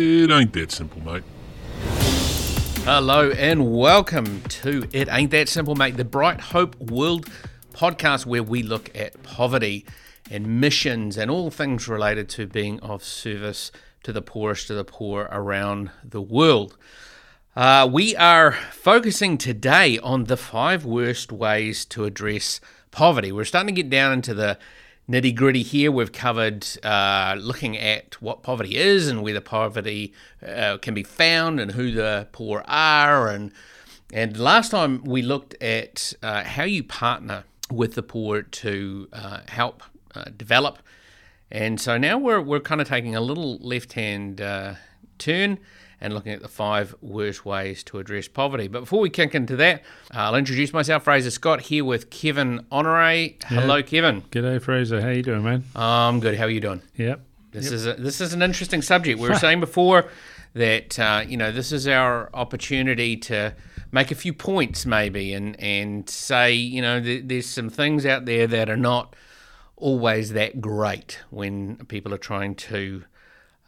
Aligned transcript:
It 0.00 0.30
ain't 0.30 0.52
that 0.52 0.70
simple, 0.70 1.02
mate. 1.02 1.24
Hello 2.84 3.32
and 3.32 3.72
welcome 3.72 4.42
to 4.42 4.84
It 4.92 5.08
Ain't 5.10 5.32
That 5.32 5.48
Simple, 5.48 5.74
mate, 5.74 5.96
the 5.96 6.04
Bright 6.04 6.40
Hope 6.40 6.78
World 6.78 7.28
podcast 7.72 8.24
where 8.24 8.44
we 8.44 8.62
look 8.62 8.96
at 8.96 9.20
poverty 9.24 9.84
and 10.30 10.60
missions 10.60 11.18
and 11.18 11.32
all 11.32 11.50
things 11.50 11.88
related 11.88 12.28
to 12.28 12.46
being 12.46 12.78
of 12.78 13.02
service 13.02 13.72
to 14.04 14.12
the 14.12 14.22
poorest 14.22 14.70
of 14.70 14.76
the 14.76 14.84
poor 14.84 15.28
around 15.32 15.90
the 16.04 16.22
world. 16.22 16.78
Uh, 17.56 17.88
we 17.92 18.14
are 18.14 18.52
focusing 18.52 19.36
today 19.36 19.98
on 19.98 20.24
the 20.26 20.36
five 20.36 20.84
worst 20.84 21.32
ways 21.32 21.84
to 21.86 22.04
address 22.04 22.60
poverty. 22.92 23.32
We're 23.32 23.44
starting 23.44 23.74
to 23.74 23.82
get 23.82 23.90
down 23.90 24.12
into 24.12 24.32
the 24.32 24.60
nitty 25.08 25.34
gritty 25.34 25.62
here. 25.62 25.90
We've 25.90 26.12
covered 26.12 26.66
uh, 26.84 27.36
looking 27.38 27.78
at 27.78 28.20
what 28.20 28.42
poverty 28.42 28.76
is 28.76 29.08
and 29.08 29.22
whether 29.22 29.40
poverty 29.40 30.12
uh, 30.46 30.78
can 30.78 30.94
be 30.94 31.02
found 31.02 31.58
and 31.60 31.72
who 31.72 31.90
the 31.90 32.28
poor 32.32 32.62
are. 32.66 33.28
And, 33.28 33.52
and 34.12 34.36
last 34.36 34.70
time 34.70 35.02
we 35.04 35.22
looked 35.22 35.54
at 35.62 36.12
uh, 36.22 36.44
how 36.44 36.64
you 36.64 36.82
partner 36.82 37.44
with 37.70 37.94
the 37.94 38.02
poor 38.02 38.42
to 38.42 39.08
uh, 39.12 39.40
help 39.48 39.82
uh, 40.14 40.24
develop. 40.36 40.78
And 41.50 41.80
so 41.80 41.96
now 41.96 42.18
we're, 42.18 42.40
we're 42.40 42.60
kind 42.60 42.80
of 42.80 42.88
taking 42.88 43.16
a 43.16 43.20
little 43.20 43.58
left 43.58 43.94
hand 43.94 44.40
uh, 44.40 44.74
turn 45.16 45.58
and 46.00 46.14
looking 46.14 46.32
at 46.32 46.40
the 46.42 46.48
five 46.48 46.94
worst 47.00 47.44
ways 47.44 47.82
to 47.84 47.98
address 47.98 48.28
poverty. 48.28 48.68
But 48.68 48.80
before 48.80 49.00
we 49.00 49.10
kick 49.10 49.34
into 49.34 49.56
that, 49.56 49.80
uh, 50.14 50.18
I'll 50.18 50.36
introduce 50.36 50.72
myself, 50.72 51.04
Fraser 51.04 51.30
Scott, 51.30 51.62
here 51.62 51.84
with 51.84 52.10
Kevin 52.10 52.64
Honore. 52.70 53.30
Hello, 53.46 53.76
Yeah. 53.76 53.82
Kevin. 53.82 54.22
G'day, 54.30 54.62
Fraser. 54.62 55.00
How 55.00 55.08
you 55.08 55.22
doing, 55.22 55.42
man? 55.42 55.64
I'm 55.74 56.20
good. 56.20 56.36
How 56.36 56.44
are 56.44 56.50
you 56.50 56.60
doing? 56.60 56.82
Yep. 56.96 57.20
This 57.50 57.72
is 57.72 57.86
a, 57.86 57.94
this 57.94 58.20
is 58.20 58.32
an 58.34 58.42
interesting 58.42 58.82
subject. 58.82 59.18
We 59.18 59.28
were 59.28 59.34
saying 59.38 59.60
before 59.60 60.08
that 60.54 60.98
uh, 60.98 61.24
you 61.26 61.36
know 61.36 61.50
this 61.52 61.72
is 61.72 61.86
our 61.88 62.30
opportunity 62.34 63.16
to 63.16 63.54
make 63.92 64.10
a 64.10 64.14
few 64.14 64.32
points 64.32 64.86
maybe 64.86 65.32
and 65.34 65.58
and 65.60 66.08
say 66.08 66.52
you 66.52 66.80
know 66.82 67.00
th- 67.00 67.24
there's 67.26 67.46
some 67.46 67.68
things 67.70 68.04
out 68.06 68.24
there 68.24 68.46
that 68.46 68.68
are 68.70 68.76
not 68.76 69.14
always 69.76 70.32
that 70.32 70.60
great 70.60 71.20
when 71.30 71.76
people 71.86 72.12
are 72.14 72.18
trying 72.18 72.54
to 72.54 73.04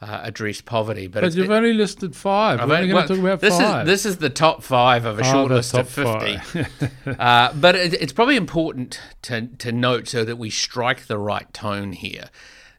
uh, 0.02 0.20
address 0.22 0.60
poverty. 0.60 1.06
But, 1.06 1.22
But 1.22 1.34
you've 1.34 1.50
only 1.50 1.74
listed 1.74 2.16
5 2.16 2.60
I've 2.60 2.68
We're 2.68 2.76
only 2.76 2.88
going 2.88 3.02
to 3.06 3.08
talk 3.08 3.18
about 3.18 3.40
this 3.40 3.58
five. 3.58 3.86
Is, 3.86 3.92
this 3.92 4.06
is 4.06 4.18
the 4.18 4.30
top 4.30 4.62
five 4.62 5.04
of 5.04 5.18
a 5.18 5.22
Oh, 5.22 5.32
short 5.32 5.50
list 5.50 5.74
of 5.74 5.88
50. 5.88 6.66
uh, 7.18 7.52
but 7.54 7.74
it, 7.76 7.94
it's 7.94 8.12
probably 8.12 8.36
important 8.36 9.00
to, 9.22 9.48
to 9.58 9.72
note 9.72 10.08
so 10.08 10.24
that 10.24 10.36
we 10.36 10.48
strike 10.50 11.06
the 11.06 11.18
right 11.18 11.52
tone 11.52 11.92
here 11.92 12.30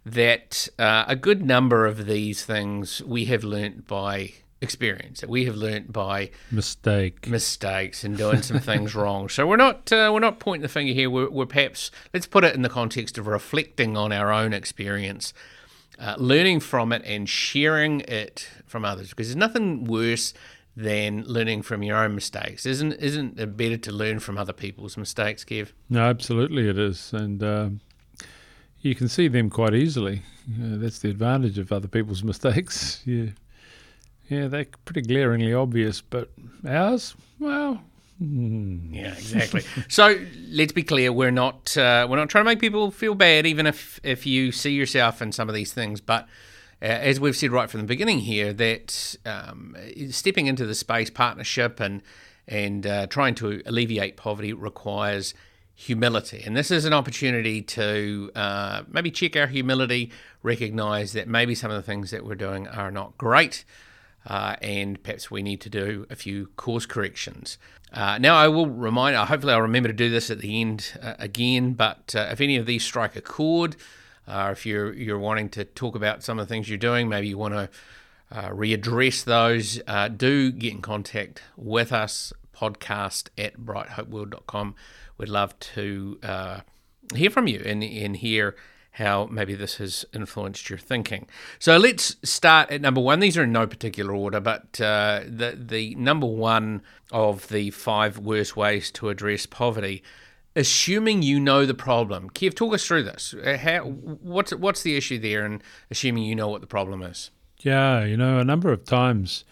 that 0.04 0.68
uh, 0.80 1.06
a 1.08 1.16
good 1.16 1.46
number 1.46 1.86
of 1.86 2.06
these 2.08 2.44
things 2.44 3.04
we 3.04 3.26
have 3.26 3.44
learnt 3.44 3.88
by 3.88 4.34
experience, 4.60 5.22
that 5.22 5.30
we 5.30 5.46
have 5.46 5.56
learnt 5.56 5.92
by 5.92 6.30
Mistake. 6.50 7.28
mistakes 7.28 8.04
and 8.04 8.18
doing 8.18 8.42
some 8.42 8.60
things 8.72 8.96
wrong. 8.96 9.30
So 9.30 9.46
we're 9.46 9.58
not 9.58 9.92
uh, 9.92 10.10
we're 10.14 10.20
not 10.20 10.40
pointing 10.40 10.62
the 10.64 10.70
finger 10.70 10.94
here. 10.94 11.10
We're, 11.10 11.30
we're 11.30 11.46
perhaps 11.46 11.92
let's 12.14 12.26
put 12.28 12.44
it 12.44 12.56
in 12.56 12.62
the 12.62 12.70
context 12.70 13.18
of 13.18 13.28
reflecting 13.28 13.96
on 13.98 14.12
our 14.12 14.32
own 14.32 14.54
experience, 14.54 15.34
uh, 16.02 16.16
learning 16.18 16.60
from 16.60 16.92
it, 16.92 17.04
and 17.06 17.30
sharing 17.30 18.02
it 18.02 18.50
from 18.66 18.84
others. 18.84 19.10
Because 19.10 19.28
there's 19.28 19.36
nothing 19.38 19.86
worse 19.86 20.34
than 20.76 21.24
learning 21.26 21.62
from 21.62 21.84
your 21.84 21.98
own 21.98 22.16
mistakes. 22.16 22.66
Isn't 22.66 22.94
isn't 22.94 23.40
it 23.40 23.56
better 23.56 23.78
to 23.78 23.92
learn 23.92 24.20
from 24.20 24.38
other 24.38 24.54
people's 24.54 24.98
mistakes, 24.98 25.46
Kev? 25.46 25.70
No, 25.90 26.02
absolutely 26.02 26.68
it 26.68 26.80
is. 26.80 27.14
And 27.14 27.44
um, 27.44 27.82
you 28.82 28.96
can 28.96 29.08
see 29.08 29.28
them 29.28 29.50
quite 29.50 29.74
easily. 29.74 30.24
Uh, 30.50 30.78
that's 30.78 31.00
the 31.00 31.10
advantage 31.10 31.58
of 31.58 31.72
other 31.72 31.88
people's 31.88 32.24
mistakes. 32.32 33.02
Yeah. 33.06 33.28
Yeah, 34.30 34.48
they're 34.48 34.66
pretty 34.86 35.02
glaringly 35.02 35.54
obvious, 35.54 36.00
but 36.00 36.32
ours, 36.66 37.16
well, 37.38 37.84
hmm. 38.22 38.94
Yeah, 38.94 39.14
exactly. 39.14 39.64
so 39.88 40.20
let's 40.50 40.72
be 40.72 40.84
clear: 40.84 41.12
we're 41.12 41.32
not 41.32 41.76
uh, 41.78 42.08
we're 42.10 42.18
not 42.18 42.30
trying 42.30 42.46
to 42.46 42.50
make 42.50 42.60
people 42.60 42.92
feel 42.92 43.16
bad, 43.16 43.46
even 43.46 43.66
if 43.68 44.00
if 44.04 44.26
you 44.26 44.52
see 44.52 44.72
yourself 44.72 45.22
in 45.22 45.32
some 45.32 45.50
of 45.50 45.56
these 45.56 45.74
things. 45.74 46.02
But 46.02 46.28
uh, 46.82 46.86
as 46.86 47.20
we've 47.20 47.36
said 47.36 47.52
right 47.52 47.70
from 47.70 47.82
the 47.82 47.88
beginning 47.88 48.20
here, 48.20 48.54
that 48.54 49.16
um, 49.26 49.76
stepping 50.12 50.48
into 50.48 50.66
the 50.66 50.76
space 50.76 51.10
partnership 51.10 51.80
and 51.80 52.02
and 52.48 52.86
uh, 52.86 53.08
trying 53.08 53.36
to 53.36 53.62
alleviate 53.66 54.18
poverty 54.18 54.54
requires 54.54 55.34
humility, 55.74 56.44
and 56.46 56.56
this 56.56 56.70
is 56.70 56.86
an 56.86 56.94
opportunity 56.94 57.62
to 57.62 58.32
uh, 58.36 58.84
maybe 58.88 59.10
check 59.10 59.36
our 59.36 59.48
humility, 59.48 60.12
recognize 60.44 61.14
that 61.14 61.28
maybe 61.28 61.56
some 61.56 61.72
of 61.72 61.78
the 61.78 61.84
things 61.84 62.12
that 62.12 62.24
we're 62.24 62.36
doing 62.36 62.68
are 62.68 62.92
not 62.92 63.18
great 63.18 63.66
uh, 64.26 64.56
and 64.62 65.02
perhaps 65.04 65.32
we 65.32 65.42
need 65.42 65.62
to 65.62 65.70
do 65.70 66.06
a 66.10 66.16
few 66.16 66.48
course 66.56 66.86
corrections. 66.86 67.58
Uh, 67.92 68.18
now, 68.18 68.36
I 68.36 68.48
will 68.48 68.68
remind, 68.68 69.16
uh, 69.16 69.26
hopefully, 69.26 69.54
I'll 69.54 69.62
remember 69.62 69.90
to 69.90 69.94
do 69.94 70.10
this 70.10 70.32
at 70.32 70.40
the 70.40 70.62
end 70.62 70.94
uh, 71.02 71.16
again, 71.20 71.74
but 71.74 72.16
uh, 72.16 72.30
if 72.32 72.40
any 72.40 72.56
of 72.56 72.66
these 72.66 72.84
strike 72.84 73.16
a 73.18 73.22
chord, 73.22 73.76
uh, 74.28 74.50
if 74.52 74.66
you're, 74.66 74.94
you're 74.94 75.20
wanting 75.20 75.50
to 75.50 75.66
talk 75.66 75.96
about 75.96 76.24
some 76.24 76.40
of 76.40 76.48
the 76.48 76.54
things 76.54 76.70
you're 76.70 76.78
doing, 76.78 77.10
maybe 77.10 77.28
you 77.28 77.38
want 77.38 77.54
to 77.54 77.70
uh, 78.32 78.50
readdress 78.50 79.26
those, 79.26 79.82
do 80.16 80.52
get 80.54 80.72
in 80.72 80.82
contact 80.82 81.42
with 81.58 81.92
us, 81.92 82.32
podcast 82.56 83.28
at 83.38 83.58
brighthopeworld.com. 83.58 84.76
We'd 85.18 85.28
love 85.30 85.60
to 85.60 86.18
hear 87.14 87.30
from 87.30 87.48
you 87.48 87.62
and, 87.66 87.84
and 87.84 88.16
hear 88.16 88.56
how 88.92 89.28
maybe 89.32 89.56
this 89.56 89.78
has 89.78 90.06
influenced 90.14 90.70
your 90.70 90.80
thinking. 90.80 91.28
So 91.60 91.78
let's 91.78 92.18
start 92.24 92.72
at 92.72 92.82
number 92.82 93.02
one. 93.02 93.20
These 93.20 93.38
are 93.38 93.44
in 93.44 93.52
no 93.52 93.66
particular 93.66 94.14
order, 94.14 94.40
but 94.40 94.80
uh, 94.82 95.22
the 95.26 95.58
the 95.58 95.96
number 95.96 96.28
one 96.28 96.82
of 97.12 97.48
the 97.48 97.72
five 97.72 98.18
worst 98.18 98.56
ways 98.58 98.92
to 98.92 99.10
address 99.10 99.46
poverty. 99.46 100.04
Assuming 100.54 101.22
you 101.22 101.40
know 101.40 101.66
the 101.66 101.74
problem, 101.74 102.30
Kev, 102.30 102.54
talk 102.54 102.74
us 102.74 102.86
through 102.86 103.04
this. 103.04 103.34
Uh, 103.34 103.58
How, 103.58 103.84
what's 103.86 104.54
what's 104.54 104.84
the 104.84 104.98
issue 104.98 105.18
there, 105.18 105.46
and 105.46 105.64
assuming 105.90 106.24
you 106.24 106.36
know 106.36 106.50
what 106.50 106.60
the 106.60 106.68
problem 106.68 107.02
is. 107.02 107.32
Yeah, 107.60 108.04
you 108.04 108.18
know, 108.18 108.40
a 108.40 108.44
number 108.44 108.72
of 108.72 108.84
times 108.84 109.46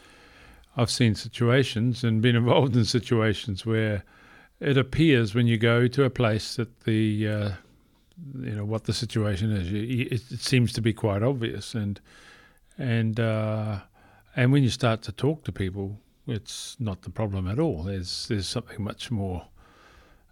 I've 0.76 0.92
seen 0.92 1.16
situations 1.16 2.04
and 2.04 2.22
been 2.22 2.36
involved 2.36 2.76
in 2.76 2.84
situations 2.84 3.66
where 3.66 4.04
it 4.60 4.78
appears 4.78 5.34
when 5.34 5.48
you 5.48 5.58
go 5.58 5.88
to 5.88 6.04
a 6.04 6.10
place 6.10 6.56
that 6.58 6.82
the 6.82 7.28
uh, 7.28 7.52
you 8.42 8.52
know 8.52 8.66
what 8.66 8.86
the 8.86 8.94
situation 8.94 9.52
is. 9.52 9.72
It, 9.72 10.32
it 10.32 10.42
seems 10.42 10.74
to 10.74 10.82
be 10.82 10.94
quite 10.94 11.24
obvious, 11.24 11.76
and 11.76 12.00
and 12.78 13.20
uh, 13.20 13.80
and 14.36 14.52
when 14.52 14.64
you 14.64 14.70
start 14.70 15.02
to 15.04 15.12
talk 15.12 15.44
to 15.46 15.52
people, 15.52 16.00
it's 16.28 16.78
not 16.80 17.02
the 17.02 17.10
problem 17.10 17.48
at 17.48 17.60
all. 17.60 17.84
There's 17.84 18.28
there's 18.28 18.48
something 18.48 18.84
much 18.84 19.12
more 19.12 19.46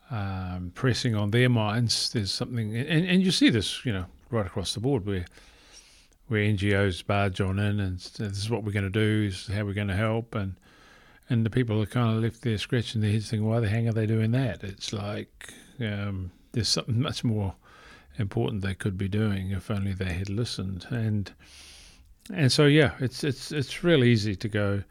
um, 0.09 0.71
pressing 0.75 1.15
on 1.15 1.31
their 1.31 1.49
minds. 1.49 2.11
There's 2.11 2.31
something, 2.31 2.75
and, 2.75 3.05
and 3.05 3.21
you 3.21 3.31
see 3.31 3.49
this, 3.49 3.85
you 3.85 3.93
know, 3.93 4.05
right 4.29 4.45
across 4.45 4.73
the 4.73 4.79
board 4.79 5.05
where 5.05 5.25
where 6.27 6.41
NGOs 6.41 7.05
barge 7.05 7.39
on 7.39 7.57
in 7.57 7.79
and 7.79 7.99
this 7.99 8.37
is 8.37 8.49
what 8.49 8.63
we're 8.63 8.73
going 8.73 8.83
to 8.83 8.89
do, 8.89 9.29
this 9.29 9.47
is 9.47 9.55
how 9.55 9.63
we're 9.63 9.73
going 9.73 9.87
to 9.87 9.95
help, 9.95 10.35
and 10.35 10.55
and 11.29 11.45
the 11.45 11.49
people 11.49 11.81
are 11.81 11.85
kind 11.85 12.15
of 12.15 12.23
left 12.23 12.41
there 12.41 12.57
scratching 12.57 13.01
their 13.01 13.11
heads 13.11 13.29
thinking, 13.29 13.47
why 13.47 13.59
the 13.59 13.67
hell 13.67 13.89
are 13.89 13.93
they 13.93 14.05
doing 14.05 14.31
that? 14.31 14.63
It's 14.63 14.93
like 14.93 15.53
um, 15.79 16.31
there's 16.53 16.69
something 16.69 17.01
much 17.01 17.23
more 17.23 17.55
important 18.17 18.61
they 18.61 18.75
could 18.75 18.97
be 18.97 19.07
doing 19.07 19.51
if 19.51 19.69
only 19.71 19.93
they 19.93 20.13
had 20.13 20.29
listened. 20.29 20.85
And 20.89 21.31
and 22.33 22.51
so 22.51 22.65
yeah, 22.65 22.93
it's 22.99 23.23
it's 23.23 23.51
it's 23.51 23.83
real 23.83 24.03
easy 24.03 24.35
to 24.35 24.47
go 24.47 24.83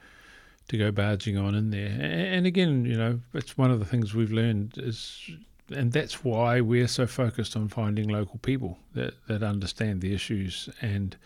to 0.69 0.79
go 0.79 0.91
barging 0.91 1.37
on 1.37 1.55
in 1.55 1.71
there. 1.71 1.97
And 2.01 2.47
again, 2.47 2.85
you 2.85 2.97
know, 2.97 3.21
it's 3.35 3.57
one 3.57 3.71
of 3.71 3.79
the 3.79 3.85
things 3.85 4.15
we've 4.15 4.33
learned 4.33 4.75
is 4.79 5.31
and 5.75 5.93
that's 5.93 6.25
why 6.25 6.61
we're 6.61 6.89
so 6.89 7.07
focused 7.07 7.57
on 7.57 7.69
finding 7.69 8.09
local 8.09 8.39
people 8.39 8.79
that, 8.95 9.15
that 9.27 9.43
understand 9.43 10.01
the 10.01 10.15
issues 10.15 10.69
and 10.81 11.17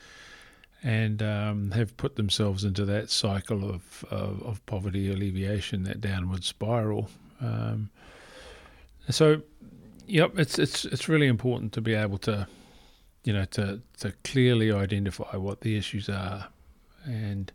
and 0.83 1.23
um, 1.23 1.71
have 1.73 1.95
put 1.99 2.17
themselves 2.17 2.65
into 2.65 2.87
that 2.87 3.11
cycle 3.11 3.69
of, 3.69 4.03
of, 4.11 4.43
of 4.43 4.65
poverty 4.65 5.13
alleviation, 5.13 5.83
that 5.83 6.01
downward 6.01 6.43
spiral. 6.43 7.11
Um, 7.43 7.91
so, 9.11 9.43
yep, 10.11 10.39
it's 10.39 10.59
it's 10.59 10.85
it's 10.85 11.09
really 11.09 11.27
important 11.27 11.73
to 11.75 11.81
be 11.81 11.95
able 11.95 12.19
to, 12.19 12.47
you 13.25 13.33
know, 13.33 13.45
to 13.47 13.81
to 13.99 14.13
clearly 14.25 14.73
identify 14.73 15.37
what 15.37 15.61
the 15.61 15.77
issues 15.77 16.09
are, 16.09 16.49
and 17.05 17.53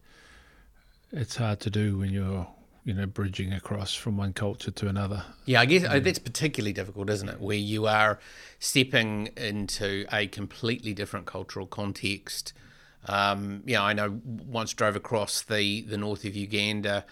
it's 1.11 1.35
hard 1.35 1.59
to 1.61 1.69
do 1.69 1.97
when 1.97 2.11
you're 2.11 2.47
you 2.83 2.93
know 2.93 3.05
bridging 3.05 3.51
across 3.53 3.93
from 3.93 4.17
one 4.17 4.33
culture 4.33 4.71
to 4.71 4.87
another. 4.87 5.23
Yeah, 5.45 5.61
I 5.61 5.65
guess 5.65 5.83
uh, 5.83 5.99
that's 5.99 6.19
particularly 6.19 6.73
difficult, 6.73 7.09
isn't 7.09 7.29
it? 7.29 7.41
Where 7.41 7.57
you 7.57 7.87
are 7.87 8.19
stepping 8.59 9.27
into 9.35 10.05
a 10.11 10.27
completely 10.27 10.93
different 10.93 11.25
cultural 11.25 11.67
context. 11.67 12.53
Um, 13.07 13.61
yeah, 13.65 13.83
I 13.83 13.93
know. 13.93 14.19
Once 14.23 14.73
drove 14.73 14.95
across 14.95 15.41
the 15.41 15.81
the 15.81 15.97
north 15.97 16.25
of 16.25 16.35
Uganda, 16.35 17.05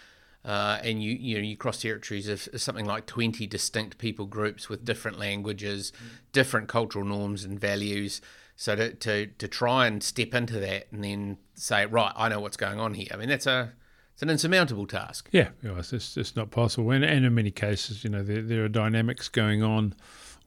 uh, 0.46 0.80
and 0.84 1.02
you 1.02 1.14
you 1.14 1.36
know 1.36 1.44
you 1.44 1.56
cross 1.58 1.82
territories 1.82 2.28
of 2.28 2.48
something 2.62 2.86
like 2.86 3.06
twenty 3.06 3.48
distinct 3.48 3.98
people 3.98 4.26
groups 4.26 4.70
with 4.70 4.86
different 4.86 5.20
languages, 5.20 5.92
different 6.32 6.68
cultural 6.68 7.06
norms 7.06 7.44
and 7.44 7.60
values. 7.60 8.22
So 8.56 8.76
to, 8.76 8.94
to 8.94 9.28
to 9.28 9.48
try 9.48 9.88
and 9.88 10.04
step 10.04 10.34
into 10.34 10.60
that 10.60 10.88
and 10.92 11.04
then 11.04 11.38
say, 11.56 11.86
right, 11.86 12.14
I 12.16 12.30
know 12.30 12.40
what's 12.40 12.58
going 12.58 12.80
on 12.80 12.94
here. 12.94 13.08
I 13.12 13.18
mean, 13.18 13.30
that's 13.30 13.48
a 13.48 13.74
it's 14.14 14.22
an 14.22 14.30
insurmountable 14.30 14.86
task. 14.86 15.28
Yeah, 15.32 15.50
it's 15.64 15.90
just 15.90 16.18
it's 16.18 16.36
not 16.36 16.52
possible. 16.52 16.92
And, 16.92 17.04
and 17.04 17.26
in 17.26 17.34
many 17.34 17.52
cases, 17.52 18.04
you 18.04 18.10
know, 18.10 18.24
there, 18.24 18.42
there 18.42 18.64
are 18.64 18.70
dynamics 18.70 19.28
going 19.28 19.64
on 19.64 19.96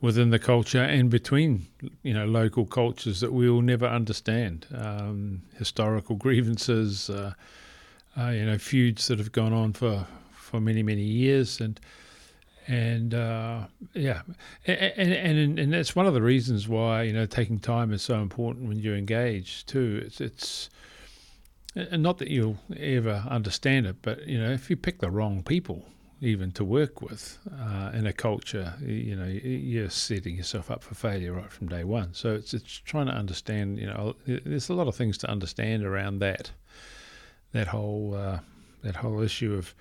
within 0.01 0.31
the 0.31 0.39
culture 0.39 0.83
and 0.83 1.11
between 1.11 1.67
you 2.03 2.15
know 2.15 2.27
local 2.27 2.67
cultures 2.67 3.21
that 3.21 3.33
we 3.33 3.51
will 3.51 3.63
never 3.63 3.87
understand. 3.87 4.67
Um, 4.73 5.43
historical 5.59 6.15
grievances, 6.27 7.11
uh, 7.11 7.33
uh, 8.19 8.31
you 8.31 8.45
know, 8.45 8.59
feuds 8.59 9.09
that 9.09 9.19
have 9.19 9.33
gone 9.33 9.53
on 9.53 9.73
for 9.73 10.07
for 10.33 10.61
many 10.61 10.83
many 10.83 11.03
years, 11.03 11.61
and 11.61 11.79
and 12.67 13.15
uh, 13.15 13.67
yeah, 13.95 14.23
and, 14.67 15.13
and 15.13 15.59
and 15.59 15.73
that's 15.73 15.95
one 15.95 16.07
of 16.07 16.15
the 16.15 16.23
reasons 16.23 16.69
why 16.69 17.03
you 17.03 17.13
know 17.13 17.27
taking 17.27 17.59
time 17.59 17.93
is 17.93 18.03
so 18.03 18.21
important 18.21 18.69
when 18.69 18.79
you 18.79 18.95
engage 18.95 19.67
too. 19.67 20.03
It's 20.05 20.21
it's 20.21 20.71
and 21.75 22.03
not 22.03 22.19
that 22.19 22.29
you'll 22.29 22.59
ever 22.79 23.25
understand 23.29 23.87
it, 23.87 23.97
but 24.03 24.27
you 24.27 24.39
know 24.39 24.51
if 24.51 24.71
you 24.71 24.77
pick 24.77 25.01
the 25.01 25.11
wrong 25.11 25.43
people 25.43 25.85
even 26.23 26.51
to 26.51 26.65
work 26.65 27.03
with 27.03 27.39
uh, 27.61 27.91
in 27.93 28.07
a 28.07 28.13
culture, 28.13 28.73
you 28.81 29.15
know 29.15 29.27
you're 29.27 29.91
setting 29.91 30.37
yourself 30.37 30.71
up 30.71 30.83
for 30.83 30.95
failure 30.95 31.35
right 31.35 31.53
from 31.53 31.69
day 31.69 31.85
one. 31.85 32.15
So 32.15 32.35
it's 32.35 32.55
it's 32.55 32.79
trying 32.79 33.07
to 33.07 33.13
understand. 33.13 33.79
You 33.79 33.87
know, 33.87 34.17
there's 34.27 34.71
a 34.71 34.75
lot 34.75 34.89
of 34.89 34.97
things 34.97 35.19
to 35.19 35.31
understand 35.31 35.85
around 35.85 36.21
that 36.21 36.51
that 37.57 37.69
whole 37.69 38.15
uh, 38.15 38.39
that 38.83 38.97
whole 38.97 39.21
issue 39.23 39.55
of 39.55 39.75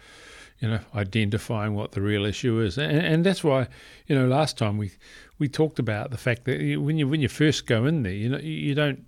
you 0.60 0.69
know, 0.69 0.80
identifying 0.95 1.75
what 1.75 1.92
the 1.92 2.01
real 2.01 2.25
issue 2.25 2.62
is, 2.62 2.77
and, 2.77 2.98
and, 2.98 3.25
that's 3.25 3.44
why, 3.44 3.68
you 4.07 4.16
know, 4.18 4.25
last 4.25 4.57
time 4.57 4.77
we 4.77 4.92
we 5.38 5.50
talked 5.50 5.80
about 5.80 6.12
the 6.12 6.18
fact 6.18 6.45
that 6.45 6.77
when 6.81 6.98
you 6.98 7.07
when 7.07 7.22
you 7.22 7.27
first 7.27 7.68
go 7.68 7.86
in 7.86 8.04
there, 8.04 8.13
you 8.13 8.30
know, 8.30 8.38
you 8.38 8.74
don't, 8.74 9.04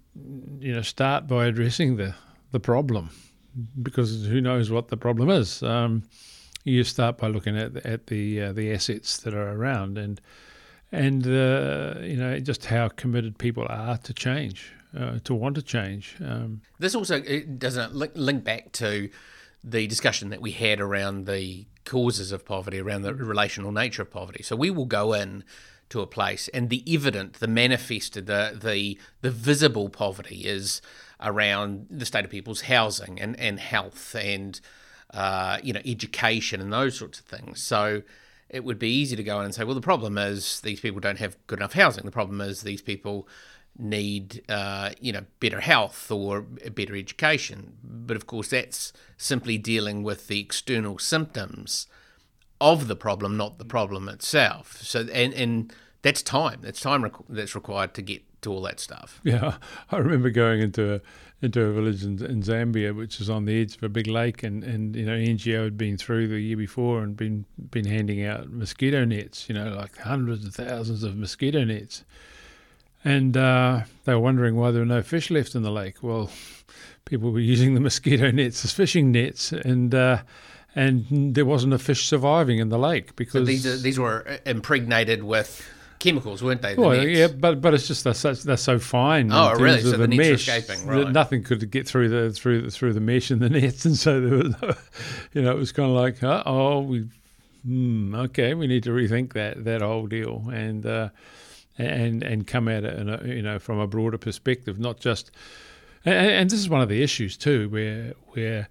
you 0.59 0.73
know, 0.73 0.81
start 0.81 1.25
by 1.25 1.45
addressing 1.45 1.95
the 1.95 2.13
the 2.51 2.59
problem, 2.59 3.09
because 3.81 4.25
who 4.25 4.41
knows 4.41 4.69
what 4.69 4.89
the 4.89 4.97
problem 4.97 5.29
is. 5.29 5.63
Um, 5.63 6.03
you 6.65 6.83
start 6.83 7.17
by 7.17 7.27
looking 7.27 7.57
at 7.57 7.77
at 7.85 8.07
the 8.07 8.41
uh, 8.41 8.51
the 8.51 8.73
assets 8.73 9.17
that 9.19 9.33
are 9.33 9.53
around 9.53 9.97
and 9.97 10.19
and 10.91 11.25
uh, 11.25 11.95
you 12.01 12.17
know 12.17 12.37
just 12.39 12.65
how 12.65 12.89
committed 12.89 13.37
people 13.37 13.65
are 13.69 13.97
to 13.97 14.13
change, 14.13 14.73
uh, 14.97 15.19
to 15.23 15.33
want 15.33 15.55
to 15.55 15.61
change. 15.61 16.15
Um, 16.23 16.61
this 16.79 16.95
also 16.95 17.21
doesn't 17.21 17.95
link 17.95 18.43
back 18.43 18.71
to 18.73 19.09
the 19.63 19.87
discussion 19.87 20.29
that 20.29 20.41
we 20.41 20.51
had 20.51 20.79
around 20.79 21.25
the 21.25 21.67
causes 21.85 22.31
of 22.31 22.45
poverty, 22.45 22.79
around 22.79 23.03
the 23.03 23.13
relational 23.13 23.71
nature 23.71 24.01
of 24.01 24.11
poverty. 24.11 24.43
So 24.43 24.55
we 24.55 24.69
will 24.69 24.85
go 24.85 25.13
in 25.13 25.43
to 25.89 26.01
a 26.01 26.07
place, 26.07 26.49
and 26.49 26.69
the 26.69 26.83
evident, 26.93 27.35
the 27.35 27.47
manifested, 27.47 28.25
the 28.25 28.57
the 28.61 28.99
the 29.21 29.31
visible 29.31 29.89
poverty 29.89 30.45
is 30.45 30.81
around 31.21 31.87
the 31.89 32.05
state 32.05 32.25
of 32.25 32.31
people's 32.31 32.61
housing 32.61 33.19
and 33.19 33.39
and 33.39 33.59
health 33.59 34.15
and 34.15 34.59
uh, 35.13 35.59
you 35.63 35.73
know 35.73 35.81
education 35.85 36.59
and 36.59 36.73
those 36.73 36.97
sorts 36.97 37.19
of 37.19 37.25
things. 37.25 37.63
So 37.63 38.01
it 38.49 38.63
would 38.63 38.79
be 38.79 38.89
easy 38.89 39.15
to 39.15 39.23
go 39.23 39.39
in 39.39 39.45
and 39.45 39.53
say, 39.53 39.63
well, 39.63 39.75
the 39.75 39.81
problem 39.81 40.17
is 40.17 40.61
these 40.61 40.79
people 40.79 41.01
don't 41.01 41.19
have 41.19 41.35
good 41.47 41.59
enough 41.59 41.73
housing. 41.73 42.05
The 42.05 42.11
problem 42.11 42.39
is 42.39 42.61
these 42.61 42.81
people 42.81 43.27
need 43.79 44.43
uh, 44.49 44.91
you 44.99 45.11
know 45.11 45.25
better 45.39 45.61
health 45.61 46.11
or 46.11 46.41
better 46.41 46.95
education. 46.95 47.73
But 47.83 48.17
of 48.17 48.27
course, 48.27 48.49
that's 48.49 48.93
simply 49.17 49.57
dealing 49.57 50.03
with 50.03 50.27
the 50.27 50.39
external 50.39 50.99
symptoms 50.99 51.87
of 52.59 52.87
the 52.87 52.95
problem, 52.95 53.37
not 53.37 53.59
the 53.59 53.65
problem 53.65 54.09
itself. 54.09 54.81
So 54.81 55.07
and 55.13 55.33
and 55.33 55.73
that's 56.01 56.21
time. 56.21 56.59
That's 56.61 56.79
time 56.79 57.09
that's 57.29 57.55
required 57.55 57.93
to 57.95 58.01
get 58.01 58.23
to 58.41 58.51
all 58.51 58.61
that 58.63 58.79
stuff. 58.79 59.19
Yeah, 59.23 59.57
I 59.91 59.97
remember 59.97 60.29
going 60.29 60.61
into 60.61 60.95
a, 60.95 61.01
into 61.41 61.61
a 61.63 61.73
village 61.73 62.03
in, 62.03 62.23
in, 62.23 62.41
Zambia, 62.41 62.95
which 62.95 63.19
is 63.19 63.29
on 63.29 63.45
the 63.45 63.61
edge 63.61 63.75
of 63.75 63.83
a 63.83 63.89
big 63.89 64.07
lake, 64.07 64.43
and, 64.43 64.63
and 64.63 64.95
you 64.95 65.05
know 65.05 65.13
NGO 65.13 65.65
had 65.65 65.77
been 65.77 65.97
through 65.97 66.27
the 66.27 66.39
year 66.39 66.57
before 66.57 67.01
and 67.01 67.15
been 67.15 67.45
been 67.71 67.85
handing 67.85 68.23
out 68.25 68.49
mosquito 68.49 69.05
nets, 69.05 69.49
you 69.49 69.55
know, 69.55 69.69
like 69.69 69.97
hundreds 69.97 70.45
of 70.45 70.53
thousands 70.55 71.03
of 71.03 71.15
mosquito 71.15 71.63
nets 71.63 72.03
and 73.03 73.37
uh, 73.37 73.81
they 74.05 74.13
were 74.13 74.19
wondering 74.19 74.55
why 74.55 74.71
there 74.71 74.81
were 74.81 74.85
no 74.85 75.01
fish 75.01 75.29
left 75.29 75.55
in 75.55 75.63
the 75.63 75.71
lake. 75.71 76.01
Well, 76.01 76.29
people 77.05 77.31
were 77.31 77.39
using 77.39 77.73
the 77.73 77.79
mosquito 77.79 78.31
nets 78.31 78.63
as 78.65 78.73
fishing 78.73 79.11
nets, 79.11 79.51
and 79.51 79.93
uh, 79.93 80.21
and 80.75 81.33
there 81.33 81.45
wasn't 81.45 81.73
a 81.73 81.79
fish 81.79 82.05
surviving 82.05 82.59
in 82.59 82.69
the 82.69 82.77
lake 82.77 83.15
because 83.15 83.41
so 83.41 83.45
these 83.45 83.65
are, 83.65 83.77
these 83.77 83.99
were 83.99 84.39
impregnated 84.45 85.23
with 85.23 85.67
chemicals, 85.99 86.43
weren't 86.43 86.61
they? 86.61 86.75
The 86.75 86.81
well, 86.81 86.91
nets? 86.91 87.17
yeah, 87.17 87.27
but 87.27 87.61
but 87.61 87.73
it's 87.73 87.87
just 87.87 88.03
they're, 88.03 88.13
such, 88.13 88.43
they're 88.43 88.57
so 88.57 88.79
fine. 88.79 89.31
Oh, 89.31 89.53
really? 89.53 89.81
So 89.81 89.91
the, 89.91 89.97
the 89.97 90.07
nets 90.07 90.47
mesh, 90.47 90.47
escaping, 90.47 90.85
right? 90.87 91.11
Nothing 91.11 91.43
could 91.43 91.69
get 91.71 91.87
through 91.87 92.09
the 92.09 92.31
through 92.31 92.63
the, 92.63 92.71
through 92.71 92.93
the 92.93 92.99
mesh 92.99 93.31
in 93.31 93.39
the 93.39 93.49
nets, 93.61 93.85
and 93.85 93.97
so 93.97 94.21
there 94.21 94.37
was, 94.37 94.55
you 95.33 95.41
know, 95.41 95.51
it 95.51 95.57
was 95.57 95.71
kind 95.71 95.89
of 95.89 95.95
like, 95.95 96.17
oh, 96.23 96.81
we, 96.81 97.07
hmm, 97.63 98.15
okay, 98.15 98.53
we 98.53 98.67
need 98.67 98.83
to 98.83 98.91
rethink 98.91 99.33
that 99.33 99.63
that 99.65 99.81
whole 99.81 100.07
deal, 100.07 100.49
and. 100.51 100.85
Uh, 100.85 101.09
and 101.77 102.23
and 102.23 102.47
come 102.47 102.67
at 102.67 102.83
it, 102.83 103.07
a, 103.07 103.27
you 103.27 103.41
know, 103.41 103.59
from 103.59 103.79
a 103.79 103.87
broader 103.87 104.17
perspective, 104.17 104.79
not 104.79 104.99
just. 104.99 105.31
And, 106.05 106.15
and, 106.15 106.49
this 106.49 106.59
is 106.59 106.69
one 106.69 106.81
of 106.81 106.89
the 106.89 107.03
issues 107.03 107.37
too, 107.37 107.69
where 107.69 108.13
where 108.29 108.69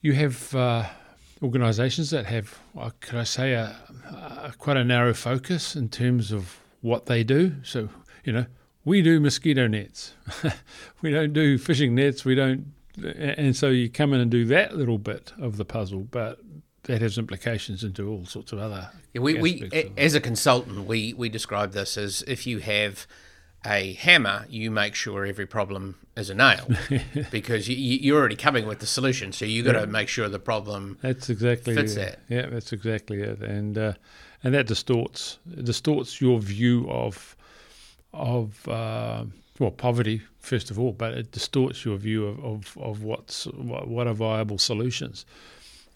you 0.00 0.12
have 0.12 0.54
uh, 0.54 0.84
organisations 1.42 2.10
that 2.10 2.26
have, 2.26 2.58
uh, 2.78 2.90
could 3.00 3.18
I 3.18 3.24
say, 3.24 3.52
a, 3.54 3.76
a, 4.08 4.52
quite 4.58 4.76
a 4.76 4.84
narrow 4.84 5.14
focus 5.14 5.74
in 5.74 5.88
terms 5.88 6.32
of 6.32 6.60
what 6.82 7.06
they 7.06 7.24
do. 7.24 7.54
So 7.62 7.88
you 8.24 8.32
know, 8.32 8.46
we 8.84 9.02
do 9.02 9.20
mosquito 9.20 9.66
nets, 9.66 10.14
we 11.02 11.10
don't 11.10 11.32
do 11.32 11.58
fishing 11.58 11.94
nets, 11.94 12.24
we 12.24 12.34
don't, 12.34 12.72
and 13.02 13.56
so 13.56 13.68
you 13.68 13.88
come 13.88 14.12
in 14.12 14.20
and 14.20 14.30
do 14.30 14.44
that 14.46 14.76
little 14.76 14.98
bit 14.98 15.32
of 15.38 15.56
the 15.56 15.64
puzzle, 15.64 16.06
but 16.10 16.40
that 16.86 17.02
has 17.02 17.18
implications 17.18 17.84
into 17.84 18.08
all 18.08 18.24
sorts 18.24 18.52
of 18.52 18.58
other. 18.58 18.90
Yeah, 19.12 19.20
we, 19.20 19.34
we 19.38 19.92
as 19.96 20.14
a 20.14 20.20
consultant, 20.20 20.86
we 20.86 21.12
we 21.12 21.28
describe 21.28 21.72
this 21.72 21.96
as 21.98 22.22
if 22.26 22.46
you 22.46 22.58
have 22.58 23.06
a 23.64 23.94
hammer, 23.94 24.46
you 24.48 24.70
make 24.70 24.94
sure 24.94 25.26
every 25.26 25.46
problem 25.46 25.96
is 26.16 26.30
a 26.30 26.34
nail 26.34 26.68
because 27.30 27.68
you, 27.68 27.74
you're 27.76 28.18
already 28.18 28.36
coming 28.36 28.66
with 28.66 28.78
the 28.78 28.86
solution. 28.86 29.32
So 29.32 29.44
you've 29.44 29.66
got 29.66 29.72
to 29.72 29.86
make 29.86 30.08
sure 30.08 30.28
the 30.28 30.38
problem 30.38 30.98
that's 31.02 31.28
exactly 31.28 31.74
fits 31.74 31.96
that. 31.96 32.20
Yeah, 32.28 32.46
that's 32.46 32.72
exactly 32.72 33.20
it, 33.20 33.40
and 33.40 33.76
uh, 33.76 33.92
and 34.44 34.54
that 34.54 34.66
distorts 34.66 35.38
distorts 35.62 36.20
your 36.20 36.38
view 36.40 36.88
of 36.88 37.36
of 38.12 38.68
uh, 38.68 39.24
well 39.58 39.72
poverty 39.72 40.22
first 40.38 40.70
of 40.70 40.78
all, 40.78 40.92
but 40.92 41.14
it 41.14 41.32
distorts 41.32 41.84
your 41.84 41.96
view 41.96 42.26
of 42.26 42.44
of, 42.44 42.78
of 42.78 43.02
what's 43.02 43.46
what, 43.46 43.88
what 43.88 44.06
are 44.06 44.14
viable 44.14 44.58
solutions 44.58 45.26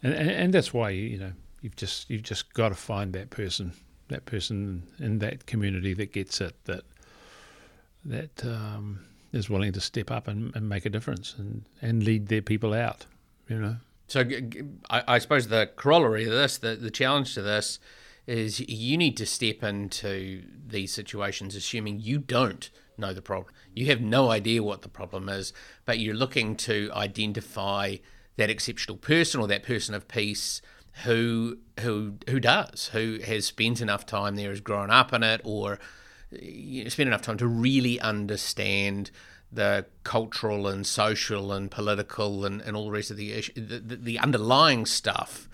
and, 0.02 0.14
and, 0.14 0.30
and 0.30 0.54
that's 0.54 0.72
why 0.72 0.90
you 0.90 1.18
know 1.18 1.32
you've 1.60 1.76
just 1.76 2.08
you've 2.10 2.22
just 2.22 2.52
got 2.54 2.70
to 2.70 2.74
find 2.74 3.12
that 3.12 3.30
person 3.30 3.72
that 4.08 4.24
person 4.26 4.82
in 4.98 5.18
that 5.20 5.46
community 5.46 5.94
that 5.94 6.12
gets 6.12 6.40
it 6.40 6.54
that 6.64 6.82
that 8.04 8.44
um, 8.44 9.00
is 9.32 9.48
willing 9.48 9.72
to 9.72 9.80
step 9.80 10.10
up 10.10 10.26
and, 10.26 10.54
and 10.56 10.68
make 10.68 10.86
a 10.86 10.90
difference 10.90 11.34
and, 11.38 11.64
and 11.82 12.02
lead 12.02 12.28
their 12.28 12.42
people 12.42 12.72
out 12.74 13.06
you 13.48 13.60
know? 13.60 13.76
So 14.06 14.24
I, 14.88 15.02
I 15.06 15.18
suppose 15.18 15.48
the 15.48 15.70
corollary 15.76 16.24
of 16.24 16.30
this 16.30 16.58
the, 16.58 16.76
the 16.76 16.90
challenge 16.90 17.34
to 17.34 17.42
this 17.42 17.78
is 18.26 18.60
you 18.60 18.96
need 18.96 19.16
to 19.16 19.26
step 19.26 19.62
into 19.62 20.44
these 20.66 20.92
situations 20.92 21.54
assuming 21.54 22.00
you 22.00 22.18
don't 22.18 22.70
know 22.96 23.12
the 23.12 23.22
problem. 23.22 23.52
You 23.74 23.86
have 23.86 24.00
no 24.00 24.30
idea 24.30 24.62
what 24.62 24.82
the 24.82 24.88
problem 24.88 25.28
is 25.28 25.52
but 25.84 25.98
you're 25.98 26.14
looking 26.14 26.56
to 26.56 26.90
identify 26.94 27.96
that 28.40 28.50
exceptional 28.50 28.96
person 28.96 29.40
or 29.40 29.46
that 29.46 29.62
person 29.62 29.94
of 29.94 30.08
peace 30.08 30.62
who 31.04 31.58
who 31.80 32.14
who 32.28 32.40
does 32.40 32.88
who 32.92 33.18
has 33.24 33.46
spent 33.46 33.80
enough 33.80 34.06
time 34.06 34.36
there 34.36 34.50
has 34.50 34.60
grown 34.60 34.90
up 34.90 35.12
in 35.12 35.22
it 35.22 35.40
or 35.44 35.78
you 36.30 36.82
know, 36.82 36.88
spent 36.88 37.06
enough 37.06 37.22
time 37.22 37.36
to 37.36 37.46
really 37.46 38.00
understand 38.00 39.10
the 39.52 39.84
cultural 40.04 40.68
and 40.68 40.86
social 40.86 41.52
and 41.52 41.70
political 41.70 42.44
and, 42.44 42.60
and 42.62 42.76
all 42.76 42.86
the 42.86 42.90
rest 42.90 43.10
of 43.10 43.16
the, 43.16 43.40
the 43.54 43.96
the 43.96 44.18
underlying 44.18 44.86
stuff 44.86 45.48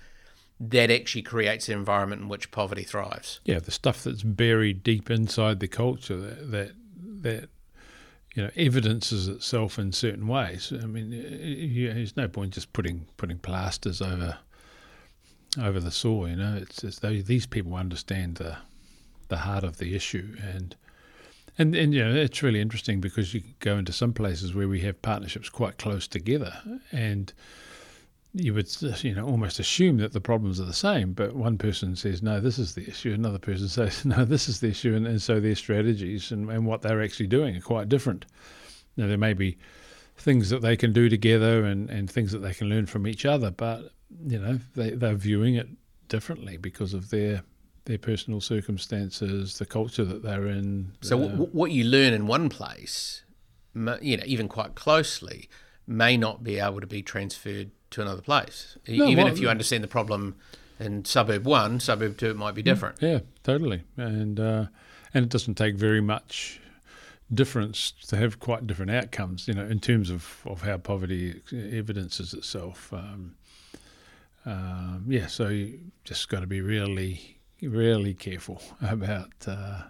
that 0.60 0.90
actually 0.90 1.22
creates 1.22 1.68
an 1.68 1.76
environment 1.76 2.22
in 2.22 2.28
which 2.28 2.50
poverty 2.50 2.82
thrives. 2.82 3.40
Yeah, 3.44 3.58
the 3.58 3.70
stuff 3.70 4.04
that's 4.04 4.22
buried 4.22 4.82
deep 4.82 5.10
inside 5.10 5.60
the 5.60 5.68
culture 5.68 6.16
that 6.16 6.50
that, 6.52 6.72
that 7.22 7.48
you 8.36 8.42
know, 8.42 8.50
evidences 8.54 9.28
itself 9.28 9.78
in 9.78 9.92
certain 9.92 10.28
ways. 10.28 10.70
I 10.70 10.84
mean, 10.84 11.10
there's 11.10 12.18
no 12.18 12.28
point 12.28 12.52
just 12.52 12.72
putting 12.74 13.06
putting 13.16 13.38
plasters 13.38 14.02
over 14.02 14.36
over 15.60 15.80
the 15.80 15.90
sore. 15.90 16.28
You 16.28 16.36
know, 16.36 16.58
it's, 16.60 16.84
as 16.84 16.98
though 16.98 17.16
these 17.16 17.46
people 17.46 17.74
understand 17.74 18.36
the 18.36 18.58
the 19.28 19.38
heart 19.38 19.64
of 19.64 19.78
the 19.78 19.96
issue, 19.96 20.36
and 20.42 20.76
and 21.56 21.74
and 21.74 21.94
you 21.94 22.04
know, 22.04 22.14
it's 22.14 22.42
really 22.42 22.60
interesting 22.60 23.00
because 23.00 23.32
you 23.32 23.42
go 23.60 23.78
into 23.78 23.92
some 23.92 24.12
places 24.12 24.54
where 24.54 24.68
we 24.68 24.80
have 24.80 25.00
partnerships 25.00 25.48
quite 25.48 25.78
close 25.78 26.06
together, 26.06 26.52
and 26.92 27.32
you 28.38 28.52
would 28.52 28.70
you 29.02 29.14
know 29.14 29.24
almost 29.24 29.58
assume 29.58 29.96
that 29.96 30.12
the 30.12 30.20
problems 30.20 30.60
are 30.60 30.64
the 30.64 30.72
same, 30.72 31.12
but 31.12 31.34
one 31.34 31.56
person 31.56 31.96
says 31.96 32.22
no, 32.22 32.38
this 32.38 32.58
is 32.58 32.74
the 32.74 32.86
issue. 32.86 33.12
Another 33.12 33.38
person 33.38 33.68
says 33.68 34.04
no, 34.04 34.24
this 34.24 34.48
is 34.48 34.60
the 34.60 34.68
issue, 34.68 34.94
and, 34.94 35.06
and 35.06 35.20
so 35.20 35.40
their 35.40 35.54
strategies 35.54 36.30
and, 36.30 36.50
and 36.50 36.66
what 36.66 36.82
they're 36.82 37.02
actually 37.02 37.28
doing 37.28 37.56
are 37.56 37.60
quite 37.60 37.88
different. 37.88 38.26
Now 38.96 39.06
there 39.06 39.18
may 39.18 39.32
be 39.32 39.56
things 40.18 40.50
that 40.50 40.62
they 40.62 40.76
can 40.76 40.92
do 40.92 41.08
together 41.08 41.64
and, 41.64 41.90
and 41.90 42.10
things 42.10 42.32
that 42.32 42.38
they 42.38 42.54
can 42.54 42.68
learn 42.68 42.86
from 42.86 43.06
each 43.06 43.24
other, 43.24 43.50
but 43.50 43.90
you 44.26 44.38
know 44.38 44.60
they 44.74 44.90
they're 44.90 45.14
viewing 45.14 45.54
it 45.54 45.68
differently 46.08 46.56
because 46.56 46.92
of 46.92 47.10
their 47.10 47.42
their 47.86 47.98
personal 47.98 48.40
circumstances, 48.40 49.58
the 49.58 49.66
culture 49.66 50.04
that 50.04 50.22
they're 50.22 50.46
in. 50.46 50.92
So 51.00 51.18
uh, 51.22 51.28
w- 51.28 51.50
what 51.52 51.70
you 51.70 51.84
learn 51.84 52.12
in 52.12 52.26
one 52.26 52.48
place, 52.48 53.22
you 53.74 54.16
know, 54.16 54.24
even 54.26 54.48
quite 54.48 54.74
closely, 54.74 55.48
may 55.86 56.16
not 56.16 56.44
be 56.44 56.58
able 56.58 56.80
to 56.80 56.86
be 56.86 57.00
transferred 57.00 57.70
to 57.90 58.02
another 58.02 58.22
place. 58.22 58.76
E- 58.88 58.98
No, 58.98 59.06
even 59.08 59.24
well- 59.24 59.32
if 59.32 59.38
you 59.40 59.48
understand 59.48 59.82
the 59.84 59.88
problem 59.88 60.36
in 60.78 61.04
suburb 61.04 61.44
one, 61.46 61.80
suburb 61.80 62.16
two, 62.18 62.30
it 62.30 62.36
might 62.36 62.54
be 62.54 62.62
different. 62.62 63.00
Yeah, 63.00 63.20
totally, 63.42 63.82
and 63.96 64.38
uh, 64.38 64.66
and 65.14 65.24
it 65.24 65.28
doesn't 65.30 65.54
take 65.54 65.76
very 65.76 66.00
much 66.02 66.60
difference 67.32 67.92
to 68.08 68.16
have 68.16 68.38
quite 68.38 68.66
different 68.66 68.90
outcomes. 68.90 69.48
You 69.48 69.54
know, 69.54 69.64
in 69.66 69.80
terms 69.80 70.10
of, 70.10 70.42
of 70.44 70.62
how 70.62 70.76
poverty 70.76 71.40
evidences 71.52 72.34
itself. 72.34 72.92
Um, 72.92 73.34
um, 74.44 75.04
yeah, 75.08 75.26
so 75.26 75.48
you 75.48 75.80
just 76.04 76.28
got 76.28 76.40
to 76.40 76.46
be 76.46 76.60
really, 76.60 77.38
really 77.62 78.14
careful 78.14 78.62
about 78.82 79.32
uh, 79.46 79.82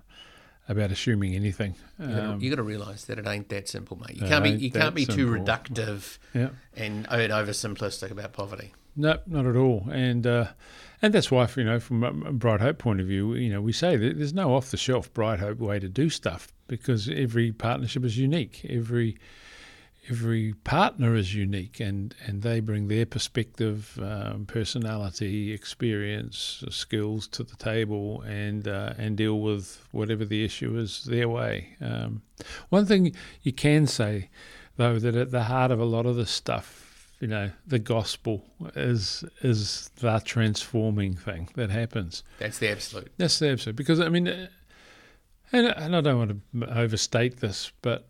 about 0.68 0.90
assuming 0.90 1.34
anything. 1.34 1.74
Um, 1.98 2.40
you 2.40 2.50
got 2.50 2.56
to 2.56 2.62
realise 2.62 3.04
that 3.04 3.18
it 3.18 3.26
ain't 3.26 3.48
that 3.50 3.68
simple, 3.68 3.98
mate. 3.98 4.16
You 4.16 4.26
can't 4.26 4.44
be 4.44 4.50
you 4.50 4.70
can't 4.70 4.94
be 4.94 5.06
too 5.06 5.26
reductive 5.26 6.18
yeah. 6.34 6.48
and, 6.76 7.06
and 7.10 7.32
oversimplistic 7.32 8.10
about 8.10 8.32
poverty. 8.32 8.72
No, 8.96 9.18
not 9.26 9.46
at 9.46 9.56
all, 9.56 9.88
and 9.92 10.26
uh, 10.26 10.46
and 11.02 11.12
that's 11.12 11.30
why, 11.30 11.48
you 11.56 11.64
know, 11.64 11.78
from 11.78 12.02
a 12.02 12.32
Bright 12.32 12.60
Hope 12.60 12.78
point 12.78 13.00
of 13.00 13.06
view, 13.06 13.34
you 13.34 13.50
know, 13.50 13.60
we 13.60 13.72
say 13.72 13.96
that 13.96 14.16
there's 14.16 14.32
no 14.32 14.54
off-the-shelf 14.54 15.12
Bright 15.12 15.38
Hope 15.38 15.58
way 15.58 15.78
to 15.78 15.88
do 15.88 16.08
stuff 16.08 16.52
because 16.66 17.08
every 17.08 17.52
partnership 17.52 18.04
is 18.04 18.16
unique. 18.16 18.64
Every 18.68 19.18
every 20.10 20.54
partner 20.64 21.14
is 21.14 21.34
unique, 21.34 21.80
and 21.80 22.14
and 22.26 22.42
they 22.42 22.60
bring 22.60 22.88
their 22.88 23.06
perspective, 23.06 23.98
um, 24.02 24.46
personality, 24.46 25.52
experience, 25.52 26.64
skills 26.70 27.28
to 27.28 27.42
the 27.42 27.56
table, 27.56 28.22
and 28.22 28.68
uh, 28.68 28.94
and 28.98 29.16
deal 29.16 29.40
with 29.40 29.86
whatever 29.92 30.24
the 30.24 30.44
issue 30.44 30.78
is 30.78 31.04
their 31.04 31.28
way. 31.28 31.76
Um, 31.80 32.22
one 32.68 32.86
thing 32.86 33.14
you 33.42 33.52
can 33.52 33.86
say, 33.86 34.30
though, 34.76 34.98
that 34.98 35.14
at 35.14 35.30
the 35.30 35.44
heart 35.44 35.70
of 35.70 35.80
a 35.80 35.84
lot 35.84 36.06
of 36.06 36.16
this 36.16 36.30
stuff 36.30 36.86
you 37.20 37.28
know 37.28 37.50
the 37.66 37.78
gospel 37.78 38.44
is 38.74 39.24
is 39.42 39.90
the 39.96 40.20
transforming 40.24 41.14
thing 41.14 41.48
that 41.54 41.70
happens. 41.70 42.22
That's 42.38 42.58
the 42.58 42.70
absolute. 42.70 43.10
That's 43.16 43.38
the 43.38 43.50
absolute 43.50 43.76
because 43.76 44.00
I 44.00 44.08
mean, 44.08 44.26
and 44.26 45.66
and 45.66 45.96
I 45.96 46.00
don't 46.00 46.18
want 46.18 46.42
to 46.60 46.78
overstate 46.78 47.40
this, 47.40 47.72
but 47.82 48.08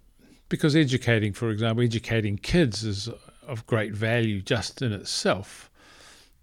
because 0.49 0.77
educating, 0.77 1.33
for 1.33 1.51
example, 1.51 1.85
educating 1.85 2.37
kids 2.37 2.85
is 2.85 3.09
of 3.47 3.67
great 3.67 3.93
value 3.93 4.41
just 4.43 4.83
in 4.83 4.93
itself. 4.93 5.71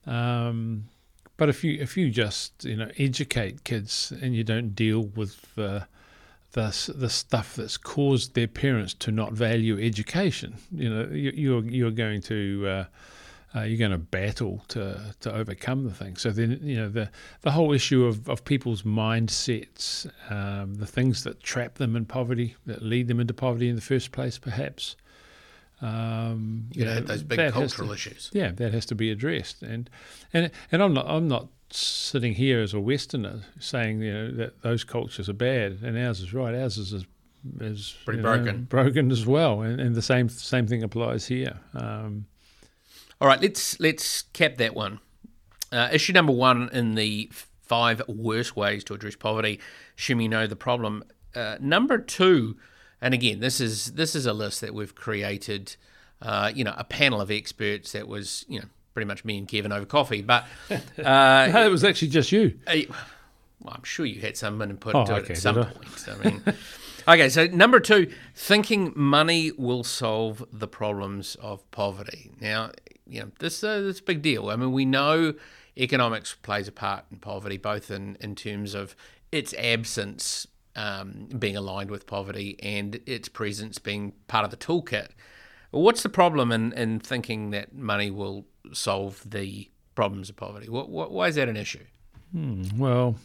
Um, 0.06 0.86
but 1.38 1.50
if 1.50 1.64
you 1.64 1.80
if 1.82 1.98
you 1.98 2.10
just 2.10 2.64
you 2.64 2.76
know 2.76 2.90
educate 2.98 3.64
kids 3.64 4.14
and 4.22 4.36
you 4.36 4.44
don't 4.44 4.76
deal 4.76 5.02
with 5.02 5.54
the 5.56 5.88
the 6.54 7.10
stuff 7.10 7.56
that's 7.56 7.78
caused 7.78 8.36
their 8.36 8.48
parents 8.48 8.94
to 8.94 9.12
not 9.12 9.34
value 9.34 9.84
education, 9.84 10.56
you 10.72 10.90
know, 10.90 11.08
you, 11.12 11.32
you're 11.34 11.64
you're 11.66 11.92
going 11.92 12.22
to 12.22 12.68
uh, 12.68 12.86
uh, 13.56 13.62
you're 13.62 13.78
going 13.78 13.92
to 13.92 13.98
battle 13.98 14.64
to 14.70 15.14
to 15.20 15.34
overcome 15.34 15.84
the 15.84 15.94
thing. 15.94 16.16
So 16.18 16.32
then, 16.32 16.60
you 16.64 16.76
know, 16.78 16.90
the 16.90 17.10
the 17.42 17.52
whole 17.52 17.72
issue 17.74 18.06
of, 18.06 18.28
of 18.30 18.44
people's 18.46 18.84
mindsets, 18.84 20.08
um, 20.32 20.76
the 20.76 20.88
things 20.88 21.24
that 21.24 21.42
trap 21.44 21.76
them 21.76 21.96
in 21.96 22.06
poverty, 22.06 22.56
that 22.66 22.82
lead 22.82 23.08
them 23.08 23.20
into 23.20 23.34
poverty 23.34 23.70
in 23.70 23.76
the 23.76 23.82
first 23.82 24.12
place, 24.12 24.38
perhaps. 24.40 24.96
Um, 25.82 26.68
You 26.72 26.86
know, 26.86 27.00
those 27.02 27.24
big 27.24 27.52
cultural 27.52 27.90
to- 27.90 27.94
issues. 27.94 28.30
yeah, 28.34 28.52
that 28.52 28.74
has 28.74 28.86
to 28.88 28.96
be 28.96 29.12
addressed, 29.12 29.62
and 29.62 29.90
and 30.34 30.50
and 30.72 30.82
I'm 30.82 30.94
not 30.94 31.08
I'm 31.10 31.28
not 31.28 31.50
sitting 31.72 32.36
here 32.36 32.62
as 32.62 32.74
a 32.74 32.80
Westerner 32.80 33.42
saying 33.60 34.02
you 34.02 34.14
know 34.14 34.32
that 34.32 34.62
those 34.62 34.84
cultures 34.84 35.28
are 35.28 35.34
bad 35.34 35.80
and 35.84 35.98
ours 35.98 36.22
is 36.22 36.34
right. 36.34 36.56
Ours 36.56 36.78
is 36.78 36.94
is, 36.94 37.06
is 37.60 37.96
Pretty 38.06 38.20
you 38.20 38.24
know, 38.24 38.36
broken. 38.38 38.64
broken 38.64 39.12
as 39.12 39.26
well, 39.26 39.62
and, 39.62 39.82
and 39.82 39.94
the 39.96 40.02
same 40.02 40.30
same 40.30 40.68
thing 40.68 40.84
applies 40.84 41.26
here. 41.28 41.60
Um, 41.74 42.26
All 43.22 43.28
right, 43.28 43.42
let's 43.42 43.80
let's 43.80 44.24
cap 44.34 44.58
that 44.58 44.76
one. 44.76 45.00
Uh, 45.72 45.90
issue 45.92 46.14
number 46.14 46.32
one 46.34 46.70
in 46.72 46.96
the 46.96 47.30
five 47.62 48.02
worst 48.08 48.56
ways 48.56 48.84
to 48.86 48.94
address 48.94 49.16
poverty, 49.16 49.60
assuming 49.98 50.24
you 50.26 50.30
know 50.30 50.48
the 50.48 50.56
problem. 50.56 51.04
Uh, 51.36 51.58
number 51.60 51.98
two, 51.98 52.58
and 53.02 53.14
again, 53.14 53.40
this 53.40 53.60
is 53.60 53.94
this 53.94 54.16
is 54.16 54.26
a 54.26 54.34
list 54.34 54.62
that 54.62 54.74
we've 54.74 54.96
created. 54.96 55.76
Uh, 56.22 56.52
you 56.56 56.64
know, 56.64 56.74
a 56.78 56.84
panel 56.86 57.20
of 57.20 57.30
experts 57.30 57.92
that 57.92 58.08
was 58.08 58.46
you 58.48 58.60
know 58.60 58.66
pretty 58.94 59.08
much 59.08 59.26
me 59.26 59.38
and 59.38 59.48
Kevin 59.48 59.72
over 59.72 59.86
coffee, 59.86 60.22
but 60.22 60.46
uh, 61.04 61.50
it 61.54 61.70
was 61.72 61.84
actually 61.84 62.08
just 62.10 62.32
you. 62.32 62.58
uh, 62.68 62.76
well, 63.60 63.74
I'm 63.76 63.84
sure 63.84 64.06
you 64.06 64.22
had 64.22 64.38
some 64.38 64.62
input 64.62 64.94
Oh, 64.96 65.02
into 65.02 65.16
it 65.18 65.30
at 65.32 65.38
some 65.38 65.58
I? 65.60 65.64
point. 65.64 66.08
I 66.08 66.24
mean, 66.24 66.44
okay, 67.08 67.30
so 67.30 67.48
number 67.48 67.80
two, 67.80 68.12
thinking 68.36 68.94
money 68.96 69.52
will 69.58 69.84
solve 69.84 70.46
the 70.52 70.68
problems 70.68 71.36
of 71.42 71.70
poverty. 71.72 72.32
Now, 72.40 72.72
you 73.08 73.22
know, 73.22 73.32
this 73.40 73.64
uh, 73.64 73.82
this 73.82 73.96
is 73.96 74.02
a 74.02 74.04
big 74.04 74.22
deal. 74.22 74.50
I 74.50 74.56
mean, 74.56 74.72
we 74.72 74.86
know 74.86 75.34
economics 75.78 76.36
plays 76.42 76.68
a 76.68 76.72
part 76.72 77.06
in 77.12 77.18
poverty, 77.18 77.58
both 77.58 77.92
in 77.92 78.18
in 78.20 78.36
terms 78.36 78.74
of 78.74 78.96
its 79.32 79.54
absence 79.56 80.48
um, 80.76 81.28
being 81.40 81.58
aligned 81.58 81.92
with 81.92 82.08
poverty 82.08 82.58
and 82.62 83.00
its 83.06 83.30
presence 83.30 83.80
being 83.80 84.14
part 84.28 84.46
of 84.46 84.52
the 84.52 84.58
toolkit. 84.58 85.10
What's 85.72 86.04
the 86.04 86.10
problem 86.10 86.52
in, 86.52 86.72
in 86.74 87.00
thinking 87.00 87.50
that 87.50 87.74
money 87.74 88.12
will 88.12 88.46
solve 88.74 89.28
the 89.28 89.70
problems 89.96 90.30
of 90.30 90.36
poverty? 90.36 90.70
What, 90.70 90.90
what, 90.90 91.12
why 91.12 91.28
is 91.30 91.36
that 91.36 91.50
an 91.50 91.58
issue? 91.58 91.86
Well, 92.78 93.16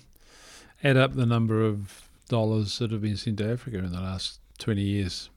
add 0.83 0.97
up 0.97 1.15
the 1.15 1.27
number 1.27 1.63
of 1.63 2.09
dollars 2.29 2.79
that 2.79 2.91
have 2.91 3.03
been 3.03 3.17
sent 3.17 3.39
to 3.39 3.53
Africa 3.53 3.79
in 3.79 3.93
the 3.93 4.01
last 4.01 4.41
twenty 4.59 4.83
years, 4.83 5.31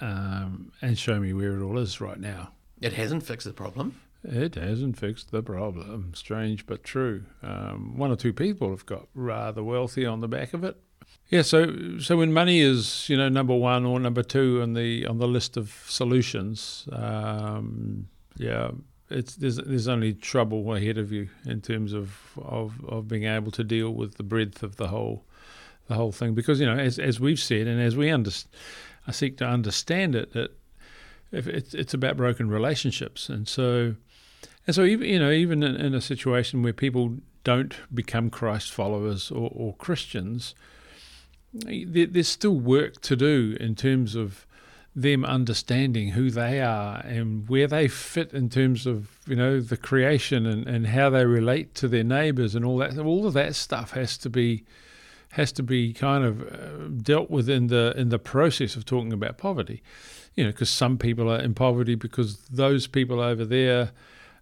um, 0.00 0.72
and 0.80 0.98
show 0.98 1.18
me 1.18 1.32
where 1.32 1.56
it 1.56 1.62
all 1.62 1.78
is 1.78 2.00
right 2.00 2.20
now. 2.20 2.52
It 2.80 2.92
hasn't 2.94 3.24
fixed 3.24 3.46
the 3.46 3.52
problem. 3.52 4.00
It 4.24 4.56
hasn't 4.56 4.98
fixed 4.98 5.30
the 5.30 5.42
problem. 5.42 6.12
Strange 6.14 6.66
but 6.66 6.82
true. 6.82 7.24
Um, 7.42 7.96
one 7.96 8.10
or 8.10 8.16
two 8.16 8.32
people 8.32 8.70
have 8.70 8.86
got 8.86 9.08
rather 9.14 9.62
wealthy 9.62 10.04
on 10.04 10.20
the 10.20 10.28
back 10.28 10.54
of 10.54 10.64
it. 10.64 10.76
Yeah, 11.28 11.42
so 11.42 11.98
so 11.98 12.16
when 12.16 12.32
money 12.32 12.60
is 12.60 13.08
you 13.08 13.16
know 13.16 13.28
number 13.28 13.54
one 13.54 13.84
or 13.84 14.00
number 14.00 14.22
two 14.22 14.62
on 14.62 14.74
the 14.74 15.06
on 15.06 15.18
the 15.18 15.28
list 15.28 15.56
of 15.56 15.84
solutions, 15.86 16.88
um, 16.92 18.08
yeah, 18.36 18.70
it's 19.10 19.36
there's 19.36 19.56
there's 19.56 19.88
only 19.88 20.14
trouble 20.14 20.74
ahead 20.74 20.98
of 20.98 21.12
you 21.12 21.28
in 21.46 21.60
terms 21.60 21.92
of, 21.92 22.18
of 22.36 22.82
of 22.86 23.08
being 23.08 23.24
able 23.24 23.50
to 23.52 23.64
deal 23.64 23.90
with 23.90 24.14
the 24.14 24.22
breadth 24.22 24.62
of 24.62 24.76
the 24.76 24.88
whole 24.88 25.24
the 25.86 25.94
whole 25.94 26.12
thing 26.12 26.34
because 26.34 26.60
you 26.60 26.66
know 26.66 26.78
as 26.78 26.98
as 26.98 27.20
we've 27.20 27.40
said 27.40 27.66
and 27.66 27.80
as 27.80 27.96
we 27.96 28.10
under, 28.10 28.30
I 29.06 29.12
seek 29.12 29.36
to 29.38 29.46
understand 29.46 30.14
it 30.14 30.32
that 30.32 30.56
if 31.32 31.46
it's 31.46 31.74
it's 31.74 31.94
about 31.94 32.16
broken 32.16 32.48
relationships. 32.48 33.28
And 33.28 33.46
so 33.46 33.94
and 34.66 34.74
so 34.74 34.84
even 34.84 35.08
you 35.08 35.18
know 35.18 35.30
even 35.30 35.62
in, 35.62 35.76
in 35.76 35.94
a 35.94 36.00
situation 36.00 36.62
where 36.62 36.72
people 36.72 37.16
don't 37.44 37.74
become 37.94 38.28
Christ 38.30 38.70
followers 38.70 39.30
or, 39.30 39.50
or 39.54 39.74
Christians, 39.76 40.54
there, 41.52 42.06
there's 42.06 42.28
still 42.28 42.58
work 42.58 43.00
to 43.02 43.16
do 43.16 43.56
in 43.58 43.74
terms 43.74 44.14
of 44.14 44.46
them 44.94 45.24
understanding 45.24 46.08
who 46.08 46.30
they 46.30 46.60
are 46.60 46.98
and 47.04 47.48
where 47.48 47.68
they 47.68 47.86
fit 47.86 48.32
in 48.32 48.48
terms 48.48 48.86
of 48.86 49.18
you 49.26 49.36
know 49.36 49.60
the 49.60 49.76
creation 49.76 50.46
and, 50.46 50.66
and 50.66 50.88
how 50.88 51.08
they 51.08 51.24
relate 51.24 51.74
to 51.74 51.88
their 51.88 52.04
neighbors 52.04 52.54
and 52.54 52.64
all 52.64 52.78
that. 52.78 52.98
All 52.98 53.26
of 53.26 53.34
that 53.34 53.54
stuff 53.54 53.92
has 53.92 54.18
to 54.18 54.30
be 54.30 54.64
has 55.32 55.52
to 55.52 55.62
be 55.62 55.92
kind 55.92 56.24
of 56.24 56.42
uh, 56.42 56.88
dealt 57.02 57.30
with 57.30 57.48
in 57.48 57.68
the 57.68 57.94
in 57.96 58.08
the 58.08 58.18
process 58.18 58.76
of 58.76 58.84
talking 58.84 59.12
about 59.12 59.38
poverty 59.38 59.82
you 60.38 60.44
know 60.44 60.50
because 60.50 60.70
some 60.70 60.96
people 60.96 61.28
are 61.28 61.40
in 61.40 61.52
poverty 61.52 61.96
because 61.96 62.36
those 62.46 62.86
people 62.86 63.18
over 63.18 63.44
there 63.44 63.90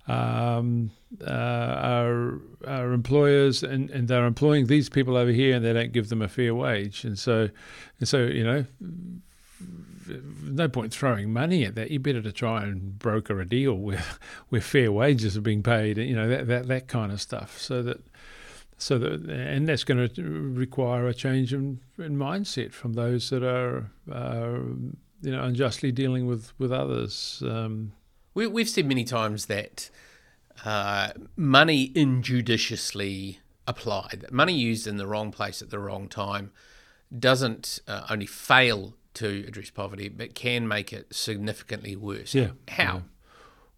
um, 0.08 0.90
uh, 1.26 1.30
are, 1.30 2.38
are 2.66 2.92
employers 2.92 3.62
and, 3.62 3.88
and 3.90 4.06
they're 4.06 4.26
employing 4.26 4.66
these 4.66 4.90
people 4.90 5.16
over 5.16 5.30
here 5.30 5.56
and 5.56 5.64
they 5.64 5.72
don't 5.72 5.92
give 5.92 6.10
them 6.10 6.20
a 6.20 6.28
fair 6.28 6.54
wage 6.54 7.02
and 7.02 7.18
so 7.18 7.48
and 7.98 8.06
so 8.06 8.26
you 8.26 8.44
know 8.44 8.66
no 10.42 10.68
point 10.68 10.92
throwing 10.92 11.32
money 11.32 11.64
at 11.64 11.74
that. 11.74 11.90
You 11.90 11.98
better 11.98 12.22
to 12.22 12.30
try 12.30 12.62
and 12.62 12.96
broker 12.98 13.40
a 13.40 13.48
deal 13.48 13.74
where 13.86 14.04
where 14.50 14.60
fair 14.60 14.92
wages 14.92 15.36
are 15.36 15.40
being 15.40 15.62
paid, 15.62 15.96
you 15.96 16.14
know 16.14 16.28
that 16.28 16.46
that, 16.46 16.68
that 16.68 16.88
kind 16.88 17.10
of 17.10 17.20
stuff. 17.20 17.58
So 17.58 17.82
that 17.82 18.00
so 18.78 18.98
that 18.98 19.28
and 19.28 19.66
that's 19.66 19.82
going 19.82 20.08
to 20.08 20.22
require 20.54 21.08
a 21.08 21.14
change 21.14 21.54
in, 21.54 21.80
in 21.98 22.16
mindset 22.16 22.72
from 22.72 22.92
those 22.92 23.30
that 23.30 23.42
are 23.42 23.90
you 25.22 25.30
know 25.30 25.42
unjustly 25.42 25.92
dealing 25.92 26.26
with 26.26 26.52
with 26.58 26.72
others. 26.72 27.42
Um, 27.44 27.92
We, 28.34 28.46
we've 28.46 28.68
said 28.68 28.86
many 28.86 29.04
times 29.04 29.46
that 29.46 29.90
uh, 30.64 31.08
money 31.36 31.90
injudiciously 31.94 33.40
applied, 33.66 34.20
that 34.20 34.32
money 34.32 34.52
used 34.52 34.86
in 34.86 34.98
the 34.98 35.06
wrong 35.06 35.32
place 35.32 35.62
at 35.62 35.70
the 35.70 35.78
wrong 35.78 36.06
time, 36.08 36.50
doesn't 37.18 37.80
uh, 37.88 38.06
only 38.10 38.26
fail 38.26 38.94
to 39.14 39.44
address 39.48 39.70
poverty, 39.70 40.10
but 40.10 40.34
can 40.34 40.68
make 40.68 40.92
it 40.92 41.14
significantly 41.14 41.96
worse. 41.96 42.34
Yeah. 42.34 42.50
How? 42.68 42.96
Yeah. 42.96 43.00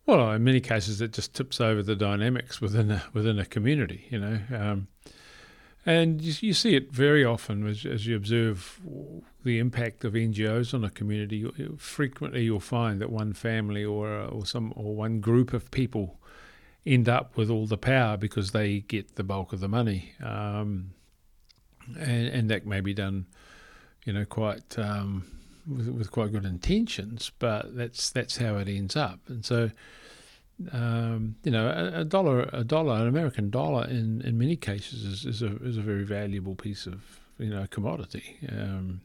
Well, 0.07 0.33
in 0.33 0.43
many 0.43 0.61
cases, 0.61 1.01
it 1.01 1.13
just 1.13 1.35
tips 1.35 1.61
over 1.61 1.83
the 1.83 1.95
dynamics 1.95 2.61
within 2.61 2.91
a 2.91 3.03
within 3.13 3.39
a 3.39 3.45
community. 3.45 4.09
You 4.11 4.19
know, 4.19 4.41
um, 4.51 4.89
and 5.89 6.21
you, 6.21 6.35
you, 6.49 6.53
see 6.53 6.77
it 6.77 6.93
very 6.93 7.25
often 7.25 7.67
as, 7.67 7.87
as, 7.87 8.07
you 8.07 8.15
observe 8.15 8.79
the 9.43 9.59
impact 9.59 10.05
of 10.05 10.13
NGOs 10.13 10.75
on 10.75 10.85
a 10.85 10.91
community. 10.91 11.51
Frequently, 11.79 12.45
you'll 12.45 12.61
find 12.61 13.01
that 13.01 13.11
one 13.11 13.33
family 13.33 13.87
or 13.87 14.07
or 14.07 14.45
some 14.45 14.75
or 14.77 14.95
one 14.95 15.21
group 15.21 15.55
of 15.55 15.71
people 15.71 16.21
end 16.85 17.09
up 17.09 17.39
with 17.39 17.49
all 17.49 17.67
the 17.67 17.79
power 17.79 18.19
because 18.19 18.51
they 18.51 18.81
get 18.81 19.17
the 19.17 19.25
bulk 19.25 19.55
of 19.55 19.61
the 19.61 19.69
money, 19.69 20.13
um, 20.23 20.91
and, 21.99 22.29
and 22.29 22.51
that 22.51 22.67
may 22.67 22.83
be 22.83 22.93
done, 22.93 23.25
you 24.05 24.13
know, 24.13 24.27
quite. 24.27 24.79
Um, 24.79 25.25
with, 25.67 25.89
with 25.89 26.11
quite 26.11 26.33
good 26.33 26.47
intentions, 26.47 27.31
but 27.39 27.77
that's 27.77 28.11
that's 28.11 28.39
how 28.39 28.57
it 28.57 28.69
ends 28.69 28.97
up. 28.97 29.21
And 29.29 29.45
so, 29.45 29.71
um, 30.73 31.37
you 31.45 31.53
know, 31.53 31.69
a, 31.69 32.01
a, 32.01 32.05
dollar, 32.05 32.49
a 32.53 32.65
dollar, 32.65 32.97
an 32.97 33.07
American 33.07 33.51
dollar, 33.51 33.87
in, 33.87 34.23
in 34.23 34.39
many 34.39 34.57
cases 34.57 35.05
is, 35.05 35.25
is 35.25 35.43
a 35.43 35.57
is 35.65 35.77
a 35.77 35.83
very 35.83 36.05
valuable 36.05 36.55
piece 36.55 36.87
of 36.87 37.21
you 37.39 37.51
know 37.51 37.67
commodity, 37.71 38.37
um, 38.51 39.01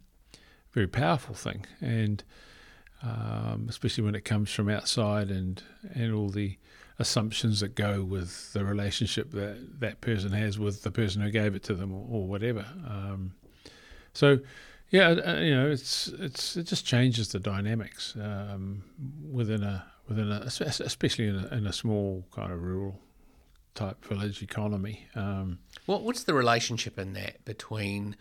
very 0.72 0.88
powerful 0.88 1.36
thing, 1.36 1.66
and 1.80 2.24
um, 3.04 3.68
especially 3.70 4.04
when 4.04 4.16
it 4.16 4.26
comes 4.26 4.52
from 4.52 4.70
outside 4.70 5.30
and 5.30 5.62
and 5.94 6.14
all 6.14 6.30
the 6.30 6.58
assumptions 7.00 7.60
that 7.60 7.76
go 7.76 8.04
with 8.04 8.54
the 8.54 8.64
relationship 8.64 9.32
that 9.32 9.80
that 9.80 10.02
person 10.02 10.32
has 10.32 10.58
with 10.58 10.84
the 10.84 10.92
person 10.92 11.22
who 11.22 11.30
gave 11.30 11.56
it 11.56 11.64
to 11.64 11.74
them 11.76 11.94
or, 11.94 12.08
or 12.10 12.28
whatever. 12.28 12.66
Um, 12.88 13.34
so 14.14 14.40
yeah, 14.90 15.10
uh, 15.10 15.40
you 15.40 15.56
know, 15.56 15.70
it's 15.70 16.08
it's 16.08 16.56
it 16.56 16.64
just 16.64 16.86
changes 16.86 17.30
the 17.30 17.40
dynamics 17.40 18.16
um, 18.20 18.84
within 19.32 19.64
a 19.64 19.86
within 20.08 20.32
a 20.32 20.42
especially 20.46 21.28
in 21.28 21.36
a, 21.36 21.48
in 21.56 21.68
a, 21.68 21.74
small 21.74 22.26
kind 22.32 22.52
of 22.52 22.62
rural 22.62 23.00
type 23.76 24.04
village 24.06 24.42
economy. 24.42 25.08
Um, 25.16 25.60
what 25.86 26.04
what's 26.04 26.24
the 26.24 26.34
relationship 26.34 27.00
in 27.00 27.14
that 27.14 27.44
between 27.46 28.16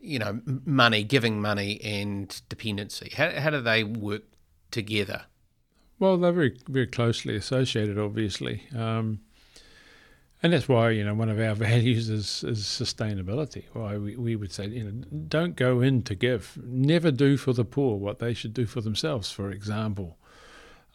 you 0.00 0.18
know 0.18 0.40
money, 0.44 1.04
giving 1.04 1.40
money, 1.40 1.80
and 1.82 2.40
dependency? 2.48 3.12
How 3.16 3.30
how 3.40 3.50
do 3.50 3.60
they 3.60 3.84
work 3.84 4.22
together? 4.70 5.24
Well, 5.98 6.18
they're 6.18 6.32
very 6.32 6.58
very 6.68 6.86
closely 6.86 7.36
associated, 7.36 7.98
obviously. 7.98 8.62
Um, 8.76 9.20
and 10.42 10.52
that's 10.52 10.68
why 10.68 10.90
you 10.90 11.02
know 11.02 11.14
one 11.14 11.30
of 11.30 11.40
our 11.40 11.54
values 11.68 12.08
is, 12.08 12.44
is 12.44 12.62
sustainability. 12.62 13.64
Why 13.72 13.96
we, 13.96 14.16
we 14.16 14.36
would 14.36 14.52
say 14.52 14.66
you 14.66 14.84
know 14.84 15.04
don't 15.28 15.56
go 15.56 15.80
in 15.80 16.02
to 16.02 16.14
give. 16.14 16.58
Never 16.62 17.10
do 17.10 17.36
for 17.36 17.52
the 17.52 17.64
poor 17.64 17.96
what 17.96 18.18
they 18.18 18.34
should 18.34 18.54
do 18.54 18.66
for 18.66 18.80
themselves. 18.80 19.30
For 19.30 19.50
example, 19.50 20.18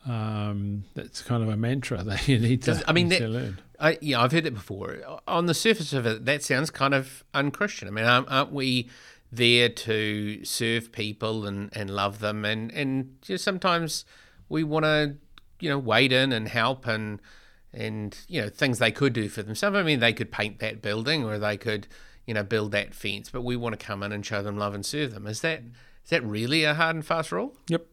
um, 0.08 0.84
that's 0.93 1.22
kind 1.22 1.43
of 1.43 1.50
a 1.50 1.58
mantra 1.58 2.03
that 2.03 2.27
you 2.27 2.39
need 2.39 2.63
to. 2.63 2.72
Does, 2.72 2.84
I 2.88 2.93
mean, 2.93 3.10
that, 3.10 3.22
learn. 3.22 3.60
I, 3.79 3.98
yeah, 4.01 4.22
I've 4.22 4.31
heard 4.31 4.46
it 4.46 4.53
before. 4.53 5.00
On 5.27 5.46
the 5.46 5.53
surface 5.53 5.93
of 5.93 6.05
it, 6.05 6.25
that 6.25 6.43
sounds 6.43 6.70
kind 6.70 6.93
of 6.93 7.24
unchristian. 7.34 7.88
I 7.88 7.91
mean, 7.91 8.05
aren't, 8.05 8.51
we 8.51 8.89
there 9.31 9.70
to 9.70 10.43
serve 10.43 10.91
people 10.91 11.46
and, 11.46 11.70
and 11.74 11.89
love 11.89 12.20
them? 12.20 12.46
And 12.46 12.72
and 12.72 13.17
just 13.22 13.43
sometimes 13.43 14.05
we 14.50 14.63
want 14.63 14.86
to 14.86 15.15
you 15.60 15.70
know 15.70 15.77
wade 15.79 16.12
in 16.12 16.31
and 16.31 16.48
help 16.48 16.86
and 16.88 17.22
and 17.74 18.17
you 18.27 18.41
know 18.41 18.50
things 18.50 18.79
they 18.79 18.91
could 18.91 19.13
do 19.13 19.29
for 19.29 19.43
themselves. 19.43 19.77
I 19.77 19.84
mean, 19.84 20.00
they 20.00 20.13
could 20.13 20.31
paint 20.31 20.60
that 20.60 20.81
building 20.81 21.24
or 21.24 21.39
they 21.39 21.58
could 21.58 21.88
you 22.26 22.34
know 22.34 22.43
build 22.43 22.71
that 22.71 22.93
fence, 22.93 23.30
but 23.30 23.41
we 23.41 23.56
want 23.56 23.80
to 23.80 23.84
come 23.84 24.04
in 24.04 24.12
and 24.12 24.26
show 24.26 24.43
them 24.43 24.58
love 24.58 24.76
and 24.76 24.86
serve 24.86 25.13
them. 25.13 25.26
Is 25.28 25.41
that 25.41 25.63
is 26.04 26.10
that 26.10 26.23
really 26.23 26.63
a 26.63 26.73
hard 26.73 26.95
and 26.95 27.06
fast 27.06 27.32
rule? 27.32 27.56
Yep, 27.67 27.86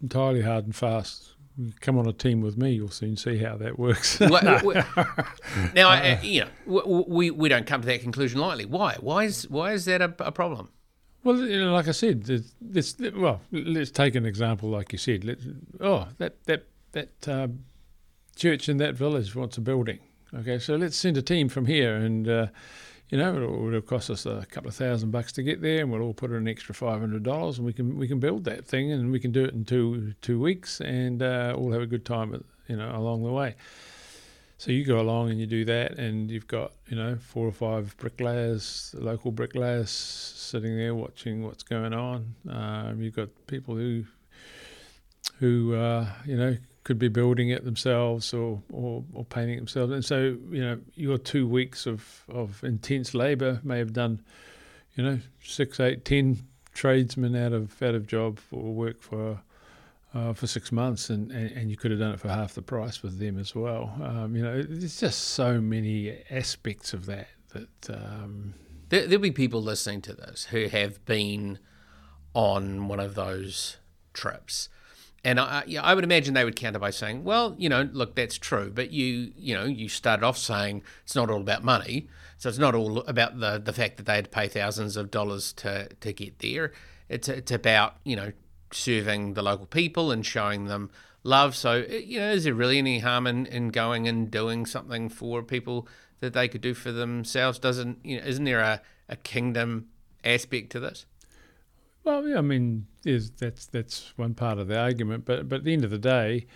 entirely 0.00 0.42
hard 0.42 0.64
and 0.64 0.74
fast. 0.76 1.33
Come 1.80 1.98
on 1.98 2.06
a 2.06 2.12
team 2.12 2.40
with 2.40 2.56
me, 2.56 2.72
you'll 2.72 2.88
soon 2.88 3.16
see 3.16 3.38
how 3.38 3.56
that 3.58 3.78
works. 3.78 4.18
now, 5.74 5.88
uh, 5.90 6.18
you 6.22 6.46
know, 6.66 7.04
we 7.06 7.30
we 7.30 7.48
don't 7.48 7.66
come 7.66 7.80
to 7.80 7.86
that 7.86 8.00
conclusion 8.00 8.40
lightly. 8.40 8.64
Why? 8.64 8.96
Why 8.98 9.24
is 9.24 9.48
why 9.48 9.72
is 9.72 9.84
that 9.84 10.02
a, 10.02 10.12
a 10.18 10.32
problem? 10.32 10.70
Well, 11.22 11.38
you 11.38 11.64
know, 11.64 11.72
like 11.72 11.88
I 11.88 11.92
said, 11.92 12.24
this, 12.60 12.96
well, 13.16 13.40
let's 13.50 13.90
take 13.90 14.14
an 14.14 14.26
example, 14.26 14.68
like 14.68 14.92
you 14.92 14.98
said. 14.98 15.24
Let, 15.24 15.38
oh, 15.80 16.08
that 16.18 16.44
that 16.46 16.66
that 16.92 17.28
um, 17.28 17.60
church 18.36 18.68
in 18.68 18.78
that 18.78 18.94
village 18.94 19.34
wants 19.34 19.56
a 19.56 19.60
building. 19.60 20.00
Okay, 20.34 20.58
so 20.58 20.74
let's 20.74 20.96
send 20.96 21.16
a 21.16 21.22
team 21.22 21.48
from 21.48 21.66
here, 21.66 21.94
and 21.94 22.28
uh, 22.28 22.46
you 23.10 23.18
know 23.18 23.36
it'll, 23.36 23.68
it'll, 23.68 23.80
cost 23.82 24.10
us 24.10 24.26
a 24.26 24.46
couple 24.50 24.68
of 24.68 24.74
thousand 24.74 25.10
bucks 25.10 25.32
to 25.32 25.42
get 25.42 25.60
there, 25.60 25.80
and 25.80 25.90
we'll 25.90 26.02
all 26.02 26.14
put 26.14 26.30
in 26.30 26.36
an 26.36 26.48
extra 26.48 26.74
five 26.74 27.00
hundred 27.00 27.22
dollars, 27.22 27.58
and 27.58 27.66
we 27.66 27.72
can 27.72 27.98
we 27.98 28.08
can 28.08 28.18
build 28.18 28.44
that 28.44 28.66
thing, 28.66 28.92
and 28.92 29.10
we 29.12 29.20
can 29.20 29.32
do 29.32 29.44
it 29.44 29.54
in 29.54 29.64
two 29.64 30.14
two 30.20 30.40
weeks, 30.40 30.80
and 30.80 31.22
uh, 31.22 31.54
all 31.56 31.72
have 31.72 31.82
a 31.82 31.86
good 31.86 32.04
time, 32.04 32.44
you 32.68 32.76
know, 32.76 32.90
along 32.94 33.22
the 33.22 33.32
way. 33.32 33.54
So 34.56 34.70
you 34.72 34.84
go 34.84 35.00
along 35.00 35.30
and 35.30 35.38
you 35.38 35.46
do 35.46 35.64
that, 35.66 35.98
and 35.98 36.30
you've 36.30 36.46
got 36.46 36.72
you 36.88 36.96
know 36.96 37.16
four 37.16 37.46
or 37.46 37.52
five 37.52 37.96
bricklayers, 37.98 38.94
local 38.98 39.30
bricklayers, 39.30 39.90
sitting 39.90 40.76
there 40.76 40.94
watching 40.94 41.44
what's 41.44 41.62
going 41.62 41.92
on. 41.92 42.34
Um, 42.48 43.02
you've 43.02 43.16
got 43.16 43.28
people 43.46 43.74
who 43.76 44.04
who 45.38 45.74
uh, 45.74 46.08
you 46.24 46.36
know 46.36 46.56
could 46.84 46.98
be 46.98 47.08
building 47.08 47.48
it 47.48 47.64
themselves 47.64 48.32
or, 48.34 48.62
or, 48.70 49.02
or, 49.14 49.24
painting 49.24 49.56
themselves. 49.56 49.90
And 49.90 50.04
so, 50.04 50.36
you 50.50 50.60
know, 50.60 50.78
your 50.94 51.16
two 51.16 51.48
weeks 51.48 51.86
of, 51.86 52.24
of 52.28 52.62
intense 52.62 53.14
labour 53.14 53.60
may 53.64 53.78
have 53.78 53.94
done, 53.94 54.20
you 54.94 55.02
know, 55.02 55.18
six, 55.42 55.80
eight, 55.80 56.04
ten 56.04 56.46
tradesmen 56.74 57.34
out 57.36 57.52
of 57.52 57.80
out 57.82 57.94
of 57.94 58.06
job 58.06 58.38
or 58.52 58.74
work 58.74 59.00
for 59.00 59.40
uh, 60.12 60.32
for 60.32 60.46
six 60.46 60.70
months, 60.70 61.10
and, 61.10 61.32
and, 61.32 61.50
and, 61.52 61.70
you 61.70 61.76
could 61.76 61.90
have 61.90 61.98
done 61.98 62.12
it 62.12 62.20
for 62.20 62.28
half 62.28 62.54
the 62.54 62.62
price 62.62 63.02
with 63.02 63.18
them 63.18 63.36
as 63.36 63.52
well. 63.52 63.92
Um, 64.00 64.36
you 64.36 64.44
know, 64.44 64.62
there's 64.62 65.00
just 65.00 65.20
so 65.30 65.60
many 65.60 66.16
aspects 66.30 66.92
of 66.92 67.06
that 67.06 67.28
that. 67.52 67.90
Um, 67.90 68.54
there, 68.90 69.06
there'll 69.06 69.22
be 69.22 69.32
people 69.32 69.62
listening 69.62 70.02
to 70.02 70.12
this 70.12 70.48
who 70.50 70.68
have 70.68 71.04
been 71.04 71.58
on 72.34 72.86
one 72.86 73.00
of 73.00 73.14
those 73.14 73.78
trips 74.12 74.68
and 75.24 75.40
I, 75.40 75.64
yeah, 75.66 75.82
I 75.82 75.94
would 75.94 76.04
imagine 76.04 76.34
they 76.34 76.44
would 76.44 76.56
counter 76.56 76.78
by 76.78 76.90
saying, 76.90 77.24
"Well, 77.24 77.54
you 77.58 77.68
know, 77.68 77.88
look, 77.92 78.14
that's 78.14 78.36
true, 78.36 78.70
but 78.72 78.90
you, 78.90 79.32
you 79.36 79.54
know, 79.54 79.64
you 79.64 79.88
started 79.88 80.24
off 80.24 80.36
saying 80.36 80.82
it's 81.02 81.14
not 81.14 81.30
all 81.30 81.40
about 81.40 81.64
money, 81.64 82.08
so 82.36 82.48
it's 82.48 82.58
not 82.58 82.74
all 82.74 82.98
about 83.00 83.40
the 83.40 83.58
the 83.58 83.72
fact 83.72 83.96
that 83.96 84.06
they 84.06 84.16
had 84.16 84.26
to 84.26 84.30
pay 84.30 84.48
thousands 84.48 84.96
of 84.96 85.10
dollars 85.10 85.52
to 85.54 85.88
to 85.88 86.12
get 86.12 86.40
there. 86.40 86.72
It's 87.08 87.28
it's 87.28 87.52
about 87.52 87.96
you 88.04 88.16
know 88.16 88.32
serving 88.70 89.34
the 89.34 89.42
local 89.42 89.66
people 89.66 90.10
and 90.10 90.26
showing 90.26 90.66
them 90.66 90.90
love. 91.22 91.56
So, 91.56 91.84
uh, 91.88 91.94
you 91.94 92.20
know, 92.20 92.30
is 92.30 92.44
there 92.44 92.54
really 92.54 92.78
any 92.78 92.98
harm 92.98 93.26
in, 93.26 93.46
in 93.46 93.68
going 93.70 94.06
and 94.06 94.30
doing 94.30 94.66
something 94.66 95.08
for 95.08 95.42
people 95.42 95.88
that 96.20 96.34
they 96.34 96.48
could 96.48 96.60
do 96.60 96.74
for 96.74 96.92
themselves? 96.92 97.58
Doesn't 97.58 98.04
you 98.04 98.20
know? 98.20 98.26
Isn't 98.26 98.44
there 98.44 98.60
a, 98.60 98.82
a 99.08 99.16
kingdom 99.16 99.88
aspect 100.22 100.70
to 100.72 100.80
this? 100.80 101.06
Well, 102.04 102.28
yeah, 102.28 102.38
I 102.38 102.42
mean, 102.42 102.86
that's 103.02 103.66
that's 103.66 104.12
one 104.16 104.34
part 104.34 104.58
of 104.58 104.68
the 104.68 104.78
argument, 104.78 105.24
but 105.24 105.48
but 105.48 105.56
at 105.56 105.64
the 105.64 105.72
end 105.72 105.84
of 105.84 105.90
the 105.90 105.98
day, 105.98 106.46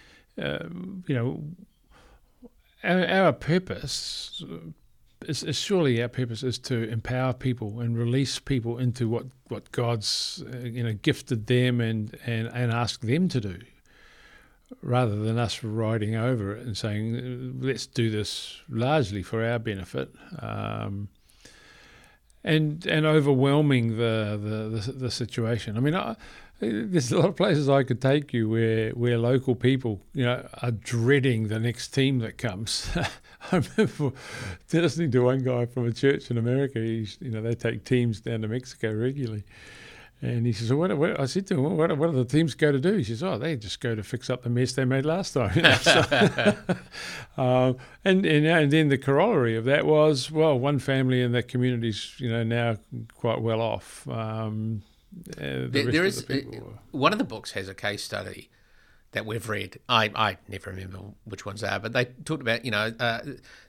uh, 0.41 0.65
you 1.07 1.15
know, 1.15 1.43
our, 2.85 3.07
our 3.07 3.33
purpose 3.33 4.45
is, 5.27 5.43
is, 5.43 5.57
surely 5.57 6.03
our 6.03 6.09
purpose 6.09 6.43
is 6.43 6.59
to 6.59 6.89
empower 6.91 7.33
people 7.33 7.81
and 7.81 7.97
release 7.97 8.39
people 8.39 8.79
into 8.79 9.09
what 9.09 9.27
what 9.49 9.73
God's 9.73 10.45
uh, 10.53 10.59
you 10.59 10.85
know 10.85 10.93
gifted 10.93 11.47
them 11.47 11.81
and 11.81 12.17
and 12.27 12.49
and 12.49 12.71
ask 12.71 13.01
them 13.01 13.29
to 13.31 13.41
do, 13.41 13.59
rather 14.83 15.17
than 15.17 15.39
us 15.39 15.65
riding 15.65 16.15
over 16.15 16.57
it 16.57 16.67
and 16.67 16.77
saying 16.77 17.59
let's 17.61 17.87
do 17.87 18.11
this 18.11 18.61
largely 18.69 19.23
for 19.23 19.43
our 19.43 19.59
benefit. 19.59 20.15
Um, 20.41 21.09
and 22.45 22.87
and 22.87 23.07
overwhelming 23.07 23.97
the 23.97 24.39
the, 24.43 24.81
the, 24.81 24.93
the 24.93 25.11
situation. 25.11 25.77
I 25.77 25.81
mean, 25.81 25.95
I, 25.95 26.17
there's 26.61 27.13
a 27.13 27.19
lot 27.19 27.29
of 27.29 27.37
places 27.37 27.69
I 27.69 27.85
could 27.85 28.01
take 28.01 28.33
you 28.33 28.49
where 28.49 28.91
where 28.91 29.17
local 29.19 29.55
people, 29.55 30.01
you 30.13 30.25
know, 30.25 30.47
are 30.63 30.73
dreading 30.73 31.49
the 31.49 31.61
next 31.61 31.89
team 31.89 32.19
that 32.19 32.37
comes. 32.39 32.91
I 33.53 33.63
remember 33.77 34.13
listening 34.73 35.11
to 35.13 35.21
one 35.21 35.39
guy 35.39 35.67
from 35.67 35.87
a 35.87 35.93
church 35.93 36.31
in 36.31 36.39
America. 36.39 36.81
He's, 36.81 37.17
you 37.21 37.31
know, 37.31 37.41
they 37.41 37.55
take 37.55 37.85
teams 37.85 38.21
down 38.21 38.43
to 38.43 38.49
Mexico 38.49 38.93
regularly, 38.93 39.45
and 40.21 40.47
he 40.47 40.53
says, 40.53 40.73
what, 40.73 40.97
what, 40.99 41.21
I 41.21 41.27
said 41.27 41.47
to 41.49 41.55
him, 41.55 41.77
what, 41.77 41.97
what 41.97 42.11
do 42.11 42.17
the 42.17 42.25
teams 42.25 42.55
go 42.55 42.73
to 42.73 42.81
do? 42.81 42.97
He 42.97 43.05
says, 43.05 43.23
oh, 43.23 43.39
they 43.39 43.55
just 43.55 43.81
go 43.81 43.95
to 43.95 44.03
fix 44.03 44.29
up 44.29 44.43
the 44.43 44.51
mess 44.51 44.73
they 44.73 44.85
made 44.85 45.05
last 45.05 45.33
time. 45.33 45.53
You 45.55 45.63
know? 45.63 45.75
so, 45.75 46.67
um, 47.37 47.77
and, 48.05 48.27
and, 48.27 48.47
and 48.47 48.71
then 48.71 48.89
the 48.89 48.99
corollary 48.99 49.57
of 49.57 49.65
that 49.67 49.87
was, 49.87 50.31
well, 50.31 50.59
one 50.59 50.81
family 50.81 51.23
in 51.23 51.33
that 51.33 51.47
community's, 51.47 52.15
you 52.19 52.31
know, 52.31 52.43
now 52.43 52.77
quite 53.15 53.41
well 53.41 53.61
off. 53.61 54.09
Um, 54.09 54.83
uh, 55.37 55.69
the 55.69 55.89
there 55.91 56.05
is, 56.05 56.29
uh, 56.29 56.41
one 56.91 57.13
of 57.13 57.19
the 57.19 57.25
books 57.25 57.53
has 57.53 57.69
a 57.69 57.75
case 57.75 58.03
study 58.03 58.51
that 59.13 59.25
we've 59.25 59.49
read. 59.49 59.79
I, 59.89 60.11
I 60.15 60.39
never 60.49 60.71
remember 60.71 60.99
which 61.25 61.47
ones 61.47 61.63
are, 61.63 61.79
but 61.79 61.93
they 61.93 62.07
talked 62.25 62.43
about 62.43 62.65
you 62.65 62.71
know 62.71 62.93
uh, 62.99 63.21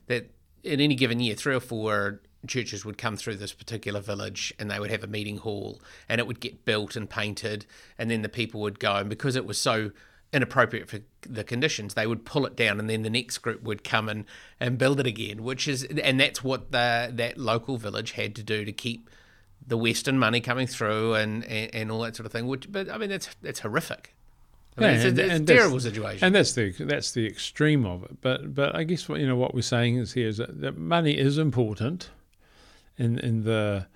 that 0.08 0.32
in 0.64 0.82
any 0.82 0.96
given 0.96 1.20
year, 1.20 1.36
three 1.36 1.56
or 1.56 1.60
four 1.62 2.22
churches 2.48 2.86
would 2.86 2.98
come 2.98 3.18
through 3.18 3.36
this 3.36 3.54
particular 3.54 4.00
village 4.00 4.54
and 4.60 4.72
they 4.72 4.80
would 4.80 4.92
have 4.92 5.04
a 5.04 5.08
meeting 5.08 5.38
hall 5.38 5.82
and 6.08 6.20
it 6.20 6.28
would 6.28 6.40
get 6.40 6.64
built 6.66 6.96
and 6.96 7.10
painted 7.10 7.66
and 7.98 8.10
then 8.10 8.22
the 8.22 8.30
people 8.30 8.62
would 8.62 8.80
go. 8.80 8.96
And 8.96 9.10
because 9.10 9.36
it 9.36 9.46
was 9.46 9.58
so 9.60 9.92
inappropriate 10.32 10.88
for 10.88 11.00
the 11.22 11.44
conditions 11.44 11.96
they 11.96 12.06
would 12.06 12.24
pull 12.24 12.46
it 12.46 12.56
down 12.56 12.80
and 12.80 12.88
then 12.88 13.02
the 13.02 13.10
next 13.10 13.40
group 13.40 13.64
would 13.64 13.84
come 13.84 14.08
and, 14.08 14.26
and 14.60 14.78
build 14.78 15.00
it 15.00 15.08
again 15.08 15.42
which 15.44 15.68
is 15.68 15.84
and 15.84 16.20
that's 16.20 16.44
what 16.44 16.72
the 16.72 17.10
that 17.12 17.36
local 17.36 17.78
village 17.78 18.12
had 18.12 18.36
to 18.36 18.44
do 18.44 18.64
to 18.64 18.72
keep 18.72 19.10
the 19.66 19.76
western 19.76 20.20
money 20.20 20.40
coming 20.40 20.68
through 20.68 21.16
and, 21.16 21.44
and, 21.46 21.74
and 21.74 21.92
all 21.92 22.02
that 22.02 22.16
sort 22.16 22.28
of 22.28 22.32
thing 22.32 22.46
which 22.46 22.72
but 22.72 22.88
i 22.92 22.98
mean 23.00 23.10
that's 23.10 23.28
that's 23.42 23.62
horrific. 23.62 24.14
I 24.78 24.82
mean, 24.82 24.90
Yeah, 24.92 24.96
it's, 24.98 25.06
and- 25.06 25.20
it's 25.20 25.34
and 25.34 25.50
a 25.50 25.54
terrible 25.56 25.80
situation. 25.80 26.26
And 26.26 26.36
that's 26.36 26.54
the 26.54 26.72
that's 26.72 27.12
the 27.12 27.26
extreme 27.26 27.86
of 27.86 28.04
it. 28.04 28.22
But 28.22 28.54
but 28.54 28.76
I 28.76 28.84
guess 28.84 29.10
what 29.10 29.20
you 29.20 29.28
know 29.28 29.36
what 29.36 29.54
we're 29.56 29.62
saying 29.62 29.98
is 29.98 30.14
here 30.14 30.28
is 30.28 30.38
that, 30.38 30.62
that 30.62 30.78
money 30.78 31.18
is 31.18 31.38
important 31.40 32.12
in 33.00 33.18
in 33.20 33.44
the 33.44 33.88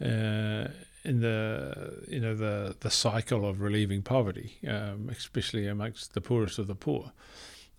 uh, 0.00 0.68
in 1.04 1.20
the 1.20 2.04
you 2.08 2.20
know 2.20 2.34
the 2.34 2.76
the 2.80 2.90
cycle 2.90 3.48
of 3.48 3.60
relieving 3.60 4.02
poverty, 4.02 4.58
um, 4.68 5.08
especially 5.10 5.66
amongst 5.66 6.14
the 6.14 6.20
poorest 6.20 6.58
of 6.58 6.66
the 6.68 6.74
poor. 6.76 7.12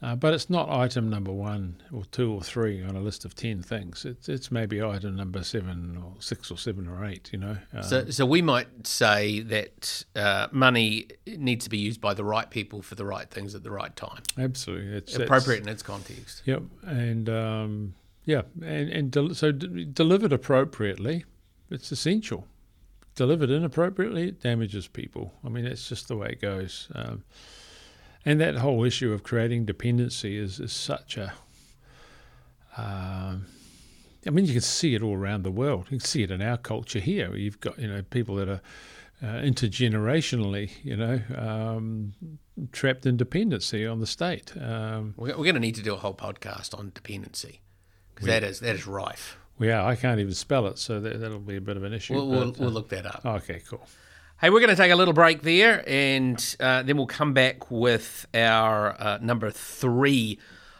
Uh, 0.01 0.15
but 0.17 0.33
it's 0.33 0.49
not 0.49 0.69
item 0.69 1.09
number 1.09 1.31
one 1.31 1.81
or 1.93 2.03
two 2.11 2.29
or 2.29 2.41
three 2.41 2.83
on 2.83 2.93
a 2.93 2.99
list 2.99 3.23
of 3.23 3.35
ten 3.35 3.61
things. 3.63 4.03
It's 4.03 4.27
it's 4.27 4.51
maybe 4.51 4.83
item 4.83 5.15
number 5.15 5.43
seven 5.43 5.97
or 6.03 6.15
six 6.19 6.51
or 6.51 6.57
seven 6.57 6.89
or 6.89 7.05
eight. 7.05 7.29
You 7.31 7.39
know. 7.39 7.57
Um, 7.73 7.83
So, 7.83 8.09
so 8.09 8.25
we 8.25 8.41
might 8.41 8.85
say 8.85 9.39
that 9.39 10.03
uh, 10.13 10.47
money 10.51 11.07
needs 11.25 11.63
to 11.63 11.69
be 11.69 11.77
used 11.77 12.01
by 12.01 12.13
the 12.13 12.25
right 12.25 12.49
people 12.49 12.81
for 12.81 12.95
the 12.95 13.05
right 13.05 13.29
things 13.29 13.55
at 13.55 13.63
the 13.63 13.71
right 13.71 13.95
time, 13.95 14.23
absolutely, 14.37 14.91
it's 14.97 15.15
appropriate 15.15 15.61
in 15.61 15.69
its 15.69 15.83
context. 15.83 16.41
Yep, 16.43 16.63
and 16.85 17.29
um, 17.29 17.93
yeah, 18.25 18.43
and 18.61 18.89
and 18.89 19.11
del- 19.11 19.33
so 19.33 19.51
d- 19.51 19.85
delivered 19.85 20.31
appropriately, 20.31 21.25
it's 21.69 21.91
essential. 21.91 22.47
Delivered 23.15 23.49
inappropriately, 23.49 24.29
it 24.29 24.41
damages 24.41 24.87
people. 24.87 25.33
I 25.45 25.49
mean, 25.49 25.65
that's 25.65 25.87
just 25.87 26.07
the 26.07 26.15
way 26.15 26.29
it 26.29 26.41
goes. 26.41 26.87
Um, 26.95 27.23
and 28.25 28.39
that 28.39 28.55
whole 28.55 28.83
issue 28.83 29.13
of 29.13 29.23
creating 29.23 29.65
dependency 29.65 30.37
is 30.37 30.59
is 30.59 30.71
such 30.71 31.17
a. 31.17 31.33
Um, 32.77 33.45
I 34.25 34.29
mean, 34.29 34.45
you 34.45 34.53
can 34.53 34.61
see 34.61 34.95
it 34.95 35.03
all 35.03 35.15
around 35.15 35.43
the 35.43 35.51
world. 35.51 35.87
You 35.91 35.99
can 35.99 36.07
see 36.07 36.23
it 36.23 36.31
in 36.31 36.41
our 36.41 36.57
culture 36.57 36.99
here. 36.99 37.35
You've 37.35 37.59
got 37.59 37.77
you 37.77 37.87
know 37.87 38.01
people 38.03 38.35
that 38.35 38.47
are 38.47 38.61
uh, 39.21 39.41
intergenerationally, 39.41 40.71
you 40.83 40.95
know, 40.95 41.21
um, 41.37 42.13
trapped 42.71 43.05
in 43.05 43.17
dependency 43.17 43.85
on 43.85 43.99
the 43.99 44.07
state. 44.07 44.53
Um, 44.59 45.13
We're, 45.17 45.37
we're 45.37 45.43
going 45.43 45.55
to 45.55 45.61
need 45.61 45.75
to 45.75 45.81
do 45.83 45.93
a 45.93 45.97
whole 45.97 46.15
podcast 46.15 46.77
on 46.77 46.91
dependency 46.93 47.61
because 48.13 48.27
that 48.27 48.43
is 48.43 48.59
that 48.59 48.75
is 48.75 48.87
rife. 48.87 49.37
Yeah, 49.59 49.85
I 49.85 49.95
can't 49.95 50.19
even 50.19 50.33
spell 50.33 50.67
it, 50.67 50.79
so 50.79 50.99
that, 50.99 51.19
that'll 51.19 51.39
be 51.39 51.57
a 51.57 51.61
bit 51.61 51.77
of 51.77 51.83
an 51.83 51.93
issue. 51.93 52.15
We'll, 52.15 52.27
we'll, 52.27 52.51
but, 52.51 52.59
we'll 52.59 52.69
uh, 52.69 52.73
look 52.73 52.89
that 52.89 53.05
up. 53.05 53.21
okay, 53.23 53.61
cool. 53.67 53.87
Hey, 54.41 54.49
we're 54.49 54.59
going 54.59 54.71
to 54.71 54.75
take 54.75 54.91
a 54.91 54.95
little 54.95 55.13
break 55.13 55.43
there, 55.43 55.83
and 55.87 56.55
uh, 56.59 56.83
then 56.83 56.97
we'll 56.97 57.05
come 57.05 57.33
back 57.33 57.71
with 57.71 58.25
our 58.33 58.99
uh, 58.99 59.19
number 59.21 59.49
three 59.51 60.39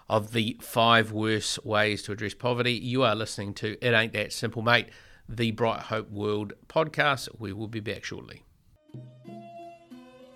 of 0.09 0.33
the 0.33 0.57
five 0.59 1.11
worst 1.11 1.63
ways 1.65 2.03
to 2.03 2.11
address 2.11 2.33
poverty. 2.33 2.73
You 2.73 3.03
are 3.03 3.15
listening 3.15 3.53
to 3.55 3.77
It 3.85 3.93
Ain't 3.93 4.11
That 4.13 4.33
Simple, 4.33 4.63
Mate, 4.63 4.89
the 5.29 5.51
Bright 5.51 5.83
Hope 5.83 6.09
World 6.09 6.53
podcast. 6.67 7.29
We 7.39 7.53
will 7.53 7.69
be 7.69 7.79
back 7.79 8.03
shortly. 8.03 8.43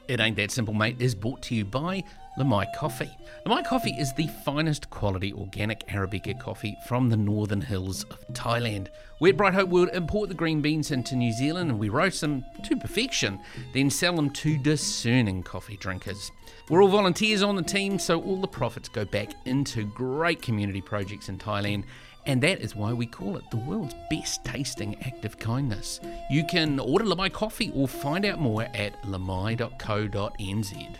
It 0.08 0.22
Ain't 0.22 0.38
That 0.38 0.52
Simple, 0.52 0.74
Mate 0.74 1.02
is 1.02 1.14
brought 1.14 1.42
to 1.44 1.56
you 1.56 1.66
by 1.66 2.02
Lamai 2.40 2.66
Coffee. 2.74 3.12
Lamai 3.46 3.66
Coffee 3.66 3.92
is 3.92 4.14
the 4.14 4.28
finest 4.46 4.90
quality 4.90 5.34
organic 5.34 5.86
Arabica 5.88 6.40
coffee 6.40 6.78
from 6.88 7.10
the 7.10 7.18
northern 7.18 7.60
hills 7.60 8.06
of 8.06 8.26
Thailand. 8.32 8.88
We 9.20 9.32
at 9.32 9.38
Bright 9.38 9.54
Hope 9.54 9.68
World 9.68 9.90
import 9.94 10.30
the 10.30 10.36
green 10.36 10.62
beans 10.62 10.92
into 10.92 11.18
New 11.18 11.34
Zealand 11.34 11.72
and 11.72 11.78
we 11.78 11.90
roast 11.90 12.22
them 12.22 12.46
to 12.64 12.78
perfection, 12.78 13.42
then 13.74 13.90
sell 13.90 14.16
them 14.16 14.30
to 14.30 14.58
discerning 14.58 15.44
coffee 15.44 15.76
drinkers. 15.76 16.32
We're 16.70 16.82
all 16.82 16.90
volunteers 16.90 17.44
on 17.44 17.58
the 17.58 17.62
team, 17.62 18.00
so 18.00 18.22
all 18.22 18.40
the 18.40 18.48
profits 18.48 18.88
go 18.88 19.04
back 19.04 19.32
into 19.46 19.84
great 19.88 20.42
community 20.42 20.82
projects 20.82 21.28
in 21.28 21.38
Thailand 21.38 21.84
and 22.28 22.44
that 22.44 22.60
is 22.60 22.76
why 22.76 22.92
we 22.94 23.06
call 23.06 23.38
it 23.38 23.50
the 23.50 23.58
world's 23.58 23.96
best 24.10 24.44
tasting 24.44 25.02
act 25.04 25.24
of 25.26 25.40
kindness. 25.40 26.02
You 26.30 26.44
can 26.44 26.78
order 26.80 27.06
Lamai 27.06 27.32
coffee 27.32 27.72
or 27.74 27.88
find 27.88 28.26
out 28.26 28.40
more 28.40 28.64
at 28.74 29.02
lamai.co.nz. 29.04 30.98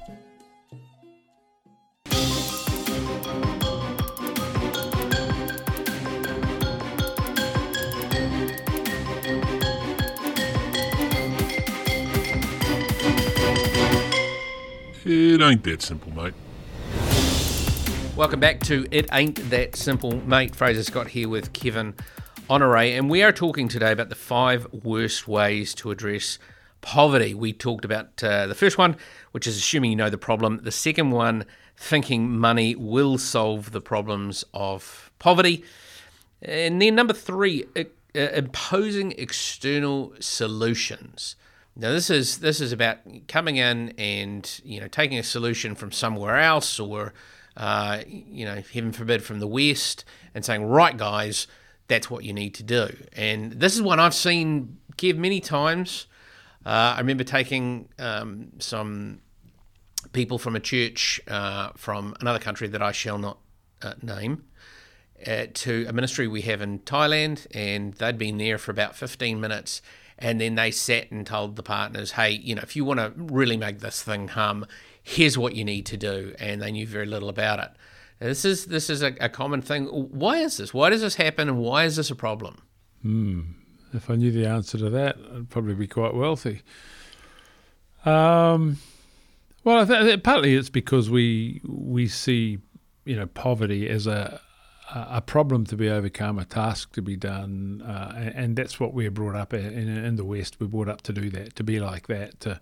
It 15.10 15.42
ain't 15.42 15.64
that 15.64 15.82
simple, 15.82 16.12
mate. 16.14 16.34
Welcome 18.18 18.40
back 18.40 18.62
to 18.62 18.88
It 18.90 19.08
Ain't 19.14 19.52
That 19.52 19.76
Simple, 19.76 20.26
mate. 20.26 20.56
Fraser 20.56 20.82
Scott 20.82 21.10
here 21.10 21.30
with 21.30 21.54
Kevin 21.54 21.94
Honore, 22.50 22.78
and 22.78 23.12
we 23.12 23.22
are 23.22 23.32
talking 23.32 23.68
today 23.68 23.92
about 23.92 24.10
the 24.10 24.16
five 24.16 24.66
worst 24.74 25.28
ways 25.28 25.76
to 25.76 25.92
address 25.92 26.40
poverty. 26.82 27.36
We 27.36 27.54
talked 27.54 27.86
about 27.86 28.24
uh, 28.24 28.48
the 28.48 28.56
first 28.56 28.80
one, 28.80 28.98
which 29.34 29.46
is 29.46 29.56
assuming 29.56 29.92
you 29.92 29.98
know 29.98 30.10
the 30.10 30.18
problem. 30.18 30.62
The 30.64 30.72
second 30.72 31.12
one, 31.12 31.46
thinking 31.78 32.36
money 32.36 32.76
will 32.76 33.20
solve 33.20 33.72
the 33.72 33.82
problems 33.82 34.44
of 34.52 35.12
poverty. 35.20 35.64
And 36.42 36.82
then 36.82 36.96
number 36.96 37.14
three, 37.14 37.66
uh, 37.76 37.84
imposing 38.16 39.12
external 39.12 40.16
solutions. 40.20 41.36
Now 41.76 41.92
this 41.92 42.10
is 42.10 42.40
this 42.40 42.62
is 42.62 42.72
about 42.72 42.98
coming 43.28 43.58
in 43.58 43.90
and 44.00 44.60
you 44.66 44.82
know 44.82 44.88
taking 44.88 45.20
a 45.20 45.24
solution 45.24 45.76
from 45.76 45.92
somewhere 45.92 46.40
else 46.40 46.80
or 46.80 47.14
uh, 47.58 48.02
you 48.08 48.46
know 48.46 48.62
heaven 48.74 48.94
forbid 48.94 49.24
from 49.24 49.40
the 49.40 49.48
west 49.48 50.06
and 50.34 50.46
saying 50.46 50.64
right 50.64 50.96
guys 50.96 51.48
that's 51.88 52.10
what 52.10 52.24
you 52.24 52.34
need 52.34 52.54
to 52.56 52.64
do. 52.64 52.90
And 53.14 53.54
this 53.54 53.76
is 53.76 53.82
one 53.82 54.00
I've 54.00 54.14
seen 54.14 54.78
give 54.98 55.18
many 55.18 55.40
times. 55.40 56.08
Uh, 56.66 56.96
I 56.96 57.00
remember 57.00 57.24
taking 57.24 57.90
um, 57.98 58.52
some 58.60 59.22
people 60.12 60.38
from 60.38 60.56
a 60.56 60.60
church 60.60 61.22
uh, 61.28 61.70
from 61.76 62.16
another 62.20 62.40
country 62.40 62.68
that 62.68 62.82
I 62.82 62.92
shall 62.92 63.18
not 63.18 63.40
uh, 63.82 63.94
name 64.02 64.44
uh, 65.26 65.46
to 65.54 65.86
a 65.88 65.94
ministry 65.94 66.28
we 66.28 66.42
have 66.42 66.62
in 66.62 66.80
Thailand, 66.80 67.48
and 67.52 67.94
they'd 67.94 68.18
been 68.18 68.38
there 68.38 68.58
for 68.58 68.72
about 68.72 68.96
15 68.96 69.40
minutes. 69.40 69.82
And 70.20 70.42
then 70.42 70.56
they 70.56 70.72
sat 70.72 71.12
and 71.12 71.28
told 71.28 71.58
the 71.58 71.64
partners, 71.64 72.14
hey, 72.14 72.32
you 72.32 72.56
know, 72.56 72.64
if 72.64 72.76
you 72.76 72.84
want 72.84 73.00
to 73.00 73.14
really 73.16 73.56
make 73.56 73.80
this 73.80 74.02
thing 74.02 74.30
hum, 74.30 74.66
here's 75.08 75.38
what 75.38 75.56
you 75.56 75.64
need 75.64 75.86
to 75.86 75.96
do. 75.96 76.36
And 76.38 76.62
they 76.62 76.72
knew 76.72 76.86
very 76.86 77.06
little 77.06 77.30
about 77.30 77.60
it. 77.60 77.70
This 78.20 78.44
is 78.44 78.66
this 78.66 78.90
is 78.90 79.02
a, 79.02 79.16
a 79.22 79.30
common 79.30 79.62
thing. 79.62 79.86
Why 79.86 80.38
is 80.38 80.58
this? 80.58 80.74
Why 80.74 80.90
does 80.90 81.02
this 81.02 81.16
happen? 81.16 81.48
And 81.48 81.60
why 81.60 81.86
is 81.86 81.96
this 81.96 82.12
a 82.12 82.16
problem? 82.16 82.62
If 83.94 84.10
I 84.10 84.16
knew 84.16 84.32
the 84.32 84.46
answer 84.46 84.78
to 84.80 84.90
that, 84.90 85.18
I'd 85.34 85.50
probably 85.50 85.76
be 85.76 85.88
quite 85.88 86.14
wealthy. 86.14 86.62
Um, 88.06 88.78
well, 89.64 89.86
th- 89.86 90.24
partly 90.24 90.56
it's 90.56 90.70
because 90.70 91.10
we 91.10 91.62
we 91.66 92.08
see 92.08 92.58
you 93.06 93.16
know 93.16 93.28
poverty 93.28 93.88
as 93.88 94.08
a 94.08 94.42
a 94.94 95.22
problem 95.22 95.66
to 95.66 95.76
be 95.76 95.90
overcome, 95.90 96.40
a 96.40 96.46
task 96.46 96.94
to 96.94 97.02
be 97.02 97.16
done, 97.16 97.82
uh, 97.86 98.14
and, 98.16 98.36
and 98.36 98.56
that's 98.56 98.80
what 98.80 98.94
we're 98.94 99.12
brought 99.12 99.36
up 99.36 99.54
in, 99.54 99.88
in 99.90 100.16
the 100.16 100.24
West. 100.24 100.60
We're 100.60 100.68
brought 100.68 100.88
up 100.88 101.02
to 101.04 101.14
do 101.14 101.30
that, 101.32 101.56
to 101.58 101.64
be 101.64 101.82
like 101.82 102.08
that, 102.08 102.40
to, 102.42 102.62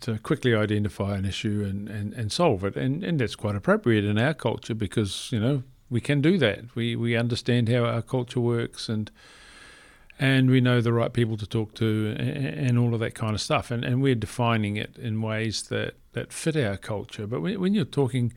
to 0.00 0.18
quickly 0.18 0.54
identify 0.54 1.16
an 1.16 1.24
issue 1.24 1.64
and, 1.68 1.88
and, 1.88 2.12
and 2.14 2.32
solve 2.32 2.64
it, 2.64 2.76
and 2.76 3.02
and 3.04 3.20
that's 3.20 3.34
quite 3.34 3.56
appropriate 3.56 4.04
in 4.04 4.18
our 4.18 4.34
culture 4.34 4.74
because 4.74 5.30
you 5.32 5.40
know 5.40 5.62
we 5.90 6.00
can 6.00 6.20
do 6.20 6.38
that. 6.38 6.74
We 6.74 6.96
we 6.96 7.16
understand 7.16 7.68
how 7.68 7.84
our 7.84 8.02
culture 8.02 8.40
works 8.40 8.88
and 8.88 9.10
and 10.18 10.50
we 10.50 10.60
know 10.60 10.80
the 10.80 10.92
right 10.92 11.12
people 11.12 11.36
to 11.36 11.46
talk 11.46 11.74
to 11.74 12.14
and, 12.18 12.68
and 12.68 12.78
all 12.78 12.94
of 12.94 13.00
that 13.00 13.14
kind 13.14 13.34
of 13.34 13.40
stuff. 13.40 13.70
And, 13.70 13.84
and 13.84 14.02
we're 14.02 14.14
defining 14.14 14.76
it 14.76 14.96
in 14.96 15.20
ways 15.20 15.62
that, 15.64 15.94
that 16.12 16.32
fit 16.32 16.56
our 16.56 16.76
culture. 16.76 17.26
But 17.26 17.40
when, 17.40 17.60
when 17.60 17.74
you're 17.74 17.84
talking 17.84 18.32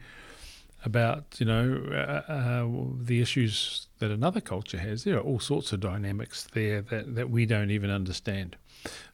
about, 0.86 1.36
you 1.40 1.46
know, 1.46 1.84
uh, 1.92 2.32
uh, 2.32 2.68
the 3.00 3.22
issues 3.22 3.88
that 4.00 4.12
another 4.12 4.42
culture 4.42 4.78
has, 4.78 5.04
there 5.04 5.18
are 5.18 5.22
all 5.22 5.40
sorts 5.40 5.74
of 5.74 5.80
dynamics 5.80 6.48
there 6.54 6.82
that, 6.82 7.16
that 7.16 7.30
we 7.30 7.46
don't 7.46 7.72
even 7.72 7.90
understand. 7.90 8.56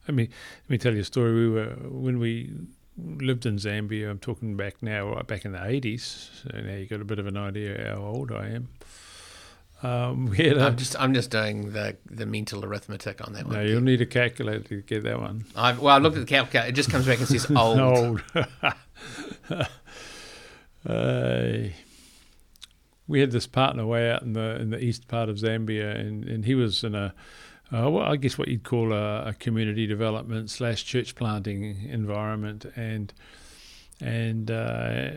I 0.06 0.12
mean, 0.12 0.28
let 0.64 0.70
me 0.70 0.78
tell 0.78 0.94
you 0.94 1.00
a 1.00 1.04
story. 1.04 1.32
We 1.34 1.48
were 1.48 1.76
when 1.88 2.18
we 2.18 2.52
lived 2.98 3.46
in 3.46 3.56
Zambia. 3.56 4.10
I'm 4.10 4.18
talking 4.18 4.56
back 4.56 4.82
now, 4.82 5.14
right 5.14 5.26
back 5.26 5.44
in 5.44 5.52
the 5.52 5.58
80s. 5.58 6.42
So 6.42 6.60
now 6.60 6.74
you 6.74 6.86
got 6.86 7.00
a 7.00 7.04
bit 7.04 7.18
of 7.18 7.26
an 7.26 7.36
idea 7.36 7.94
how 7.94 8.02
old 8.02 8.32
I 8.32 8.48
am. 8.48 8.68
Um, 9.82 10.32
a, 10.38 10.60
I'm 10.60 10.76
just 10.76 11.00
I'm 11.00 11.12
just 11.14 11.30
doing 11.30 11.72
the 11.72 11.96
the 12.08 12.26
mental 12.26 12.64
arithmetic 12.64 13.26
on 13.26 13.32
that 13.32 13.46
one. 13.46 13.56
no, 13.56 13.62
you'll 13.62 13.80
need 13.80 14.00
a 14.00 14.06
calculator 14.06 14.60
to 14.68 14.82
get 14.82 15.02
that 15.04 15.20
one. 15.20 15.44
I've, 15.56 15.80
well, 15.80 15.96
I 15.96 15.98
looked 15.98 16.16
at 16.16 16.20
the 16.20 16.26
calculator. 16.26 16.68
It 16.68 16.72
just 16.72 16.90
comes 16.90 17.06
back 17.06 17.18
and 17.18 17.26
says 17.26 17.50
old. 17.56 17.80
Old. 17.80 18.22
uh, 20.86 21.68
we 23.08 23.20
had 23.20 23.30
this 23.30 23.46
partner 23.46 23.86
way 23.86 24.10
out 24.10 24.22
in 24.22 24.32
the 24.32 24.56
in 24.60 24.70
the 24.70 24.82
east 24.82 25.08
part 25.08 25.28
of 25.28 25.36
Zambia, 25.36 25.98
and, 25.98 26.24
and 26.24 26.44
he 26.44 26.54
was 26.54 26.84
in 26.84 26.94
a 26.94 27.14
uh, 27.72 27.88
well, 27.88 28.04
I 28.04 28.16
guess 28.16 28.36
what 28.36 28.48
you'd 28.48 28.64
call 28.64 28.92
a, 28.92 29.28
a, 29.28 29.32
community 29.32 29.86
development 29.86 30.50
slash 30.50 30.84
church 30.84 31.14
planting 31.14 31.88
environment, 31.88 32.66
and 32.76 33.12
and 33.98 34.50
uh, 34.50 35.10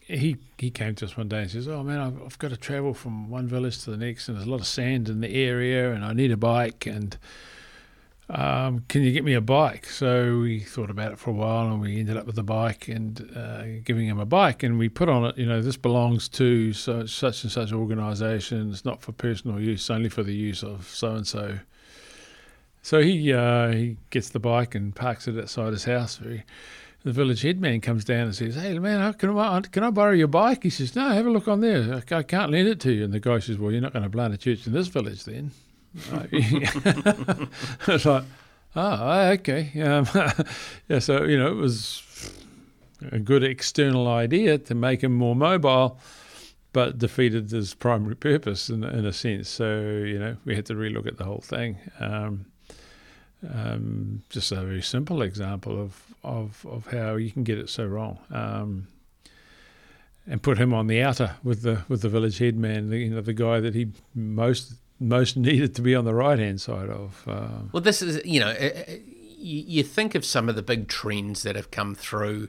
he 0.00 0.36
he 0.58 0.70
came 0.70 0.94
to 0.96 1.06
us 1.06 1.16
one 1.16 1.28
day 1.28 1.42
and 1.42 1.50
says, 1.50 1.68
"Oh 1.68 1.82
man, 1.82 1.98
I've, 1.98 2.22
I've, 2.22 2.38
got 2.38 2.50
to 2.50 2.58
travel 2.58 2.92
from 2.92 3.30
one 3.30 3.48
village 3.48 3.82
to 3.84 3.90
the 3.90 3.96
next, 3.96 4.28
and 4.28 4.36
there's 4.36 4.46
a 4.46 4.50
lot 4.50 4.60
of 4.60 4.66
sand 4.66 5.08
in 5.08 5.20
the 5.20 5.34
area, 5.34 5.92
and 5.92 6.04
I 6.04 6.12
need 6.12 6.30
a 6.30 6.36
bike, 6.36 6.84
and 6.84 7.16
um, 8.30 8.84
can 8.88 9.02
you 9.02 9.12
get 9.12 9.24
me 9.24 9.34
a 9.34 9.40
bike?" 9.40 9.86
So 9.86 10.38
we 10.40 10.60
thought 10.60 10.90
about 10.90 11.12
it 11.12 11.18
for 11.18 11.30
a 11.30 11.34
while, 11.34 11.70
and 11.70 11.80
we 11.80 11.98
ended 12.00 12.16
up 12.16 12.26
with 12.26 12.38
a 12.38 12.42
bike 12.42 12.88
and 12.88 13.30
uh, 13.36 13.64
giving 13.84 14.06
him 14.06 14.18
a 14.18 14.26
bike, 14.26 14.62
and 14.62 14.78
we 14.78 14.88
put 14.88 15.08
on 15.08 15.24
it, 15.26 15.38
you 15.38 15.46
know, 15.46 15.60
this 15.60 15.76
belongs 15.76 16.28
to 16.30 16.72
such 16.72 17.42
and 17.42 17.52
such 17.52 17.72
organisation. 17.72 18.70
It's 18.70 18.84
not 18.84 19.02
for 19.02 19.12
personal 19.12 19.60
use, 19.60 19.90
only 19.90 20.08
for 20.08 20.22
the 20.22 20.34
use 20.34 20.62
of 20.62 20.88
so 20.88 21.14
and 21.14 21.26
so. 21.26 21.58
So 22.82 23.02
he 23.02 23.32
uh, 23.32 23.72
he 23.72 23.96
gets 24.10 24.30
the 24.30 24.40
bike 24.40 24.74
and 24.74 24.94
parks 24.94 25.28
it 25.28 25.38
outside 25.38 25.72
his 25.72 25.84
house. 25.84 26.18
The 27.02 27.12
village 27.12 27.42
headman 27.42 27.80
comes 27.80 28.04
down 28.04 28.26
and 28.26 28.34
says, 28.34 28.54
"Hey 28.54 28.78
man, 28.78 29.12
can 29.14 29.36
I 29.36 29.60
can 29.60 29.84
I 29.84 29.90
borrow 29.90 30.12
your 30.12 30.28
bike?" 30.28 30.62
He 30.62 30.70
says, 30.70 30.94
"No, 30.94 31.08
have 31.08 31.26
a 31.26 31.30
look 31.30 31.48
on 31.48 31.60
there. 31.60 32.02
I 32.10 32.22
can't 32.22 32.50
lend 32.50 32.68
it 32.68 32.80
to 32.80 32.92
you." 32.92 33.04
And 33.04 33.12
the 33.12 33.20
guy 33.20 33.38
says, 33.38 33.58
"Well, 33.58 33.72
you're 33.72 33.80
not 33.80 33.92
going 33.92 34.02
to 34.02 34.10
plant 34.10 34.34
a 34.34 34.38
church 34.38 34.66
in 34.66 34.72
this 34.72 34.88
village, 34.88 35.24
then." 35.24 35.50
it's 36.32 38.04
like, 38.04 38.24
oh, 38.76 39.30
okay, 39.30 39.82
um, 39.82 40.06
yeah. 40.88 40.98
So 40.98 41.24
you 41.24 41.38
know, 41.38 41.48
it 41.48 41.56
was 41.56 42.02
a 43.10 43.18
good 43.18 43.42
external 43.42 44.08
idea 44.08 44.58
to 44.58 44.74
make 44.74 45.02
him 45.02 45.12
more 45.12 45.34
mobile, 45.34 45.98
but 46.72 46.98
defeated 46.98 47.50
his 47.50 47.74
primary 47.74 48.14
purpose 48.14 48.68
in, 48.68 48.84
in 48.84 49.04
a 49.04 49.12
sense. 49.12 49.48
So 49.48 49.80
you 49.80 50.18
know, 50.18 50.36
we 50.44 50.54
had 50.54 50.66
to 50.66 50.74
relook 50.74 51.06
at 51.06 51.16
the 51.16 51.24
whole 51.24 51.42
thing. 51.42 51.78
Um, 51.98 52.46
um, 53.48 54.22
just 54.28 54.52
a 54.52 54.56
very 54.56 54.82
simple 54.82 55.22
example 55.22 55.80
of, 55.80 56.14
of, 56.22 56.66
of 56.68 56.86
how 56.88 57.16
you 57.16 57.30
can 57.30 57.42
get 57.42 57.58
it 57.58 57.68
so 57.68 57.86
wrong. 57.86 58.18
Um, 58.30 58.88
and 60.26 60.42
put 60.42 60.58
him 60.58 60.74
on 60.74 60.86
the 60.86 61.02
outer 61.02 61.36
with 61.42 61.62
the 61.62 61.82
with 61.88 62.02
the 62.02 62.08
village 62.08 62.38
headman, 62.38 62.90
the, 62.90 62.98
you 62.98 63.10
know, 63.10 63.20
the 63.20 63.32
guy 63.32 63.58
that 63.58 63.74
he 63.74 63.88
most 64.14 64.74
most 65.00 65.36
needed 65.36 65.74
to 65.74 65.82
be 65.82 65.94
on 65.94 66.04
the 66.04 66.14
right 66.14 66.38
hand 66.38 66.60
side 66.60 66.90
of. 66.90 67.24
Uh, 67.26 67.48
well, 67.72 67.82
this 67.82 68.02
is 68.02 68.24
you 68.24 68.38
know, 68.38 68.54
you 69.38 69.82
think 69.82 70.14
of 70.14 70.24
some 70.24 70.48
of 70.48 70.54
the 70.54 70.62
big 70.62 70.86
trends 70.86 71.42
that 71.42 71.56
have 71.56 71.70
come 71.70 71.94
through 71.94 72.48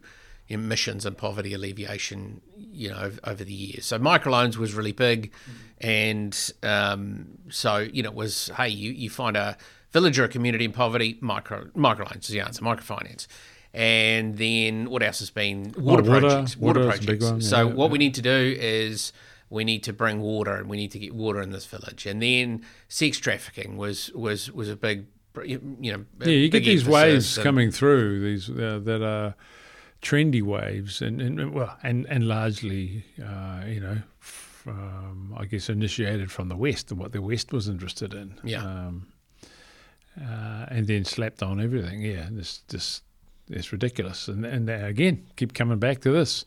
emissions 0.49 1.05
and 1.05 1.17
poverty 1.17 1.53
alleviation, 1.53 2.41
you 2.57 2.89
know, 2.89 3.11
over, 3.23 3.43
the 3.43 3.53
years. 3.53 3.85
So 3.85 3.97
microloans 3.97 4.57
was 4.57 4.73
really 4.73 4.91
big, 4.91 5.31
and 5.79 6.37
um, 6.61 7.37
so 7.49 7.77
you 7.77 8.03
know, 8.03 8.09
it 8.09 8.15
was 8.15 8.51
hey, 8.57 8.67
you 8.67 8.91
you 8.91 9.09
find 9.09 9.37
a 9.37 9.57
village 9.91 10.19
or 10.19 10.25
a 10.25 10.29
community 10.29 10.65
in 10.65 10.73
poverty, 10.73 11.17
micro 11.21 11.65
microloans 11.75 12.23
is 12.23 12.29
the 12.29 12.41
answer, 12.41 12.61
microfinance. 12.61 13.27
And 13.73 14.37
then 14.37 14.89
what 14.89 15.01
else 15.01 15.19
has 15.19 15.29
been 15.29 15.73
water, 15.77 16.03
water 16.03 16.19
projects? 16.19 16.57
Water, 16.57 16.81
water 16.81 16.91
projects. 16.91 17.25
One, 17.31 17.41
so 17.41 17.67
yeah, 17.67 17.73
what 17.73 17.89
we 17.89 17.97
need 17.97 18.15
to 18.15 18.21
do 18.21 18.55
is 18.59 19.13
we 19.51 19.63
need 19.63 19.83
to 19.83 19.93
bring 19.93 20.21
water 20.21 20.55
and 20.55 20.67
we 20.67 20.77
need 20.77 20.91
to 20.91 20.99
get 20.99 21.13
water 21.13 21.41
in 21.41 21.51
this 21.51 21.65
village. 21.65 22.07
And 22.07 22.21
then 22.21 22.65
sex 22.87 23.19
trafficking 23.19 23.77
was 23.77 24.11
was 24.13 24.51
was 24.51 24.69
a 24.69 24.75
big 24.75 25.05
you 25.45 25.59
know 25.91 26.05
yeah 26.19 26.27
you 26.27 26.49
get 26.49 26.65
these 26.65 26.85
waves 26.85 27.37
coming 27.37 27.71
through 27.71 28.19
these 28.19 28.49
uh, 28.49 28.79
that 28.83 29.01
are 29.01 29.33
trendy 30.01 30.41
waves 30.41 31.01
and, 31.01 31.21
and 31.21 31.53
well 31.53 31.77
and 31.83 32.05
and 32.07 32.27
largely 32.27 33.05
uh, 33.23 33.63
you 33.65 33.79
know 33.79 33.97
from, 34.19 35.33
I 35.37 35.45
guess 35.45 35.69
initiated 35.69 36.31
from 36.31 36.49
the 36.49 36.57
west 36.57 36.91
and 36.91 36.99
what 36.99 37.13
the 37.13 37.21
west 37.21 37.53
was 37.53 37.69
interested 37.69 38.13
in 38.13 38.39
yeah. 38.43 38.63
Um, 38.63 39.07
uh, 40.19 40.65
and 40.69 40.87
then 40.87 41.05
slapped 41.05 41.41
on 41.41 41.61
everything. 41.61 42.01
Yeah, 42.01 42.27
this 42.31 42.59
just 42.67 43.03
it's 43.49 43.71
ridiculous. 43.71 44.27
And 44.27 44.45
and 44.45 44.69
again, 44.69 45.25
keep 45.35 45.53
coming 45.53 45.79
back 45.79 46.01
to 46.01 46.11
this. 46.11 46.45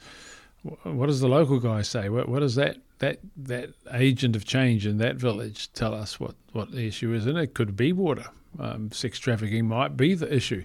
What 0.83 1.07
does 1.07 1.21
the 1.21 1.29
local 1.29 1.61
guy 1.61 1.83
say? 1.83 2.09
What, 2.09 2.29
what 2.29 2.41
does 2.41 2.55
that 2.55 2.79
that 3.05 3.19
that 3.37 3.71
agent 3.93 4.37
of 4.37 4.45
change 4.45 4.87
in 4.87 4.99
that 4.99 5.17
village 5.17 5.73
tell 5.73 5.95
us? 5.95 6.19
What 6.19 6.35
what 6.53 6.71
the 6.71 6.87
issue 6.87 7.13
is? 7.13 7.27
And 7.27 7.39
it 7.39 7.55
could 7.55 7.77
be 7.77 7.93
water. 7.93 8.27
Um, 8.59 8.93
sex 8.93 9.19
trafficking 9.19 9.67
might 9.67 9.97
be 9.97 10.15
the 10.15 10.33
issue, 10.33 10.65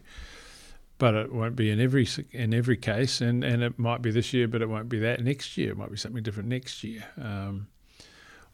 but 0.97 1.15
it 1.15 1.33
won't 1.33 1.55
be 1.55 1.69
in 1.69 1.79
every 1.79 2.07
in 2.31 2.53
every 2.53 2.77
case. 2.77 3.21
And 3.21 3.43
and 3.43 3.63
it 3.63 3.77
might 3.77 4.01
be 4.01 4.11
this 4.11 4.33
year, 4.33 4.47
but 4.47 4.61
it 4.61 4.69
won't 4.69 4.89
be 4.89 4.99
that 4.99 5.23
next 5.23 5.57
year. 5.57 5.71
It 5.71 5.77
might 5.77 5.91
be 5.91 5.97
something 5.97 6.23
different 6.23 6.49
next 6.49 6.83
year. 6.83 7.03
Um, 7.17 7.67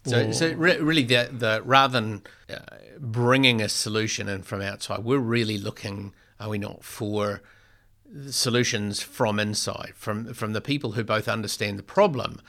so, 0.05 0.31
so 0.31 0.53
re- 0.53 0.77
really, 0.77 1.03
the, 1.03 1.29
the 1.31 1.61
rather 1.65 1.99
than 1.99 2.21
uh, 2.47 2.59
bringing 2.99 3.61
a 3.61 3.67
solution 3.69 4.29
in 4.29 4.43
from 4.43 4.61
outside, 4.61 5.03
we're 5.03 5.17
really 5.17 5.57
looking, 5.57 6.13
are 6.39 6.49
we 6.49 6.59
not, 6.59 6.83
for 6.83 7.41
solutions 8.29 9.01
from 9.01 9.39
inside, 9.39 9.93
from 9.95 10.33
from 10.33 10.53
the 10.53 10.61
people 10.61 10.91
who 10.91 11.03
both 11.03 11.27
understand 11.27 11.79
the 11.79 11.83
problem, 11.83 12.39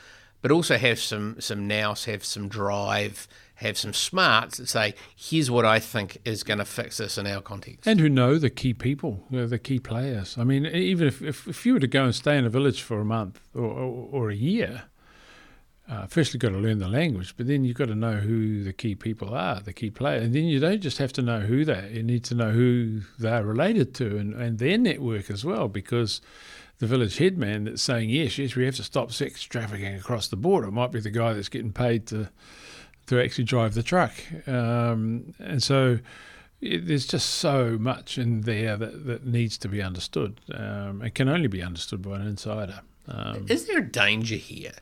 but 0.41 0.51
also 0.51 0.77
have 0.77 0.99
some 0.99 1.39
some 1.39 1.67
nous, 1.67 2.05
have 2.05 2.23
some 2.23 2.47
drive, 2.47 3.27
have 3.55 3.77
some 3.77 3.93
smarts 3.93 4.57
that 4.57 4.69
say, 4.69 4.93
here's 5.15 5.49
what 5.49 5.65
I 5.65 5.79
think 5.79 6.19
is 6.25 6.43
going 6.43 6.59
to 6.59 6.65
fix 6.65 6.97
this 6.97 7.17
in 7.17 7.25
our 7.25 7.41
context. 7.41 7.87
And 7.87 7.99
who 7.99 8.07
know 8.07 8.37
the 8.37 8.51
key 8.51 8.73
people, 8.73 9.23
the 9.31 9.57
key 9.57 9.79
players. 9.79 10.37
I 10.37 10.43
mean, 10.43 10.65
even 10.67 11.07
if, 11.07 11.21
if, 11.21 11.47
if, 11.47 11.65
you 11.65 11.73
were 11.73 11.79
to 11.79 11.87
go 11.87 12.03
and 12.03 12.13
stay 12.13 12.37
in 12.37 12.45
a 12.45 12.49
village 12.49 12.83
for 12.83 12.99
a 12.99 13.05
month 13.05 13.39
or, 13.55 13.63
or, 13.63 14.09
or 14.11 14.29
a 14.29 14.35
year, 14.35 14.83
uh, 15.89 16.05
first 16.05 16.33
you've 16.33 16.41
got 16.41 16.49
to 16.49 16.57
learn 16.57 16.77
the 16.77 16.87
language, 16.87 17.33
but 17.35 17.47
then 17.47 17.63
you've 17.63 17.77
got 17.77 17.87
to 17.87 17.95
know 17.95 18.17
who 18.17 18.63
the 18.63 18.73
key 18.73 18.93
people 18.93 19.33
are, 19.33 19.59
the 19.59 19.73
key 19.73 19.89
players. 19.89 20.23
And 20.25 20.35
then 20.35 20.43
you 20.43 20.59
don't 20.59 20.81
just 20.81 20.99
have 20.99 21.13
to 21.13 21.21
know 21.23 21.39
who 21.39 21.65
they 21.65 21.79
are, 21.79 21.87
you 21.87 22.03
need 22.03 22.23
to 22.25 22.35
know 22.35 22.51
who 22.51 23.01
they're 23.17 23.43
related 23.43 23.95
to 23.95 24.17
and, 24.17 24.33
and 24.33 24.59
their 24.59 24.77
network 24.77 25.31
as 25.31 25.43
well, 25.43 25.67
because 25.67 26.21
the 26.79 26.87
village 26.87 27.17
headman 27.17 27.65
that's 27.65 27.81
saying, 27.81 28.09
yes, 28.09 28.37
yes, 28.37 28.55
we 28.55 28.65
have 28.65 28.75
to 28.75 28.83
stop 28.83 29.11
sex 29.11 29.43
trafficking 29.43 29.95
across 29.95 30.27
the 30.27 30.35
border 30.35 30.71
might 30.71 30.91
be 30.91 30.99
the 30.99 31.09
guy 31.09 31.33
that's 31.33 31.49
getting 31.49 31.73
paid 31.73 32.07
to 32.07 32.29
to 33.07 33.23
actually 33.23 33.45
drive 33.45 33.73
the 33.73 33.83
truck. 33.83 34.11
Um, 34.47 35.33
and 35.39 35.63
so 35.63 35.99
it, 36.59 36.87
there's 36.87 37.07
just 37.07 37.29
so 37.29 37.77
much 37.79 38.17
in 38.17 38.41
there 38.41 38.75
that, 38.75 39.05
that 39.05 39.25
needs 39.25 39.57
to 39.59 39.69
be 39.69 39.81
understood 39.81 40.41
um, 40.53 41.01
and 41.01 41.15
can 41.15 41.29
only 41.29 41.47
be 41.47 41.61
understood 41.61 42.01
by 42.01 42.17
an 42.17 42.27
insider. 42.27 42.81
Um, 43.07 43.45
Is 43.47 43.65
there 43.65 43.79
a 43.79 43.89
danger 43.89 44.35
here? 44.35 44.73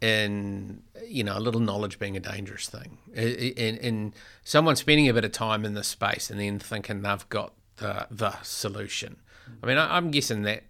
in 0.00 0.80
you 1.08 1.24
know 1.24 1.36
a 1.36 1.40
little 1.40 1.60
knowledge 1.60 1.98
being 1.98 2.16
a 2.16 2.20
dangerous 2.20 2.68
thing 2.68 2.98
in, 3.14 3.76
in 3.78 4.14
someone 4.44 4.76
spending 4.76 5.08
a 5.08 5.12
bit 5.12 5.24
of 5.24 5.32
time 5.32 5.64
in 5.64 5.74
the 5.74 5.82
space 5.82 6.30
and 6.30 6.38
then 6.38 6.58
thinking 6.58 7.02
they've 7.02 7.28
got 7.30 7.52
the 7.78 8.06
the 8.08 8.40
solution 8.42 9.16
i 9.60 9.66
mean 9.66 9.76
I, 9.76 9.96
am 9.96 10.12
guessing 10.12 10.42
that 10.42 10.62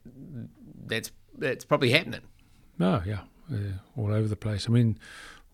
that's 0.88 1.10
that's 1.36 1.64
probably 1.64 1.90
happening. 1.90 2.22
No 2.78 3.02
yeah, 3.04 3.20
yeah 3.50 3.72
all 3.96 4.12
over 4.12 4.28
the 4.28 4.36
place. 4.36 4.68
I 4.68 4.72
mean 4.72 4.98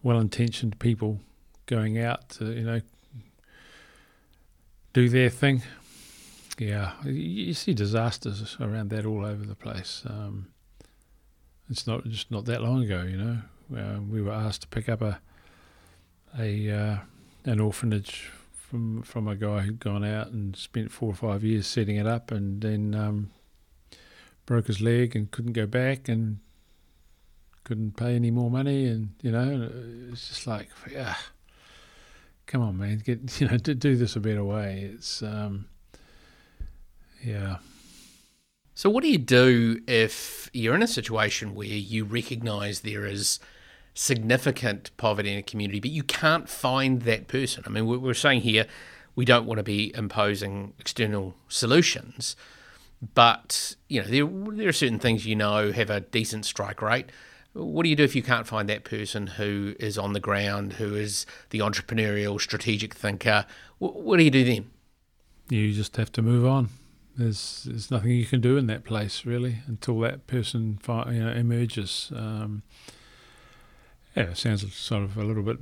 well-intentioned 0.03 0.79
people 0.79 1.21
going 1.67 1.99
out 1.99 2.29
to 2.31 2.53
you 2.53 2.65
know 2.65 2.81
do 4.93 5.09
their 5.09 5.31
thing. 5.31 5.63
Yeah 6.59 6.93
you 7.05 7.55
see 7.55 7.75
disasters 7.75 8.57
around 8.61 8.91
that 8.91 9.07
all 9.07 9.25
over 9.25 9.45
the 9.45 9.57
place. 9.57 10.03
Um, 10.07 10.49
it's 11.71 11.87
not 11.87 12.05
just 12.05 12.31
not 12.31 12.45
that 12.45 12.63
long 12.63 12.83
ago 12.85 13.03
you 13.03 13.17
know 13.17 13.39
uh, 13.77 14.01
we 14.01 14.21
were 14.21 14.33
asked 14.33 14.63
to 14.63 14.69
pick 14.69 14.89
up 14.89 15.01
a 15.03 15.21
a 16.39 16.71
uh, 16.71 16.97
an 17.45 17.61
orphanage 17.61 18.31
from 18.53 19.03
from 19.03 19.29
a 19.29 19.37
guy 19.37 19.61
who'd 19.61 19.81
gone 19.81 20.05
out 20.05 20.29
and 20.29 20.57
spent 20.57 20.91
four 20.91 21.11
or 21.11 21.15
five 21.15 21.45
years 21.45 21.67
setting 21.67 21.97
it 21.97 22.07
up, 22.07 22.31
and 22.31 22.61
then 22.61 22.95
um, 22.95 23.31
broke 24.47 24.67
his 24.67 24.81
leg 24.81 25.17
and 25.17 25.31
couldn't 25.31 25.53
go 25.53 25.67
back 25.67 26.09
and 26.09 26.39
couldn't 27.65 27.97
pay 27.97 28.15
any 28.15 28.31
more 28.31 28.51
money, 28.51 28.87
and 28.87 29.11
you 29.23 29.31
know 29.31 29.71
it's 30.13 30.29
just 30.29 30.47
like 30.47 30.69
yeah, 30.91 31.17
come 32.47 32.63
on, 32.63 32.79
man, 32.79 32.99
get 32.99 33.41
you 33.41 33.49
know 33.49 33.59
to 33.59 33.75
do 33.75 33.97
this 33.97 34.17
a 34.17 34.21
better 34.21 34.45
way. 34.45 34.91
It's 34.95 35.23
um, 35.23 35.67
yeah. 37.23 37.59
So, 38.77 38.91
what 38.91 39.05
do 39.05 39.09
you 39.09 39.19
do 39.19 39.81
if 39.87 40.51
you're 40.53 40.75
in 40.75 40.83
a 40.83 40.89
situation 40.89 41.55
where 41.55 41.69
you 41.69 42.05
recognize 42.05 42.81
there 42.81 43.07
is 43.07 43.39
significant 43.95 44.91
poverty 44.97 45.33
in 45.33 45.39
a 45.39 45.43
community, 45.43 45.79
but 45.79 45.91
you 45.91 46.03
can't 46.03 46.49
find 46.49 47.03
that 47.03 47.29
person. 47.29 47.63
I 47.67 47.71
mean, 47.71 47.87
we're 47.87 48.15
saying 48.15 48.41
here 48.41 48.67
we 49.15 49.25
don't 49.25 49.47
want 49.47 49.59
to 49.59 49.63
be 49.63 49.95
imposing 49.95 50.75
external 50.79 51.35
solutions, 51.49 52.35
but 53.15 53.77
you 53.89 54.03
know 54.03 54.09
there 54.09 54.57
there 54.57 54.69
are 54.69 54.73
certain 54.73 54.99
things 54.99 55.27
you 55.27 55.37
know 55.37 55.73
have 55.73 55.91
a 55.91 56.01
decent 56.01 56.45
strike 56.45 56.81
rate. 56.83 57.07
What 57.53 57.85
do 57.85 57.89
you 57.89 57.95
do 57.95 58.03
if 58.03 58.17
you 58.17 58.23
can't 58.23 58.49
find 58.49 58.69
that 58.69 58.83
person 58.83 59.29
who 59.29 59.77
is 59.79 59.97
on 59.97 60.13
the 60.13 60.19
ground, 60.21 60.75
who 60.75 60.95
is 60.97 61.25
the 61.51 61.61
entrepreneurial, 61.61 62.41
strategic 62.41 62.95
thinker? 62.95 63.47
What 63.79 64.17
do 64.17 64.25
you 64.25 64.31
do 64.31 64.45
then? 64.45 64.71
You 65.51 65.73
just 65.73 65.97
have 65.97 66.11
to 66.13 66.23
move 66.23 66.47
on. 66.47 66.71
there's 67.17 67.65
there's 67.65 67.91
nothing 67.91 68.11
you 68.11 68.25
can 68.27 68.41
do 68.41 68.57
in 68.57 68.67
that 68.67 68.83
place 68.85 69.25
really 69.25 69.59
until 69.67 70.01
that 70.01 70.27
person 70.27 70.79
fi- 70.83 71.13
you 71.13 71.23
know, 71.23 71.31
emerges. 71.31 72.11
Um, 72.15 72.63
yeah, 74.17 74.25
it 74.31 74.37
sounds 74.37 74.73
sort 74.75 75.03
of 75.03 75.17
a 75.17 75.25
little 75.25 75.43
bit, 75.43 75.59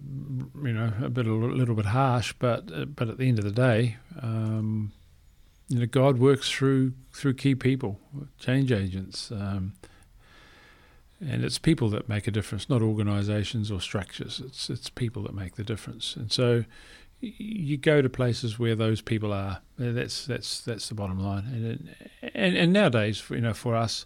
you 0.62 0.72
know, 0.72 0.92
a 1.02 1.08
bit 1.08 1.26
a 1.26 1.32
little 1.32 1.74
bit 1.74 1.86
harsh, 1.86 2.34
but 2.38 2.94
but 2.94 3.08
at 3.08 3.18
the 3.18 3.28
end 3.28 3.38
of 3.38 3.44
the 3.44 3.50
day, 3.50 3.96
um, 4.20 4.92
you 5.72 5.80
know, 5.80 5.86
God 5.86 6.18
works 6.18 6.50
through 6.50 6.92
through 7.12 7.34
key 7.34 7.54
people, 7.54 7.98
change 8.38 8.70
agents, 8.70 9.30
um, 9.30 9.72
and 11.20 11.44
it's 11.44 11.58
people 11.58 11.88
that 11.90 12.08
make 12.08 12.26
a 12.26 12.30
difference, 12.30 12.68
not 12.68 12.82
organisations 12.82 13.70
or 13.70 13.80
structures. 13.80 14.40
It's 14.44 14.68
it's 14.68 14.90
people 14.90 15.22
that 15.22 15.34
make 15.34 15.56
the 15.56 15.64
difference, 15.64 16.14
and 16.14 16.30
so 16.30 16.64
you 17.20 17.76
go 17.78 18.02
to 18.02 18.10
places 18.10 18.58
where 18.58 18.74
those 18.74 19.00
people 19.00 19.32
are. 19.32 19.62
That's 19.78 20.26
that's 20.26 20.60
that's 20.60 20.88
the 20.90 20.94
bottom 20.94 21.18
line. 21.18 21.44
And 21.44 22.30
and, 22.34 22.56
and 22.56 22.72
nowadays, 22.72 23.22
you 23.30 23.40
know, 23.40 23.54
for 23.54 23.74
us, 23.74 24.04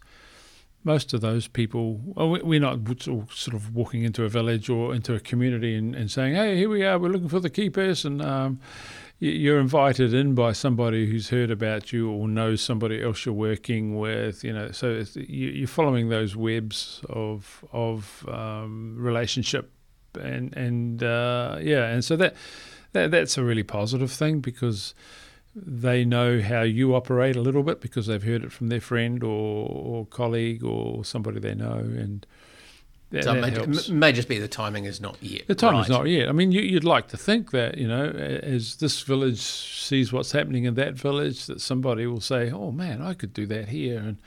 most 0.85 1.13
of 1.13 1.21
those 1.21 1.49
people, 1.49 2.01
well, 2.05 2.39
we're 2.45 2.61
not 2.61 2.79
sort 3.01 3.55
of 3.55 3.75
walking 3.75 4.05
into 4.05 4.23
a 4.23 4.29
village 4.29 4.69
or 4.69 4.95
into 4.95 5.15
a 5.15 5.21
community 5.21 5.75
and, 5.75 5.97
and 5.97 6.13
saying, 6.13 6.37
"Hey, 6.37 6.57
here 6.57 6.69
we 6.69 6.85
are. 6.85 6.97
We're 6.97 7.09
looking 7.09 7.29
for 7.29 7.41
the 7.41 7.51
key 7.51 7.71
person." 7.71 8.21
Um, 8.21 8.61
you're 9.19 9.59
invited 9.59 10.13
in 10.13 10.35
by 10.35 10.53
somebody 10.53 11.07
who's 11.11 11.31
heard 11.31 11.51
about 11.51 11.93
you 11.93 12.11
or 12.11 12.29
knows 12.29 12.61
somebody 12.61 13.03
else 13.03 13.25
you're 13.25 13.35
working 13.35 13.99
with. 13.99 14.45
You 14.45 14.53
know, 14.53 14.71
so 14.73 15.05
you're 15.15 15.69
following 15.69 16.09
those 16.09 16.37
webs 16.37 17.01
of 17.09 17.65
of 17.73 18.27
um, 18.29 18.97
relationship, 18.99 19.71
and 20.21 20.55
and 20.57 21.03
uh, 21.03 21.59
yeah, 21.61 21.87
and 21.87 22.05
so 22.05 22.17
that 22.17 22.35
that, 22.93 23.11
that's 23.11 23.39
a 23.39 23.45
really 23.45 23.63
positive 23.63 24.11
thing 24.11 24.41
because 24.41 24.95
they 25.55 26.05
know 26.05 26.43
how 26.43 26.61
you 26.61 26.95
operate 26.95 27.35
a 27.35 27.41
little 27.41 27.63
bit 27.63 27.81
because 27.81 28.07
they've 28.07 28.23
heard 28.23 28.45
it 28.45 28.53
from 28.53 28.69
their 28.69 28.81
friend 28.81 29.25
or, 29.25 29.69
or 29.69 30.07
colleague 30.07 30.63
or 30.63 31.03
somebody 31.03 31.41
they 31.41 31.55
know 31.55 31.79
and 31.79 32.27
that, 33.11 33.25
so 33.25 33.35
that 33.35 33.57
it 33.57 33.69
may, 33.69 33.95
may, 33.95 34.13
just 34.13 34.29
be 34.29 34.39
the 34.39 34.49
timing 34.49 34.85
is 34.85 35.01
not 35.01 35.17
yet. 35.21 35.47
The 35.47 35.55
timing 35.55 35.79
right. 35.79 35.87
is 35.87 35.91
not 35.91 36.09
yet. 36.09 36.29
I 36.29 36.33
mean, 36.33 36.53
you, 36.53 36.75
would 36.75 36.85
like 36.85 37.09
to 37.09 37.17
think 37.17 37.53
that 37.53 37.79
you 37.79 37.87
know, 37.87 38.07
as 38.07 38.77
this 38.77 39.01
village 39.03 39.41
sees 39.41 40.13
what's 40.13 40.33
happening 40.33 40.65
in 40.65 40.75
that 40.75 40.95
village, 40.95 41.47
that 41.47 41.61
somebody 41.61 42.07
will 42.07 42.21
say, 42.21 42.51
"Oh 42.51 42.73
man, 42.73 43.01
I 43.03 43.15
could 43.15 43.33
do 43.33 43.47
that 43.47 43.69
here," 43.69 43.99
and 43.99 44.19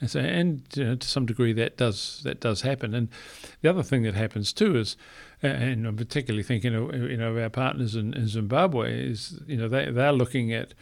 and 0.00 0.10
so 0.10 0.20
and 0.20 0.62
you 0.74 0.84
know, 0.84 0.94
to 0.96 1.06
some 1.06 1.26
degree 1.26 1.52
that 1.52 1.76
does 1.76 2.20
that 2.24 2.40
does 2.40 2.62
happen. 2.62 2.94
And 2.94 3.08
the 3.60 3.68
other 3.68 3.82
thing 3.82 4.02
that 4.02 4.14
happens 4.14 4.52
too 4.52 4.76
is 4.76 4.96
and 5.44 5.86
I'm 5.86 5.96
particularly 5.96 6.42
thinking 6.42 6.74
of 6.74 6.94
you 6.94 7.16
know 7.16 7.38
our 7.38 7.50
partners 7.50 7.94
in, 7.94 8.14
in 8.14 8.28
Zimbabwe 8.28 9.10
is 9.10 9.40
you 9.46 9.56
know 9.56 9.68
they 9.68 9.90
they're 9.90 10.12
looking 10.12 10.52
at 10.52 10.74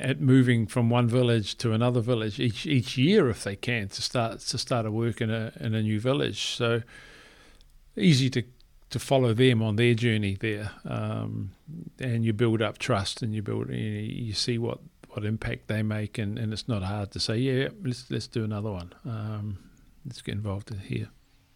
at 0.00 0.20
moving 0.20 0.66
from 0.66 0.90
one 0.90 1.08
village 1.08 1.56
to 1.58 1.72
another 1.72 2.00
village 2.00 2.40
each 2.40 2.66
each 2.66 2.96
year 2.96 3.28
if 3.28 3.44
they 3.44 3.56
can 3.56 3.88
to 3.88 4.02
start 4.02 4.40
to 4.40 4.58
start 4.58 4.86
a 4.86 4.90
work 4.90 5.20
in 5.20 5.30
a 5.30 5.52
in 5.60 5.74
a 5.74 5.82
new 5.82 6.00
village. 6.00 6.56
So 6.56 6.82
easy 7.96 8.30
to 8.30 8.42
to 8.90 8.98
follow 8.98 9.34
them 9.34 9.62
on 9.62 9.76
their 9.76 9.94
journey 9.94 10.36
there, 10.38 10.70
um, 10.84 11.50
and 11.98 12.24
you 12.24 12.32
build 12.32 12.62
up 12.62 12.78
trust 12.78 13.22
and 13.22 13.34
you 13.34 13.42
build 13.42 13.70
you, 13.70 13.76
you 13.76 14.32
see 14.32 14.58
what 14.58 14.78
what 15.08 15.24
impact 15.24 15.68
they 15.68 15.82
make, 15.82 16.18
and, 16.18 16.38
and 16.38 16.52
it's 16.52 16.68
not 16.68 16.82
hard 16.82 17.10
to 17.12 17.20
say 17.20 17.36
yeah 17.36 17.68
let's 17.82 18.10
let's 18.10 18.26
do 18.26 18.44
another 18.44 18.70
one. 18.70 18.92
Um, 19.04 19.58
let's 20.06 20.22
get 20.22 20.34
involved 20.34 20.74
here. 20.86 21.08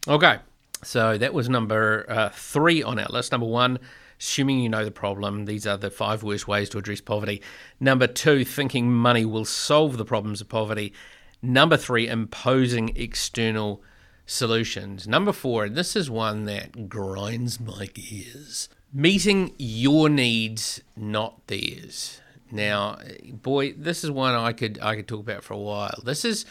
Okay, 0.06 0.38
so 0.82 1.18
that 1.18 1.34
was 1.34 1.48
number 1.48 2.06
uh, 2.08 2.30
three 2.30 2.82
on 2.82 2.98
our 2.98 3.08
list. 3.08 3.32
Number 3.32 3.46
one, 3.46 3.78
assuming 4.18 4.60
you 4.60 4.68
know 4.68 4.84
the 4.84 4.90
problem, 4.90 5.44
these 5.44 5.66
are 5.66 5.76
the 5.76 5.90
five 5.90 6.22
worst 6.22 6.48
ways 6.48 6.68
to 6.70 6.78
address 6.78 7.00
poverty. 7.00 7.42
Number 7.80 8.06
two, 8.06 8.44
thinking 8.44 8.92
money 8.92 9.24
will 9.24 9.44
solve 9.44 9.96
the 9.96 10.04
problems 10.04 10.40
of 10.40 10.48
poverty. 10.48 10.92
Number 11.40 11.76
three, 11.76 12.08
imposing 12.08 12.96
external 12.96 13.82
solutions. 14.26 15.06
Number 15.06 15.32
four, 15.32 15.64
and 15.64 15.76
this 15.76 15.94
is 15.94 16.10
one 16.10 16.44
that 16.44 16.88
grinds 16.88 17.60
my 17.60 17.86
gears 17.86 18.68
meeting 18.92 19.54
your 19.58 20.08
needs, 20.08 20.80
not 20.96 21.46
theirs. 21.46 22.20
Now, 22.50 22.98
boy, 23.30 23.72
this 23.72 24.04
is 24.04 24.10
one 24.10 24.34
I 24.34 24.52
could 24.52 24.78
I 24.80 24.96
could 24.96 25.08
talk 25.08 25.20
about 25.20 25.44
for 25.44 25.54
a 25.54 25.58
while. 25.58 26.00
This 26.04 26.24
is 26.24 26.46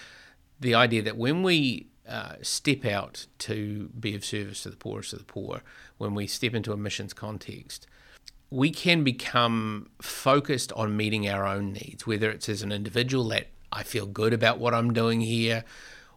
the 0.60 0.76
idea 0.76 1.02
that 1.04 1.18
when 1.18 1.44
we 1.44 1.88
uh, 2.08 2.36
step 2.42 2.86
out 2.86 3.28
to 3.40 3.90
be 4.00 4.16
of 4.16 4.24
service 4.24 4.64
to 4.64 4.70
the 4.70 4.78
poorest 4.78 5.14
of 5.14 5.20
the 5.20 5.26
poor, 5.26 5.62
when 5.98 6.16
we 6.16 6.28
step 6.28 6.54
into 6.54 6.72
a 6.72 6.78
missions 6.78 7.14
context, 7.14 7.88
we 8.50 8.72
can 8.72 9.04
become 9.04 9.90
focused 10.02 10.72
on 10.74 10.96
meeting 10.96 11.28
our 11.28 11.46
own 11.46 11.74
needs, 11.74 12.08
whether 12.08 12.30
it's 12.30 12.48
as 12.48 12.62
an 12.62 12.72
individual 12.72 13.28
that 13.30 13.48
I 13.72 13.84
feel 13.84 14.06
good 14.06 14.34
about 14.34 14.60
what 14.60 14.74
I'm 14.74 14.94
doing 14.94 15.22
here, 15.22 15.66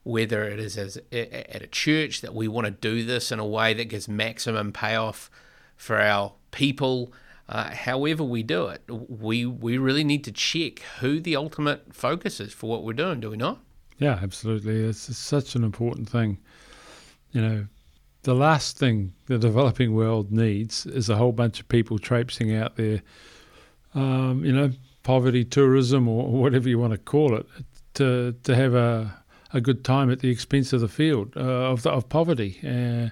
whether 0.04 0.44
it 0.44 0.60
is 0.60 0.78
as 0.78 0.96
at 1.12 1.62
a 1.62 1.66
church 1.66 2.20
that 2.20 2.34
we 2.34 2.48
want 2.48 2.66
to 2.66 2.70
do 2.70 3.04
this 3.04 3.32
in 3.32 3.38
a 3.38 3.46
way 3.46 3.74
that 3.74 3.86
gives 3.86 4.08
maximum 4.08 4.72
payoff 4.72 5.30
for 5.76 6.00
our 6.00 6.34
people. 6.52 7.12
Uh, 7.48 7.74
however 7.74 8.22
we 8.22 8.44
do 8.44 8.68
it, 8.68 8.82
we 8.88 9.44
we 9.44 9.76
really 9.76 10.04
need 10.04 10.22
to 10.22 10.32
check 10.32 10.78
who 11.00 11.18
the 11.18 11.34
ultimate 11.34 11.92
focus 11.92 12.38
is 12.38 12.52
for 12.52 12.70
what 12.70 12.84
we're 12.84 12.92
doing. 12.92 13.18
Do 13.18 13.30
we 13.30 13.36
not? 13.36 13.58
Yeah, 14.00 14.18
absolutely. 14.22 14.82
It's 14.82 15.16
such 15.16 15.54
an 15.54 15.62
important 15.62 16.08
thing. 16.08 16.38
You 17.32 17.42
know, 17.42 17.66
the 18.22 18.34
last 18.34 18.78
thing 18.78 19.12
the 19.26 19.38
developing 19.38 19.94
world 19.94 20.32
needs 20.32 20.86
is 20.86 21.08
a 21.10 21.16
whole 21.16 21.32
bunch 21.32 21.60
of 21.60 21.68
people 21.68 21.98
traipsing 21.98 22.56
out 22.56 22.76
there, 22.76 23.02
um, 23.94 24.42
you 24.44 24.52
know, 24.52 24.72
poverty 25.02 25.44
tourism 25.44 26.08
or 26.08 26.26
whatever 26.42 26.68
you 26.68 26.78
want 26.78 26.92
to 26.92 26.98
call 26.98 27.36
it, 27.36 27.46
to 27.94 28.34
to 28.42 28.56
have 28.56 28.74
a 28.74 29.14
a 29.52 29.60
good 29.60 29.84
time 29.84 30.10
at 30.10 30.20
the 30.20 30.30
expense 30.30 30.72
of 30.72 30.80
the 30.80 30.88
field 30.88 31.36
uh, 31.36 31.70
of 31.70 31.82
the, 31.82 31.90
of 31.90 32.08
poverty. 32.08 32.58
Uh, 32.64 33.08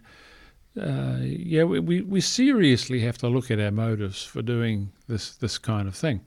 uh, 0.81 1.18
yeah, 1.20 1.64
we, 1.64 1.81
we, 1.81 2.03
we 2.03 2.20
seriously 2.20 3.01
have 3.01 3.18
to 3.18 3.29
look 3.29 3.51
at 3.51 3.59
our 3.59 3.72
motives 3.72 4.22
for 4.22 4.40
doing 4.40 4.90
this 5.09 5.37
this 5.37 5.59
kind 5.59 5.87
of 5.88 5.94
thing. 5.94 6.20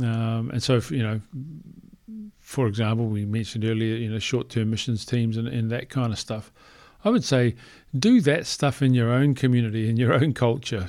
Um, 0.00 0.50
and 0.50 0.62
so, 0.62 0.80
you 0.90 1.02
know, 1.02 1.20
for 2.38 2.66
example, 2.66 3.06
we 3.06 3.24
mentioned 3.24 3.64
earlier, 3.64 3.96
you 3.96 4.10
know, 4.10 4.18
short-term 4.18 4.70
missions 4.70 5.04
teams 5.04 5.36
and, 5.36 5.48
and 5.48 5.70
that 5.70 5.88
kind 5.88 6.12
of 6.12 6.18
stuff. 6.18 6.52
I 7.04 7.10
would 7.10 7.24
say 7.24 7.54
do 7.98 8.20
that 8.22 8.46
stuff 8.46 8.82
in 8.82 8.94
your 8.94 9.10
own 9.10 9.34
community, 9.34 9.88
in 9.88 9.96
your 9.96 10.12
own 10.20 10.32
culture. 10.32 10.86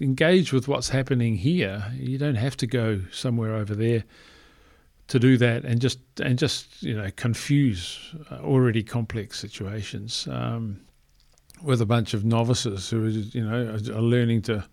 Engage 0.00 0.52
with 0.52 0.66
what's 0.66 0.88
happening 0.88 1.36
here. 1.36 1.84
You 1.94 2.18
don't 2.18 2.34
have 2.34 2.56
to 2.58 2.66
go 2.66 3.00
somewhere 3.12 3.54
over 3.54 3.74
there 3.74 4.04
to 5.06 5.18
do 5.18 5.36
that 5.36 5.64
and 5.64 5.80
just 5.80 5.98
and 6.20 6.38
just 6.38 6.82
you 6.82 6.96
know 6.96 7.10
confuse 7.14 8.14
already 8.32 8.82
complex 8.82 9.38
situations 9.38 10.26
um, 10.30 10.80
with 11.62 11.82
a 11.82 11.86
bunch 11.86 12.14
of 12.14 12.24
novices 12.24 12.88
who 12.88 13.04
are 13.04 13.08
you 13.10 13.44
know 13.44 13.74
are 13.74 14.00
learning 14.00 14.40
to 14.40 14.64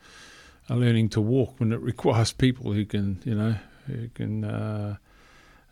are 0.69 0.78
learning 0.78 1.10
to 1.10 1.19
walk 1.19 1.60
when 1.60 1.74
it 1.74 1.82
requires 1.82 2.32
people 2.32 2.71
who 2.71 2.86
can 2.86 3.19
you 3.26 3.36
know 3.36 3.56
who 3.88 4.08
can. 4.10 4.43
Uh, 4.43 4.95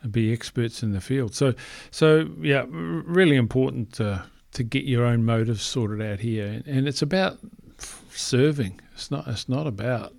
be 0.10 0.32
experts 0.32 0.84
in 0.84 0.92
the 0.92 1.02
field. 1.02 1.36
So, 1.36 1.54
so 1.92 2.30
yeah, 2.42 2.66
really 2.70 3.36
important 3.36 3.94
to 3.94 4.24
to 4.52 4.64
get 4.64 4.84
your 4.86 5.06
own 5.06 5.26
motives 5.26 5.62
sorted 5.62 6.02
out 6.02 6.20
here, 6.20 6.62
and 6.66 6.88
it's 6.88 7.02
about 7.02 7.38
serving. 8.12 8.80
It's 8.94 9.12
not. 9.12 9.28
It's 9.28 9.48
not 9.48 9.68
about 9.68 10.14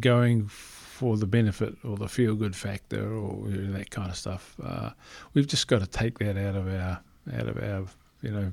going 0.00 0.48
for 0.48 1.16
the 1.16 1.26
benefit 1.26 1.76
or 1.84 1.96
the 1.96 2.08
feel 2.08 2.34
good 2.34 2.54
factor 2.54 3.12
or 3.12 3.48
that 3.48 3.90
kind 3.90 4.10
of 4.10 4.16
stuff. 4.16 4.54
Uh, 4.62 4.90
we've 5.34 5.46
just 5.46 5.68
got 5.68 5.80
to 5.80 5.86
take 5.86 6.18
that 6.20 6.36
out 6.36 6.54
of 6.54 6.68
our 6.68 7.00
out 7.34 7.48
of 7.48 7.56
our 7.56 7.86
you 8.22 8.30
know 8.30 8.52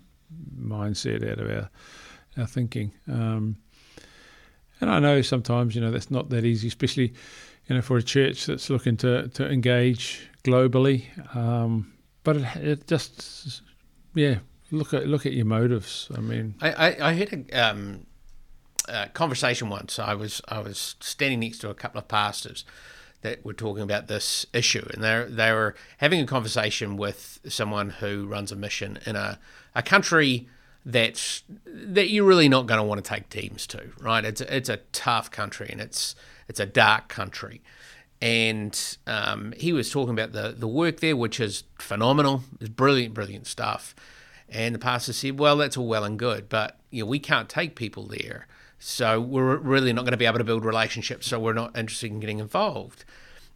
mindset, 0.59 1.29
out 1.29 1.39
of 1.39 1.49
our 1.49 1.69
our 2.37 2.47
thinking. 2.47 2.91
Um, 3.07 3.57
and 4.79 4.89
I 4.89 4.99
know 4.99 5.21
sometimes 5.21 5.75
you 5.75 5.81
know 5.81 5.91
that's 5.91 6.11
not 6.11 6.29
that 6.29 6.45
easy, 6.45 6.67
especially 6.67 7.13
you 7.67 7.75
know 7.75 7.81
for 7.81 7.97
a 7.97 8.03
church 8.03 8.45
that's 8.47 8.69
looking 8.69 8.97
to 8.97 9.27
to 9.29 9.49
engage 9.49 10.27
globally. 10.43 11.05
Um, 11.35 11.93
but 12.23 12.37
it, 12.37 12.47
it, 12.55 12.87
just, 12.87 13.61
yeah, 14.13 14.39
look 14.71 14.93
at 14.93 15.07
look 15.07 15.25
at 15.25 15.33
your 15.33 15.45
motives. 15.45 16.09
I 16.15 16.19
mean, 16.19 16.55
I 16.61 16.71
I, 16.71 17.09
I 17.09 17.13
had 17.13 17.47
a, 17.51 17.69
um, 17.69 18.05
a 18.87 19.09
conversation 19.09 19.69
once. 19.69 19.99
I 19.99 20.13
was 20.13 20.41
I 20.47 20.59
was 20.59 20.95
standing 20.99 21.39
next 21.39 21.59
to 21.59 21.69
a 21.69 21.73
couple 21.73 21.99
of 21.99 22.07
pastors 22.07 22.65
that 23.21 23.45
were 23.45 23.53
talking 23.53 23.83
about 23.83 24.07
this 24.07 24.45
issue, 24.53 24.87
and 24.93 25.03
they 25.03 25.25
they 25.29 25.51
were 25.51 25.75
having 25.97 26.21
a 26.21 26.25
conversation 26.25 26.97
with 26.97 27.39
someone 27.47 27.89
who 27.89 28.25
runs 28.25 28.51
a 28.51 28.55
mission 28.55 28.99
in 29.05 29.15
a 29.15 29.39
a 29.75 29.81
country 29.81 30.47
that's 30.85 31.43
that 31.65 32.09
you're 32.09 32.25
really 32.25 32.49
not 32.49 32.65
going 32.65 32.79
to 32.79 32.83
want 32.83 33.03
to 33.03 33.07
take 33.07 33.29
teams 33.29 33.67
to, 33.67 33.89
right? 33.99 34.25
It's 34.25 34.41
a, 34.41 34.55
it's 34.55 34.69
a 34.69 34.77
tough 34.91 35.29
country 35.29 35.67
and 35.71 35.79
it's 35.79 36.15
it's 36.47 36.59
a 36.59 36.65
dark 36.65 37.07
country, 37.07 37.61
and 38.21 38.97
um, 39.07 39.53
he 39.57 39.73
was 39.73 39.89
talking 39.89 40.13
about 40.13 40.31
the 40.31 40.53
the 40.57 40.67
work 40.67 40.99
there, 40.99 41.15
which 41.15 41.39
is 41.39 41.63
phenomenal. 41.79 42.43
It's 42.59 42.69
brilliant, 42.69 43.13
brilliant 43.13 43.47
stuff. 43.47 43.95
And 44.49 44.75
the 44.75 44.79
pastor 44.79 45.13
said, 45.13 45.39
"Well, 45.39 45.57
that's 45.57 45.77
all 45.77 45.87
well 45.87 46.03
and 46.03 46.19
good, 46.19 46.49
but 46.49 46.79
you 46.89 47.03
know, 47.03 47.09
we 47.09 47.19
can't 47.19 47.49
take 47.49 47.75
people 47.75 48.05
there, 48.05 48.47
so 48.79 49.19
we're 49.19 49.55
really 49.55 49.93
not 49.93 50.01
going 50.01 50.11
to 50.11 50.17
be 50.17 50.25
able 50.25 50.39
to 50.39 50.43
build 50.43 50.65
relationships. 50.65 51.27
So 51.27 51.39
we're 51.39 51.53
not 51.53 51.77
interested 51.77 52.11
in 52.11 52.19
getting 52.19 52.39
involved." 52.39 53.05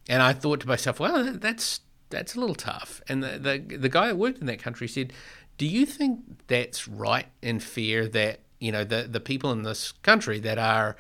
and 0.07 0.21
I 0.21 0.33
thought 0.33 0.61
to 0.61 0.67
myself, 0.67 0.99
well, 0.99 1.33
that's 1.33 1.81
that's 2.09 2.35
a 2.35 2.39
little 2.39 2.55
tough. 2.55 3.01
And 3.07 3.23
the, 3.23 3.39
the 3.39 3.77
the 3.77 3.89
guy 3.89 4.07
that 4.07 4.17
worked 4.17 4.39
in 4.39 4.45
that 4.47 4.59
country 4.59 4.87
said, 4.87 5.13
do 5.57 5.65
you 5.65 5.85
think 5.85 6.47
that's 6.47 6.87
right 6.87 7.27
and 7.41 7.61
fair 7.61 8.07
that 8.09 8.41
you 8.59 8.71
know 8.71 8.83
the 8.83 9.03
the 9.09 9.19
people 9.19 9.51
in 9.51 9.63
this 9.63 9.91
country 9.91 10.39
that 10.39 10.57
are 10.57 10.95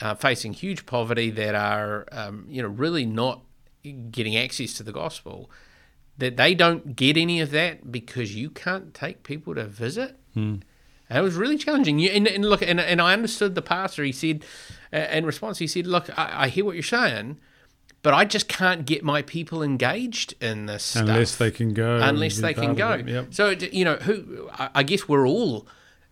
uh, 0.00 0.14
facing 0.14 0.52
huge 0.52 0.86
poverty, 0.86 1.30
that 1.30 1.54
are 1.54 2.06
um, 2.12 2.46
you 2.48 2.62
know 2.62 2.68
really 2.68 3.04
not 3.04 3.42
getting 4.10 4.36
access 4.36 4.74
to 4.74 4.82
the 4.82 4.92
gospel, 4.92 5.50
that 6.16 6.36
they 6.36 6.54
don't 6.54 6.96
get 6.96 7.16
any 7.16 7.40
of 7.40 7.50
that 7.50 7.90
because 7.90 8.34
you 8.34 8.50
can't 8.50 8.92
take 8.94 9.22
people 9.22 9.54
to 9.54 9.64
visit. 9.64 10.16
Mm. 10.36 10.62
And 11.10 11.18
it 11.18 11.22
was 11.22 11.36
really 11.36 11.56
challenging. 11.56 11.98
You, 11.98 12.10
and, 12.10 12.28
and 12.28 12.44
look, 12.44 12.60
and, 12.60 12.78
and 12.78 13.00
I 13.00 13.14
understood 13.14 13.54
the 13.54 13.62
pastor. 13.62 14.04
He 14.04 14.12
said, 14.12 14.44
uh, 14.92 15.06
in 15.10 15.24
response, 15.24 15.58
he 15.58 15.66
said, 15.66 15.86
"Look, 15.86 16.10
I, 16.18 16.44
I 16.44 16.48
hear 16.48 16.64
what 16.64 16.74
you're 16.74 16.82
saying." 16.82 17.38
but 18.02 18.14
I 18.14 18.24
just 18.24 18.48
can't 18.48 18.86
get 18.86 19.02
my 19.02 19.22
people 19.22 19.62
engaged 19.62 20.34
in 20.40 20.66
this 20.66 20.94
unless 20.94 21.30
stuff. 21.30 21.38
they 21.38 21.50
can 21.50 21.74
go. 21.74 21.98
Unless 22.00 22.38
they 22.38 22.54
can 22.54 22.74
go. 22.74 22.94
Yep. 22.94 23.34
So 23.34 23.50
you 23.50 23.84
know, 23.84 23.96
who 23.96 24.48
I 24.52 24.82
guess 24.82 25.08
we're 25.08 25.26
all 25.26 25.66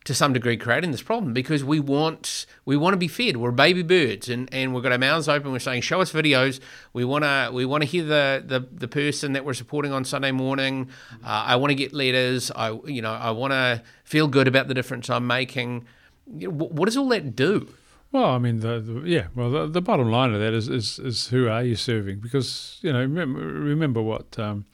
to 0.07 0.14
some 0.14 0.32
degree 0.32 0.57
creating 0.57 0.92
this 0.92 1.02
problem 1.02 1.32
because 1.32 1.64
we 1.64 1.80
want 1.80 2.46
we 2.64 2.76
want 2.76 2.94
to 2.94 2.96
be 2.96 3.09
fed. 3.09 3.36
We're 3.36 3.50
baby 3.50 3.82
birds, 3.82 4.28
and, 4.28 4.48
and 4.52 4.72
we've 4.72 4.82
got 4.82 4.92
our 4.92 4.98
mouths 4.98 5.28
open. 5.28 5.50
We're 5.50 5.59
saying, 5.59 5.82
"Show 5.82 6.00
us 6.00 6.12
videos." 6.12 6.61
We 6.92 7.04
want 7.04 7.24
to 7.24 7.50
we 7.52 7.64
want 7.64 7.82
to 7.82 7.88
hear 7.88 8.04
the, 8.04 8.42
the 8.46 8.61
the 8.61 8.88
person 8.88 9.32
that 9.32 9.44
we're 9.44 9.54
supporting 9.54 9.92
on 9.92 10.04
Sunday 10.04 10.30
morning. 10.30 10.88
Uh, 11.24 11.44
I 11.46 11.57
want 11.57 11.72
to 11.72 11.74
get 11.74 11.92
letters. 11.92 12.52
I 12.54 12.70
you 12.86 13.02
know 13.02 13.12
I 13.12 13.32
want 13.32 13.52
to 13.52 13.82
feel 14.04 14.28
good 14.28 14.46
about 14.46 14.68
the 14.68 14.74
difference 14.74 15.11
I'm 15.11 15.26
making. 15.26 15.86
What 16.26 16.86
does 16.86 16.96
all 16.96 17.09
that 17.09 17.34
do? 17.34 17.68
Well, 18.12 18.26
I 18.26 18.38
mean, 18.38 18.61
the, 18.61 18.78
the 18.78 19.00
yeah. 19.09 19.26
Well, 19.34 19.50
the, 19.50 19.66
the, 19.66 19.82
bottom 19.82 20.11
line 20.11 20.32
of 20.32 20.40
that 20.40 20.54
is, 20.54 20.68
is, 20.68 21.00
is 21.00 21.26
who 21.28 21.48
are 21.48 21.64
you 21.64 21.74
serving? 21.74 22.20
Because 22.20 22.78
you 22.80 22.92
know, 22.92 23.00
remember, 23.00 23.40
remember 23.40 24.00
what 24.00 24.38
um, 24.38 24.66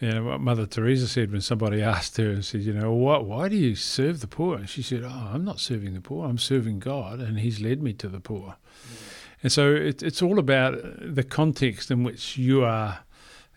you 0.00 0.10
know 0.10 0.24
what 0.24 0.40
Mother 0.40 0.66
Teresa 0.66 1.08
said 1.08 1.32
when 1.32 1.40
somebody 1.40 1.82
asked 1.94 2.16
her 2.16 2.30
and 2.30 2.44
said, 2.44 2.62
you 2.62 2.72
know, 2.72 2.92
what? 2.92 3.26
Why 3.26 3.48
do 3.48 3.56
you 3.56 3.74
serve 3.74 4.20
the 4.20 4.26
poor? 4.26 4.56
And 4.56 4.68
she 4.68 4.82
said, 4.82 5.02
Oh, 5.04 5.30
I'm 5.32 5.44
not 5.44 5.60
serving 5.60 5.94
the 5.94 6.00
poor. 6.00 6.28
I'm 6.28 6.38
serving 6.38 6.78
God, 6.78 7.20
and 7.20 7.38
He's 7.38 7.60
led 7.60 7.82
me 7.82 7.92
to 7.94 8.08
the 8.08 8.20
poor. 8.20 8.56
Mm. 8.56 9.08
And 9.42 9.52
so 9.52 9.72
it, 9.72 10.02
it's 10.02 10.22
all 10.22 10.38
about 10.38 10.74
the 11.00 11.22
context 11.22 11.90
in 11.90 12.02
which 12.02 12.36
you 12.36 12.64
are, 12.64 13.00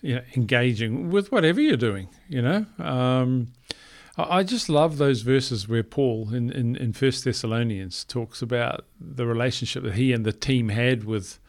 you 0.02 0.16
know, 0.16 0.22
engaging 0.36 1.10
with 1.10 1.32
whatever 1.32 1.60
you're 1.60 1.78
doing. 1.78 2.10
You 2.30 2.42
know. 2.42 2.66
Um, 2.80 3.54
I 4.18 4.44
just 4.44 4.70
love 4.70 4.98
those 4.98 5.22
verses 5.22 5.70
where 5.70 5.84
Paul 5.84 6.34
in, 6.34 6.52
in, 6.52 6.76
in 6.76 6.94
First 6.94 7.24
Thessalonians 7.24 8.04
talks 8.04 8.42
about 8.42 8.86
the 9.00 9.26
relationship 9.26 9.84
that 9.84 9.94
he 9.94 10.12
and 10.12 10.26
the 10.26 10.34
team 10.34 10.70
had 10.70 11.06
with 11.06 11.40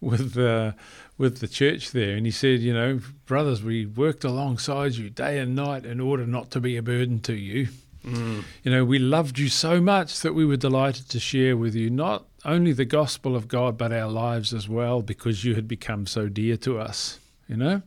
with 0.00 0.34
the 0.34 0.74
with 1.18 1.40
the 1.40 1.48
church 1.48 1.92
there, 1.92 2.16
and 2.16 2.26
he 2.26 2.32
said, 2.32 2.60
you 2.60 2.74
know, 2.74 3.00
brothers, 3.24 3.62
we 3.62 3.86
worked 3.86 4.24
alongside 4.24 4.94
you 4.94 5.08
day 5.08 5.38
and 5.38 5.56
night 5.56 5.86
in 5.86 6.00
order 6.00 6.26
not 6.26 6.50
to 6.50 6.60
be 6.60 6.76
a 6.76 6.82
burden 6.82 7.20
to 7.20 7.34
you. 7.34 7.68
Mm. 8.04 8.44
You 8.62 8.70
know, 8.70 8.84
we 8.84 8.98
loved 8.98 9.38
you 9.38 9.48
so 9.48 9.80
much 9.80 10.20
that 10.20 10.34
we 10.34 10.44
were 10.44 10.56
delighted 10.56 11.08
to 11.08 11.18
share 11.18 11.56
with 11.56 11.74
you 11.74 11.90
not 11.90 12.26
only 12.44 12.72
the 12.72 12.84
gospel 12.84 13.34
of 13.34 13.48
God 13.48 13.76
but 13.76 13.92
our 13.92 14.10
lives 14.10 14.52
as 14.52 14.68
well, 14.68 15.02
because 15.02 15.44
you 15.44 15.54
had 15.54 15.66
become 15.66 16.06
so 16.06 16.28
dear 16.28 16.56
to 16.58 16.78
us. 16.78 17.18
You 17.48 17.56
know. 17.56 17.82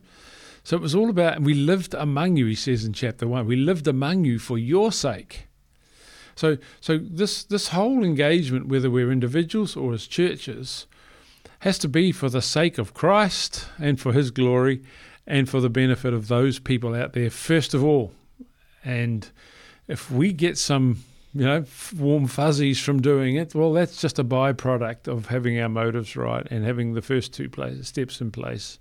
So 0.62 0.76
it 0.76 0.82
was 0.82 0.94
all 0.94 1.08
about, 1.08 1.36
and 1.36 1.46
we 1.46 1.54
lived 1.54 1.94
among 1.94 2.36
you, 2.36 2.46
he 2.46 2.54
says 2.54 2.84
in 2.84 2.92
chapter 2.92 3.26
1. 3.26 3.46
We 3.46 3.56
lived 3.56 3.88
among 3.88 4.24
you 4.24 4.38
for 4.38 4.58
your 4.58 4.92
sake. 4.92 5.46
So, 6.34 6.58
so 6.80 6.98
this, 6.98 7.44
this 7.44 7.68
whole 7.68 8.04
engagement, 8.04 8.68
whether 8.68 8.90
we're 8.90 9.10
individuals 9.10 9.76
or 9.76 9.92
as 9.92 10.06
churches, 10.06 10.86
has 11.60 11.78
to 11.78 11.88
be 11.88 12.10
for 12.12 12.28
the 12.28 12.42
sake 12.42 12.78
of 12.78 12.94
Christ 12.94 13.66
and 13.78 14.00
for 14.00 14.12
his 14.12 14.30
glory 14.30 14.82
and 15.26 15.48
for 15.48 15.60
the 15.60 15.70
benefit 15.70 16.12
of 16.12 16.28
those 16.28 16.58
people 16.58 16.94
out 16.94 17.12
there, 17.12 17.30
first 17.30 17.74
of 17.74 17.84
all. 17.84 18.12
And 18.84 19.28
if 19.86 20.10
we 20.10 20.32
get 20.32 20.56
some, 20.56 21.04
you 21.34 21.44
know, 21.44 21.64
warm 21.96 22.26
fuzzies 22.26 22.80
from 22.80 23.02
doing 23.02 23.36
it, 23.36 23.54
well, 23.54 23.72
that's 23.72 24.00
just 24.00 24.18
a 24.18 24.24
byproduct 24.24 25.06
of 25.06 25.26
having 25.26 25.60
our 25.60 25.68
motives 25.68 26.16
right 26.16 26.46
and 26.50 26.64
having 26.64 26.94
the 26.94 27.02
first 27.02 27.34
two 27.34 27.50
steps 27.82 28.20
in 28.20 28.30
place. 28.30 28.78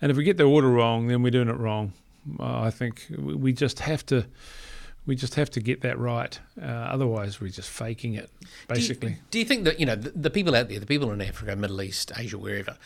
And 0.00 0.10
if 0.10 0.16
we 0.16 0.24
get 0.24 0.36
the 0.36 0.44
order 0.44 0.68
wrong, 0.68 1.08
then 1.08 1.22
we're 1.22 1.30
doing 1.30 1.48
it 1.48 1.56
wrong. 1.56 1.94
Uh, 2.38 2.60
I 2.60 2.70
think 2.70 3.06
we 3.18 3.52
just 3.52 3.80
have 3.80 4.04
to 4.06 4.26
we 5.06 5.16
just 5.16 5.34
have 5.34 5.50
to 5.50 5.60
get 5.60 5.80
that 5.82 5.98
right. 5.98 6.38
Uh, 6.60 6.66
otherwise, 6.66 7.40
we're 7.40 7.50
just 7.50 7.70
faking 7.70 8.14
it, 8.14 8.30
basically. 8.68 9.08
Do 9.08 9.14
you, 9.14 9.20
do 9.30 9.38
you, 9.40 9.44
think 9.44 9.64
that 9.64 9.80
you 9.80 9.86
know 9.86 9.96
the, 9.96 10.10
the, 10.10 10.30
people 10.30 10.54
out 10.54 10.68
there, 10.68 10.78
the 10.78 10.86
people 10.86 11.10
in 11.10 11.20
Africa, 11.20 11.56
Middle 11.56 11.82
East, 11.82 12.12
Asia, 12.16 12.38
wherever? 12.38 12.76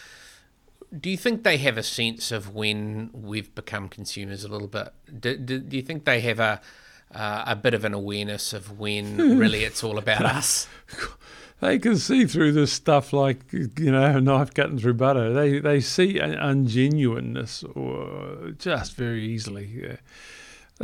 Do 0.99 1.11
you 1.11 1.17
think 1.17 1.43
they 1.43 1.59
have 1.59 1.77
a 1.77 1.83
sense 1.83 2.33
of 2.33 2.55
when 2.55 3.11
we've 3.13 3.55
become 3.55 3.89
consumers 3.89 4.45
a 4.45 4.49
little 4.49 4.69
bit? 4.69 4.89
Do, 5.21 5.37
do, 5.37 5.59
do 5.59 5.77
you 5.77 5.83
think 5.83 6.05
they 6.05 6.21
have 6.21 6.41
a 6.41 6.61
uh, 7.15 7.45
a 7.47 7.57
bit 7.57 7.75
of 7.75 7.85
an 7.85 7.95
awareness 7.95 8.53
of 8.53 8.79
when 8.79 9.17
really 9.39 9.65
it's 9.65 9.85
all 9.85 9.99
about 9.99 10.25
us? 10.25 10.69
they 11.61 11.79
can 11.79 11.97
see 11.97 12.25
through 12.25 12.53
this 12.53 12.73
stuff 12.73 13.13
like 13.13 13.53
you 13.53 13.91
know 13.91 14.17
a 14.17 14.21
knife 14.21 14.55
cutting 14.55 14.79
through 14.79 14.95
butter. 14.95 15.33
They 15.35 15.59
they 15.59 15.81
see 15.81 16.15
ungenuineness 16.15 17.63
or 17.77 18.53
just 18.53 18.95
very 18.95 19.25
easily. 19.25 19.67
Yeah. 19.67 19.97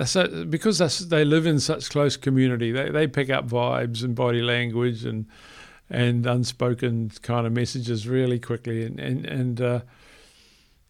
So, 0.05 0.47
because 0.47 0.78
they 1.09 1.24
live 1.24 1.47
in 1.47 1.61
such 1.61 1.90
close 1.90 2.16
community, 2.16 2.72
they, 2.72 2.88
they 2.88 3.07
pick 3.07 3.28
up 3.28 3.47
vibes 3.47 4.03
and 4.03 4.14
body 4.14 4.40
language 4.40 5.05
and 5.05 5.26
and 5.90 6.24
unspoken 6.24 7.11
kind 7.20 7.47
of 7.47 7.53
messages 7.53 8.09
really 8.09 8.38
quickly, 8.38 8.86
and 8.86 8.99
and, 8.99 9.26
and 9.26 9.61
uh, 9.61 9.80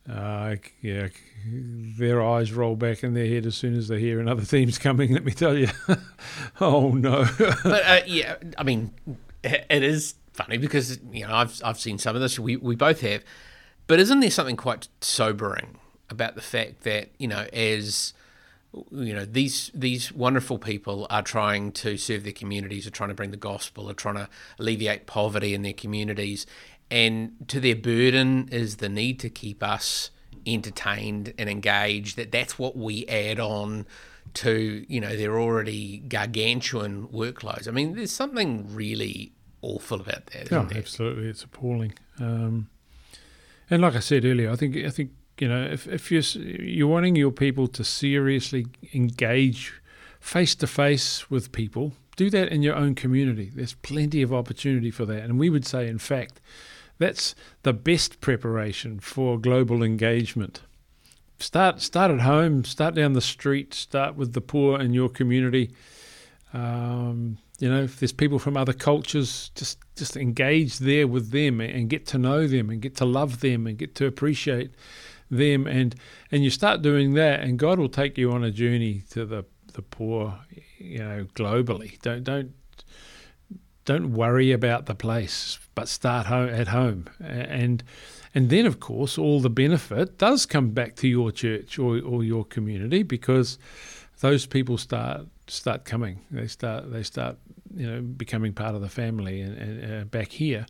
uh, 0.09 0.57
yeah, 0.81 1.09
their 1.45 2.23
eyes 2.23 2.53
roll 2.53 2.77
back 2.77 3.03
in 3.03 3.15
their 3.15 3.27
head 3.27 3.45
as 3.45 3.57
soon 3.57 3.77
as 3.77 3.89
they 3.89 3.99
hear 3.99 4.21
another 4.21 4.43
theme's 4.45 4.79
coming. 4.79 5.13
Let 5.13 5.25
me 5.25 5.33
tell 5.33 5.57
you, 5.57 5.69
oh 6.61 6.91
no. 6.91 7.27
but 7.39 7.83
uh, 7.85 8.01
yeah, 8.07 8.37
I 8.57 8.63
mean, 8.63 8.93
it 9.43 9.83
is 9.83 10.15
funny 10.33 10.59
because 10.59 11.01
you 11.11 11.27
know 11.27 11.35
I've 11.35 11.61
I've 11.65 11.81
seen 11.81 11.99
some 11.99 12.15
of 12.15 12.23
this. 12.23 12.39
We 12.39 12.57
we 12.57 12.77
both 12.77 13.01
have, 13.01 13.25
but 13.89 13.99
isn't 13.99 14.21
there 14.21 14.31
something 14.31 14.57
quite 14.57 14.87
sobering 15.01 15.79
about 16.09 16.37
the 16.37 16.41
fact 16.41 16.83
that 16.83 17.11
you 17.19 17.27
know 17.27 17.47
as 17.53 18.13
you 18.91 19.13
know 19.13 19.25
these 19.25 19.71
these 19.75 20.13
wonderful 20.13 20.59
people 20.59 21.07
are 21.11 21.23
trying 21.23 21.73
to 21.73 21.97
serve 21.97 22.25
their 22.25 22.33
communities, 22.33 22.87
are 22.87 22.91
trying 22.91 23.11
to 23.11 23.15
bring 23.15 23.31
the 23.31 23.37
gospel, 23.37 23.91
are 23.91 23.95
trying 23.95 24.15
to 24.15 24.29
alleviate 24.59 25.07
poverty 25.07 25.55
in 25.55 25.63
their 25.63 25.73
communities, 25.73 26.47
and 26.91 27.33
to 27.49 27.61
their 27.61 27.77
burden 27.77 28.49
is 28.51 28.77
the 28.77 28.89
need 28.89 29.21
to 29.21 29.29
keep 29.29 29.63
us 29.63 30.11
entertained 30.47 31.35
and 31.39 31.49
engaged. 31.49 32.17
That 32.17 32.33
that's 32.33 32.59
what 32.59 32.77
we 32.77 33.07
add 33.07 33.39
on 33.39 33.87
to 34.35 34.85
you 34.89 35.01
know 35.01 35.17
their 35.17 35.39
already 35.39 35.99
gargantuan 35.99 37.09
workloads. 37.09 37.69
I 37.69 37.73
mean, 37.73 37.95
there's 37.95 38.13
something 38.13 38.75
really 38.75 39.33
awful 39.61 40.01
about 40.01 40.27
that. 40.27 40.51
Yeah, 40.51 40.65
there? 40.65 40.79
absolutely, 40.79 41.29
it's 41.29 41.45
appalling. 41.45 41.95
Um, 42.19 42.69
and 43.71 43.83
like 43.83 43.97
I 43.97 44.01
said 44.01 44.25
earlier, 44.25 44.51
I 44.51 44.57
think 44.57 44.77
I 44.77 44.91
think 44.91 45.11
you 45.39 45.49
know 45.49 45.63
if 45.65 45.87
if 45.87 46.11
you're 46.11 46.23
you're 46.45 46.89
wanting 46.89 47.17
your 47.17 47.33
people 47.33 47.67
to 47.69 47.85
seriously 47.85 48.67
engage 48.95 49.75
face 50.21 50.55
to 50.55 50.67
face 50.67 51.31
with 51.31 51.53
people, 51.53 51.93
do 52.17 52.31
that 52.31 52.49
in 52.49 52.63
your 52.63 52.77
own 52.77 52.95
community. 52.95 53.51
There's 53.55 53.75
plenty 53.75 54.23
of 54.23 54.33
opportunity 54.33 54.91
for 54.91 55.05
that, 55.07 55.23
and 55.23 55.39
we 55.39 55.51
would 55.51 55.67
say, 55.67 55.89
in 55.89 55.99
fact, 55.99 56.41
that's 56.99 57.35
the 57.63 57.73
best 57.73 58.21
preparation 58.21 59.01
for 59.01 59.39
global 59.39 59.83
engagement 59.83 60.63
start 61.43 61.81
start 61.81 62.11
at 62.11 62.21
home, 62.21 62.65
start 62.65 62.95
down 62.95 63.13
the 63.13 63.21
street, 63.21 63.75
start 63.75 64.17
with 64.17 64.33
the 64.33 64.41
poor 64.41 64.81
in 64.81 64.95
your 64.95 65.09
community. 65.09 65.71
Um, 66.53 67.39
you 67.59 67.69
know, 67.69 67.83
if 67.83 68.01
there's 68.01 68.13
people 68.13 68.39
from 68.39 68.57
other 68.57 68.73
cultures, 68.73 69.51
just 69.55 69.79
just 69.97 70.17
engage 70.17 70.79
there 70.79 71.07
with 71.07 71.31
them 71.31 71.61
and 71.61 71.89
get 71.89 72.07
to 72.07 72.19
know 72.19 72.47
them 72.47 72.71
and 72.71 72.81
get 72.81 72.97
to 72.97 73.05
love 73.05 73.41
them 73.41 73.67
and 73.67 73.77
get 73.77 73.95
to 73.97 74.07
appreciate 74.07 74.73
them 75.33 75.67
and 75.67 75.95
and 76.31 76.45
you 76.45 76.51
start 76.51 76.83
doing 76.83 77.15
that 77.15 77.41
and 77.41 77.59
God 77.59 77.79
will 77.79 77.89
take 77.89 78.17
you 78.19 78.31
on 78.33 78.45
a 78.45 78.51
journey 78.51 79.03
to 79.11 79.25
the 79.25 79.45
the 79.73 79.83
poor, 79.83 80.39
you 80.79 80.99
know, 80.99 81.27
globally. 81.35 82.01
Don't 82.03 82.23
don't 82.23 82.53
don't 83.85 84.13
worry 84.13 84.53
about 84.53 84.87
the 84.87 84.95
place, 84.95 85.59
but 85.75 85.89
start 85.89 86.27
home 86.27 86.51
at 86.51 86.69
home 86.69 87.09
and 87.21 87.83
and 88.35 88.49
then, 88.49 88.65
of 88.65 88.81
course, 88.81 89.19
all 89.19 89.41
the 89.41 89.51
benefit 89.51 90.17
does 90.17 90.47
come 90.47 90.71
back 90.71 90.97
to 90.97 91.09
your 91.09 91.31
church 91.31 91.79
or, 91.79 92.01
or 92.01 92.25
your 92.25 92.45
community 92.47 93.03
because 93.03 93.59
those 94.21 94.47
people 94.47 94.79
start 94.79 95.27
start 95.49 95.85
coming. 95.85 96.21
They 96.31 96.47
start 96.47 96.91
they 96.93 97.03
start 97.03 97.37
you 97.75 97.91
know 97.91 98.01
becoming 98.01 98.53
part 98.53 98.75
of 98.75 98.81
the 98.81 98.89
family 98.89 99.41
and, 99.41 99.57
and 99.57 100.03
uh, 100.03 100.05
back 100.05 100.29
here. 100.29 100.67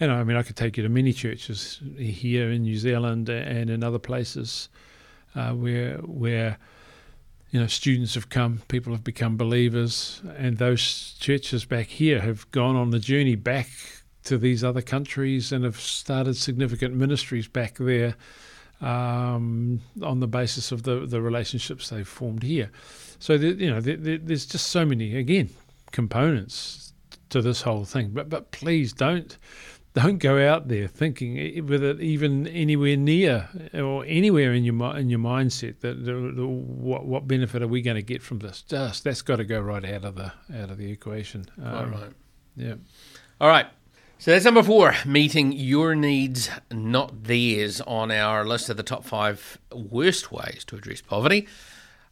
And 0.00 0.12
I 0.12 0.22
mean, 0.24 0.36
I 0.36 0.42
could 0.42 0.56
take 0.56 0.76
you 0.76 0.82
to 0.82 0.88
many 0.88 1.12
churches 1.12 1.80
here 1.96 2.50
in 2.50 2.62
New 2.62 2.76
Zealand 2.76 3.28
and 3.28 3.68
in 3.68 3.82
other 3.82 3.98
places 3.98 4.68
uh, 5.34 5.52
where 5.52 5.96
where 5.98 6.58
you 7.50 7.60
know 7.60 7.66
students 7.66 8.14
have 8.14 8.28
come, 8.28 8.62
people 8.68 8.92
have 8.92 9.04
become 9.04 9.36
believers, 9.36 10.22
and 10.36 10.58
those 10.58 11.16
churches 11.18 11.64
back 11.64 11.86
here 11.86 12.20
have 12.20 12.50
gone 12.52 12.76
on 12.76 12.90
the 12.90 12.98
journey 12.98 13.34
back 13.34 13.68
to 14.24 14.38
these 14.38 14.62
other 14.62 14.82
countries 14.82 15.52
and 15.52 15.64
have 15.64 15.80
started 15.80 16.36
significant 16.36 16.94
ministries 16.94 17.48
back 17.48 17.78
there 17.78 18.14
um, 18.80 19.80
on 20.02 20.20
the 20.20 20.28
basis 20.28 20.70
of 20.70 20.82
the, 20.82 21.06
the 21.06 21.20
relationships 21.20 21.88
they've 21.88 22.06
formed 22.06 22.42
here. 22.42 22.70
So, 23.18 23.38
the, 23.38 23.48
you 23.54 23.70
know, 23.70 23.80
there's 23.80 24.46
just 24.46 24.68
so 24.68 24.84
many, 24.84 25.16
again, 25.16 25.50
components 25.92 26.92
to 27.30 27.42
this 27.42 27.62
whole 27.62 27.84
thing. 27.84 28.10
But, 28.10 28.28
but 28.28 28.50
please 28.50 28.92
don't 28.92 29.36
don't 29.98 30.18
go 30.18 30.38
out 30.46 30.68
there 30.68 30.86
thinking 30.86 31.66
with 31.66 31.82
it 31.82 32.00
even 32.00 32.46
anywhere 32.46 32.96
near 32.96 33.48
or 33.74 34.04
anywhere 34.06 34.52
in 34.52 34.64
your 34.64 34.96
in 34.96 35.10
your 35.10 35.18
mindset 35.18 35.80
that 35.80 36.04
the, 36.04 36.12
the, 36.12 36.46
what 36.46 37.04
what 37.04 37.26
benefit 37.26 37.62
are 37.62 37.68
we 37.68 37.82
going 37.82 37.96
to 37.96 38.02
get 38.02 38.22
from 38.22 38.38
this? 38.38 38.62
Just 38.62 39.04
that's 39.04 39.22
got 39.22 39.36
to 39.36 39.44
go 39.44 39.60
right 39.60 39.84
out 39.84 40.04
of 40.04 40.14
the 40.14 40.32
out 40.54 40.70
of 40.70 40.78
the 40.78 40.90
equation. 40.90 41.46
Um, 41.60 41.74
All 41.74 41.86
right. 41.86 42.12
Yeah. 42.56 42.74
All 43.40 43.48
right. 43.48 43.66
So 44.20 44.32
that's 44.32 44.44
number 44.44 44.64
four, 44.64 44.94
meeting 45.06 45.52
your 45.52 45.94
needs, 45.94 46.50
not 46.72 47.24
theirs, 47.24 47.80
on 47.80 48.10
our 48.10 48.44
list 48.44 48.68
of 48.68 48.76
the 48.76 48.82
top 48.82 49.04
five 49.04 49.58
worst 49.72 50.32
ways 50.32 50.64
to 50.66 50.76
address 50.76 51.00
poverty. 51.00 51.46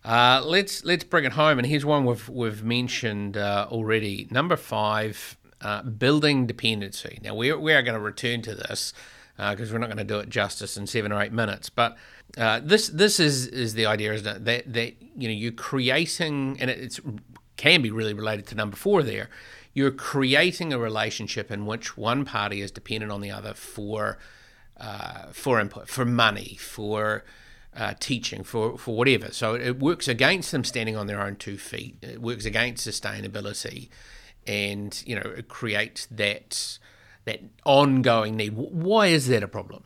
Uh, 0.04 0.40
let's 0.44 0.84
let's 0.84 1.02
bring 1.02 1.24
it 1.24 1.32
home, 1.32 1.58
and 1.58 1.66
here's 1.66 1.84
one 1.84 2.04
we've 2.04 2.28
we've 2.28 2.62
mentioned 2.62 3.36
uh, 3.36 3.66
already. 3.70 4.28
Number 4.30 4.56
five, 4.56 5.36
uh, 5.66 5.82
building 5.82 6.46
dependency. 6.46 7.18
Now, 7.22 7.34
we, 7.34 7.52
we 7.52 7.72
are 7.72 7.82
going 7.82 7.96
to 7.96 8.00
return 8.00 8.40
to 8.42 8.54
this 8.54 8.92
because 9.36 9.70
uh, 9.70 9.72
we're 9.72 9.80
not 9.80 9.88
going 9.88 9.98
to 9.98 10.04
do 10.04 10.20
it 10.20 10.28
justice 10.28 10.76
in 10.76 10.86
seven 10.86 11.10
or 11.10 11.20
eight 11.20 11.32
minutes. 11.32 11.70
But 11.70 11.96
uh, 12.38 12.60
this 12.62 12.88
this 12.88 13.18
is 13.18 13.48
is 13.48 13.74
the 13.74 13.84
idea, 13.84 14.12
isn't 14.12 14.36
it? 14.36 14.44
That 14.44 14.72
that 14.72 14.94
you 15.16 15.28
know 15.28 15.34
you're 15.34 15.50
creating, 15.50 16.58
and 16.60 16.70
it 16.70 17.00
can 17.56 17.82
be 17.82 17.90
really 17.90 18.14
related 18.14 18.46
to 18.48 18.54
number 18.54 18.76
four. 18.76 19.02
There, 19.02 19.28
you're 19.74 19.90
creating 19.90 20.72
a 20.72 20.78
relationship 20.78 21.50
in 21.50 21.66
which 21.66 21.96
one 21.96 22.24
party 22.24 22.60
is 22.60 22.70
dependent 22.70 23.10
on 23.10 23.20
the 23.20 23.32
other 23.32 23.52
for 23.52 24.18
uh, 24.78 25.32
for 25.32 25.58
input, 25.58 25.88
for 25.88 26.04
money, 26.04 26.56
for 26.60 27.24
uh, 27.76 27.94
teaching, 27.98 28.44
for, 28.44 28.78
for 28.78 28.96
whatever. 28.96 29.32
So 29.32 29.56
it 29.56 29.80
works 29.80 30.06
against 30.06 30.52
them 30.52 30.62
standing 30.62 30.96
on 30.96 31.08
their 31.08 31.20
own 31.20 31.34
two 31.34 31.58
feet. 31.58 31.96
It 32.02 32.22
works 32.22 32.44
against 32.44 32.86
sustainability 32.86 33.88
and 34.46 35.02
you 35.06 35.16
know 35.16 35.34
create 35.48 36.06
that 36.10 36.78
that 37.24 37.40
ongoing 37.64 38.36
need. 38.36 38.54
Why 38.54 39.08
is 39.08 39.28
that 39.28 39.42
a 39.42 39.48
problem? 39.48 39.84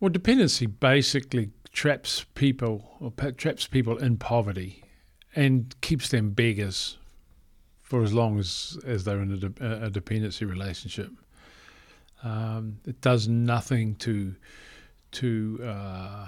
Well, 0.00 0.10
dependency 0.10 0.66
basically 0.66 1.50
traps 1.72 2.24
people 2.34 2.96
or 3.00 3.10
traps 3.32 3.66
people 3.66 3.98
in 3.98 4.18
poverty 4.18 4.84
and 5.34 5.74
keeps 5.80 6.10
them 6.10 6.30
beggars 6.30 6.98
for 7.82 8.02
as 8.02 8.12
long 8.12 8.38
as, 8.38 8.78
as 8.86 9.04
they're 9.04 9.20
in 9.20 9.32
a, 9.32 9.36
de- 9.36 9.84
a 9.84 9.90
dependency 9.90 10.44
relationship. 10.44 11.10
Um, 12.22 12.78
it 12.86 13.00
does 13.00 13.28
nothing 13.28 13.96
to 13.96 14.34
to 15.12 15.60
uh, 15.62 16.26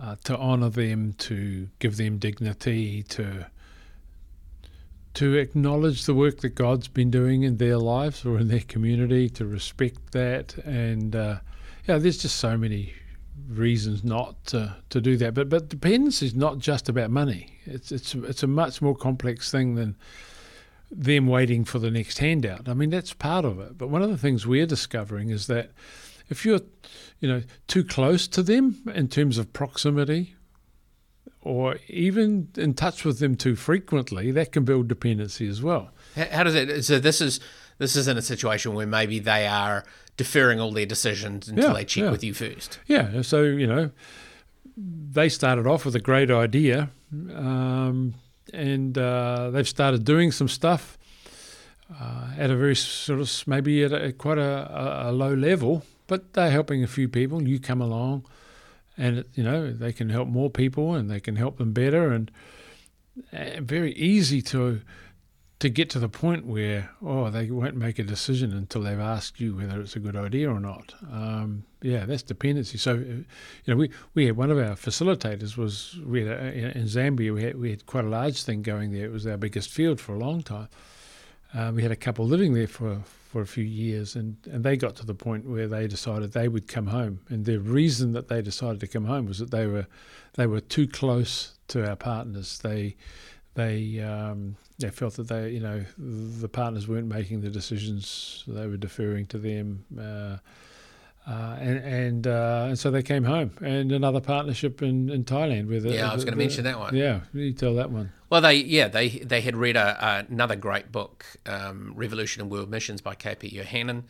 uh, 0.00 0.16
to 0.24 0.36
honour 0.36 0.68
them, 0.68 1.12
to 1.14 1.68
give 1.78 1.96
them 1.96 2.18
dignity, 2.18 3.04
to 3.04 3.46
to 5.14 5.36
acknowledge 5.36 6.04
the 6.04 6.14
work 6.14 6.38
that 6.40 6.54
God's 6.54 6.88
been 6.88 7.10
doing 7.10 7.42
in 7.42 7.58
their 7.58 7.78
lives 7.78 8.24
or 8.24 8.38
in 8.38 8.48
their 8.48 8.60
community, 8.60 9.28
to 9.30 9.44
respect 9.44 10.12
that, 10.12 10.56
and 10.58 11.14
uh, 11.14 11.38
yeah, 11.86 11.98
there's 11.98 12.18
just 12.18 12.36
so 12.36 12.56
many 12.56 12.94
reasons 13.48 14.04
not 14.04 14.44
to, 14.46 14.76
to 14.90 15.00
do 15.00 15.16
that. 15.18 15.34
But 15.34 15.48
but 15.48 15.68
dependence 15.68 16.22
is 16.22 16.34
not 16.34 16.58
just 16.58 16.88
about 16.88 17.10
money. 17.10 17.58
It's 17.64 17.92
it's 17.92 18.14
it's 18.14 18.42
a 18.42 18.46
much 18.46 18.80
more 18.80 18.94
complex 18.94 19.50
thing 19.50 19.74
than 19.74 19.96
them 20.90 21.26
waiting 21.26 21.64
for 21.64 21.78
the 21.78 21.90
next 21.90 22.18
handout. 22.18 22.68
I 22.68 22.74
mean 22.74 22.90
that's 22.90 23.12
part 23.12 23.44
of 23.44 23.58
it. 23.60 23.78
But 23.78 23.88
one 23.88 24.02
of 24.02 24.10
the 24.10 24.18
things 24.18 24.46
we're 24.46 24.66
discovering 24.66 25.30
is 25.30 25.46
that 25.46 25.70
if 26.28 26.44
you're 26.44 26.60
you 27.20 27.28
know 27.28 27.42
too 27.66 27.84
close 27.84 28.28
to 28.28 28.42
them 28.42 28.82
in 28.94 29.08
terms 29.08 29.38
of 29.38 29.52
proximity 29.52 30.34
or 31.42 31.76
even 31.88 32.48
in 32.56 32.74
touch 32.74 33.04
with 33.04 33.18
them 33.18 33.34
too 33.34 33.56
frequently, 33.56 34.30
that 34.30 34.52
can 34.52 34.64
build 34.64 34.88
dependency 34.88 35.48
as 35.48 35.62
well. 35.62 35.90
How 36.14 36.44
does 36.44 36.54
it? 36.54 36.84
So 36.84 36.98
this 36.98 37.20
is 37.20 37.40
this 37.78 37.96
is 37.96 38.06
in 38.06 38.16
a 38.16 38.22
situation 38.22 38.74
where 38.74 38.86
maybe 38.86 39.18
they 39.18 39.46
are 39.46 39.84
deferring 40.16 40.60
all 40.60 40.70
their 40.70 40.86
decisions 40.86 41.48
until 41.48 41.68
yeah, 41.68 41.72
they 41.72 41.84
check 41.84 42.04
yeah. 42.04 42.10
with 42.10 42.22
you 42.22 42.34
first. 42.34 42.78
Yeah. 42.86 43.22
So 43.22 43.42
you 43.42 43.66
know, 43.66 43.90
they 44.76 45.28
started 45.28 45.66
off 45.66 45.84
with 45.84 45.96
a 45.96 46.00
great 46.00 46.30
idea, 46.30 46.90
um, 47.34 48.14
and 48.52 48.96
uh, 48.96 49.50
they've 49.50 49.68
started 49.68 50.04
doing 50.04 50.30
some 50.30 50.48
stuff 50.48 50.96
uh, 52.00 52.28
at 52.38 52.50
a 52.50 52.56
very 52.56 52.76
sort 52.76 53.20
of 53.20 53.42
maybe 53.46 53.82
at 53.82 53.92
a, 53.92 54.12
quite 54.12 54.38
a, 54.38 55.08
a 55.08 55.12
low 55.12 55.34
level, 55.34 55.84
but 56.06 56.34
they're 56.34 56.50
helping 56.50 56.84
a 56.84 56.88
few 56.88 57.08
people. 57.08 57.42
You 57.42 57.58
come 57.58 57.80
along 57.80 58.26
and 58.96 59.24
you 59.34 59.42
know 59.42 59.72
they 59.72 59.92
can 59.92 60.08
help 60.08 60.28
more 60.28 60.50
people 60.50 60.94
and 60.94 61.10
they 61.10 61.20
can 61.20 61.36
help 61.36 61.58
them 61.58 61.72
better 61.72 62.12
and, 62.12 62.30
and 63.30 63.66
very 63.66 63.92
easy 63.94 64.42
to 64.42 64.80
to 65.58 65.68
get 65.68 65.88
to 65.88 66.00
the 66.00 66.08
point 66.08 66.44
where 66.44 66.90
oh 67.02 67.30
they 67.30 67.50
won't 67.50 67.76
make 67.76 67.98
a 67.98 68.02
decision 68.02 68.52
until 68.52 68.82
they've 68.82 68.98
asked 68.98 69.38
you 69.38 69.54
whether 69.54 69.80
it's 69.80 69.94
a 69.94 70.00
good 70.00 70.16
idea 70.16 70.50
or 70.50 70.58
not. 70.58 70.94
Um, 71.10 71.64
yeah, 71.80 72.04
that's 72.04 72.22
dependency. 72.22 72.78
So, 72.78 72.94
you 72.94 73.24
know, 73.66 73.76
we, 73.76 73.90
we 74.14 74.26
had 74.26 74.36
one 74.36 74.50
of 74.50 74.58
our 74.58 74.74
facilitators 74.74 75.56
was 75.56 75.98
we 76.04 76.24
had 76.24 76.38
a, 76.38 76.78
in 76.78 76.84
Zambia 76.84 77.32
we 77.32 77.42
had 77.44 77.58
we 77.58 77.70
had 77.70 77.86
quite 77.86 78.04
a 78.04 78.08
large 78.08 78.42
thing 78.42 78.62
going 78.62 78.92
there. 78.92 79.04
It 79.04 79.12
was 79.12 79.26
our 79.26 79.36
biggest 79.36 79.70
field 79.70 80.00
for 80.00 80.14
a 80.14 80.18
long 80.18 80.42
time. 80.42 80.68
Uh, 81.54 81.70
we 81.74 81.82
had 81.82 81.92
a 81.92 81.96
couple 81.96 82.26
living 82.26 82.54
there 82.54 82.66
for 82.66 83.02
for 83.32 83.40
a 83.40 83.46
few 83.46 83.64
years, 83.64 84.14
and, 84.14 84.36
and 84.44 84.62
they 84.62 84.76
got 84.76 84.94
to 84.94 85.06
the 85.06 85.14
point 85.14 85.46
where 85.46 85.66
they 85.66 85.86
decided 85.86 86.32
they 86.32 86.48
would 86.48 86.68
come 86.68 86.88
home. 86.88 87.20
And 87.30 87.46
the 87.46 87.58
reason 87.58 88.12
that 88.12 88.28
they 88.28 88.42
decided 88.42 88.78
to 88.80 88.86
come 88.86 89.06
home 89.06 89.24
was 89.24 89.38
that 89.38 89.50
they 89.50 89.66
were 89.66 89.86
they 90.34 90.46
were 90.46 90.60
too 90.60 90.86
close 90.86 91.54
to 91.68 91.88
our 91.88 91.96
partners. 91.96 92.58
They 92.58 92.94
they 93.54 94.00
um, 94.00 94.56
they 94.78 94.90
felt 94.90 95.14
that 95.14 95.28
they 95.28 95.48
you 95.48 95.60
know 95.60 95.82
the 95.96 96.48
partners 96.48 96.86
weren't 96.86 97.08
making 97.08 97.40
the 97.40 97.48
decisions; 97.48 98.44
they 98.46 98.66
were 98.66 98.76
deferring 98.76 99.24
to 99.28 99.38
them. 99.38 99.86
Uh, 99.98 100.36
uh, 101.26 101.56
and 101.60 101.78
and, 101.78 102.26
uh, 102.26 102.66
and 102.68 102.78
so 102.78 102.90
they 102.90 103.02
came 103.02 103.22
home, 103.22 103.52
and 103.60 103.92
another 103.92 104.20
partnership 104.20 104.82
in, 104.82 105.08
in 105.08 105.24
Thailand 105.24 105.68
with 105.68 105.86
yeah, 105.86 106.10
I 106.10 106.14
was 106.14 106.24
going 106.24 106.32
to 106.32 106.38
mention 106.38 106.64
that 106.64 106.78
one. 106.78 106.96
Yeah, 106.96 107.20
you 107.32 107.52
tell 107.52 107.74
that 107.76 107.90
one. 107.90 108.12
Well, 108.28 108.40
they 108.40 108.54
yeah 108.54 108.88
they 108.88 109.08
they 109.08 109.40
had 109.40 109.56
read 109.56 109.76
a, 109.76 110.26
another 110.28 110.56
great 110.56 110.90
book, 110.90 111.24
um, 111.46 111.92
Revolution 111.94 112.42
in 112.42 112.48
World 112.48 112.70
Missions 112.70 113.00
by 113.00 113.14
KP 113.14 113.52
Yohannan, 113.52 114.02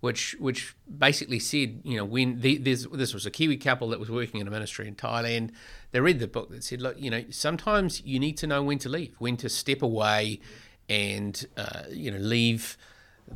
which 0.00 0.36
which 0.38 0.74
basically 0.98 1.38
said 1.38 1.80
you 1.84 1.96
know 1.96 2.04
when 2.04 2.40
the, 2.40 2.58
this 2.58 2.86
this 2.92 3.14
was 3.14 3.24
a 3.24 3.30
Kiwi 3.30 3.56
couple 3.56 3.88
that 3.88 3.98
was 3.98 4.10
working 4.10 4.40
in 4.40 4.46
a 4.46 4.50
ministry 4.50 4.86
in 4.86 4.94
Thailand. 4.94 5.52
They 5.92 6.00
read 6.00 6.18
the 6.18 6.28
book 6.28 6.50
that 6.50 6.64
said 6.64 6.82
look 6.82 7.00
you 7.00 7.10
know 7.10 7.24
sometimes 7.30 8.02
you 8.04 8.18
need 8.18 8.36
to 8.38 8.46
know 8.46 8.62
when 8.62 8.78
to 8.80 8.90
leave, 8.90 9.14
when 9.18 9.38
to 9.38 9.48
step 9.48 9.80
away, 9.80 10.40
and 10.86 11.46
uh, 11.56 11.84
you 11.90 12.10
know 12.10 12.18
leave 12.18 12.76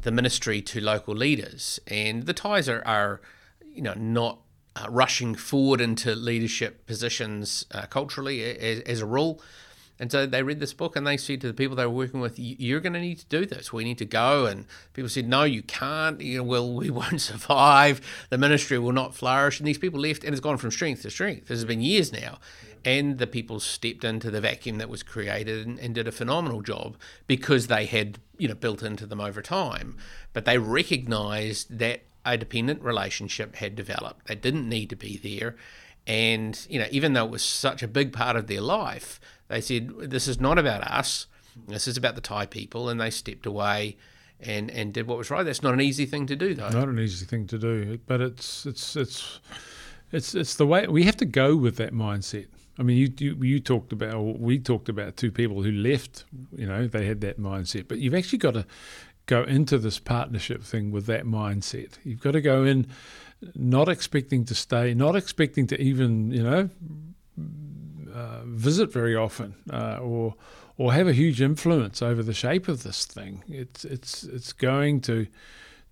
the 0.00 0.10
ministry 0.10 0.62
to 0.62 0.80
local 0.80 1.14
leaders. 1.14 1.80
And 1.86 2.24
the 2.24 2.32
Thais 2.32 2.68
are, 2.68 2.82
are 2.86 3.20
you 3.64 3.82
know, 3.82 3.94
not 3.94 4.38
uh, 4.74 4.86
rushing 4.88 5.34
forward 5.34 5.80
into 5.80 6.14
leadership 6.14 6.86
positions 6.86 7.66
uh, 7.72 7.86
culturally 7.86 8.42
as, 8.42 8.80
as, 8.80 9.00
a 9.00 9.06
rule. 9.06 9.40
And 9.98 10.10
so 10.10 10.24
they 10.26 10.42
read 10.42 10.60
this 10.60 10.72
book 10.72 10.96
and 10.96 11.06
they 11.06 11.16
said 11.16 11.40
to 11.42 11.46
the 11.46 11.54
people 11.54 11.76
they 11.76 11.84
were 11.84 11.92
working 11.92 12.20
with, 12.20 12.38
"You're 12.38 12.80
going 12.80 12.94
to 12.94 13.00
need 13.00 13.18
to 13.18 13.26
do 13.26 13.44
this. 13.44 13.72
We 13.72 13.84
need 13.84 13.98
to 13.98 14.04
go." 14.04 14.46
And 14.46 14.64
people 14.94 15.10
said, 15.10 15.28
"No, 15.28 15.44
you 15.44 15.62
can't. 15.62 16.20
You 16.20 16.38
know, 16.38 16.44
well, 16.44 16.72
we 16.72 16.90
won't 16.90 17.20
survive. 17.20 18.00
The 18.30 18.38
ministry 18.38 18.78
will 18.78 18.92
not 18.92 19.14
flourish." 19.14 19.60
And 19.60 19.68
these 19.68 19.78
people 19.78 20.00
left, 20.00 20.24
and 20.24 20.32
it's 20.32 20.40
gone 20.40 20.56
from 20.56 20.70
strength 20.70 21.02
to 21.02 21.10
strength. 21.10 21.48
This 21.48 21.58
has 21.58 21.64
been 21.64 21.82
years 21.82 22.12
now 22.12 22.38
and 22.84 23.18
the 23.18 23.26
people 23.26 23.60
stepped 23.60 24.04
into 24.04 24.30
the 24.30 24.40
vacuum 24.40 24.78
that 24.78 24.88
was 24.88 25.02
created 25.02 25.66
and, 25.66 25.78
and, 25.78 25.94
did 25.94 26.08
a 26.08 26.12
phenomenal 26.12 26.62
job 26.62 26.96
because 27.26 27.66
they 27.66 27.86
had 27.86 28.18
you 28.38 28.48
know 28.48 28.54
built 28.54 28.82
into 28.82 29.06
them 29.06 29.20
over 29.20 29.42
time. 29.42 29.96
But 30.32 30.44
they 30.44 30.58
recognized 30.58 31.78
that 31.78 32.02
a 32.24 32.36
dependent 32.36 32.82
relationship 32.82 33.56
had 33.56 33.74
developed. 33.74 34.26
That 34.28 34.42
didn't 34.42 34.68
need 34.68 34.90
to 34.90 34.96
be 34.96 35.16
there. 35.16 35.56
And 36.06 36.58
you 36.68 36.78
know 36.78 36.88
even 36.90 37.12
though 37.12 37.24
it 37.24 37.30
was 37.30 37.42
such 37.42 37.82
a 37.82 37.88
big 37.88 38.12
part 38.12 38.36
of 38.36 38.46
their 38.46 38.60
life 38.60 39.20
they 39.48 39.60
said 39.60 39.90
this 39.98 40.26
is 40.28 40.40
not 40.40 40.58
about 40.58 40.82
us. 40.82 41.26
This 41.68 41.86
is 41.86 41.98
about 41.98 42.14
the 42.14 42.22
thai 42.22 42.46
people. 42.46 42.88
And 42.88 42.98
they 42.98 43.10
stepped 43.10 43.44
away 43.44 43.96
and 44.40 44.70
and 44.70 44.94
did 44.94 45.06
what 45.06 45.18
was 45.18 45.30
right. 45.30 45.42
That's 45.42 45.62
not 45.62 45.74
an 45.74 45.80
easy 45.80 46.06
thing 46.06 46.26
to 46.26 46.36
do 46.36 46.54
though. 46.54 46.70
Not 46.70 46.88
an 46.88 46.98
easy 46.98 47.26
thing 47.26 47.46
to 47.48 47.58
do. 47.58 47.98
But 48.06 48.22
it's 48.22 48.64
it's 48.64 48.96
it's 48.96 49.40
it's 50.10 50.34
it's 50.34 50.56
the 50.56 50.66
way 50.66 50.86
we 50.86 51.04
have 51.04 51.18
to 51.18 51.26
go 51.26 51.54
with 51.54 51.76
that 51.76 51.92
mindset 51.92 52.46
I 52.82 52.84
mean, 52.84 52.96
you, 52.96 53.12
you, 53.18 53.36
you 53.44 53.60
talked 53.60 53.92
about, 53.92 54.40
we 54.40 54.58
talked 54.58 54.88
about 54.88 55.16
two 55.16 55.30
people 55.30 55.62
who 55.62 55.70
left. 55.70 56.24
You 56.56 56.66
know, 56.66 56.88
they 56.88 57.06
had 57.06 57.20
that 57.20 57.38
mindset, 57.38 57.86
but 57.86 57.98
you've 57.98 58.12
actually 58.12 58.40
got 58.40 58.54
to 58.54 58.66
go 59.26 59.44
into 59.44 59.78
this 59.78 60.00
partnership 60.00 60.64
thing 60.64 60.90
with 60.90 61.06
that 61.06 61.24
mindset. 61.24 61.92
You've 62.02 62.20
got 62.20 62.32
to 62.32 62.40
go 62.40 62.64
in 62.64 62.88
not 63.54 63.88
expecting 63.88 64.44
to 64.46 64.54
stay, 64.56 64.94
not 64.94 65.14
expecting 65.14 65.68
to 65.68 65.80
even, 65.80 66.32
you 66.32 66.42
know, 66.42 66.70
uh, 68.12 68.40
visit 68.46 68.92
very 68.92 69.14
often, 69.14 69.54
uh, 69.70 69.98
or 70.02 70.34
or 70.76 70.92
have 70.92 71.06
a 71.06 71.12
huge 71.12 71.40
influence 71.40 72.02
over 72.02 72.20
the 72.24 72.34
shape 72.34 72.66
of 72.66 72.82
this 72.82 73.04
thing. 73.04 73.44
It's 73.48 73.84
it's 73.84 74.24
it's 74.24 74.52
going 74.52 75.02
to 75.02 75.28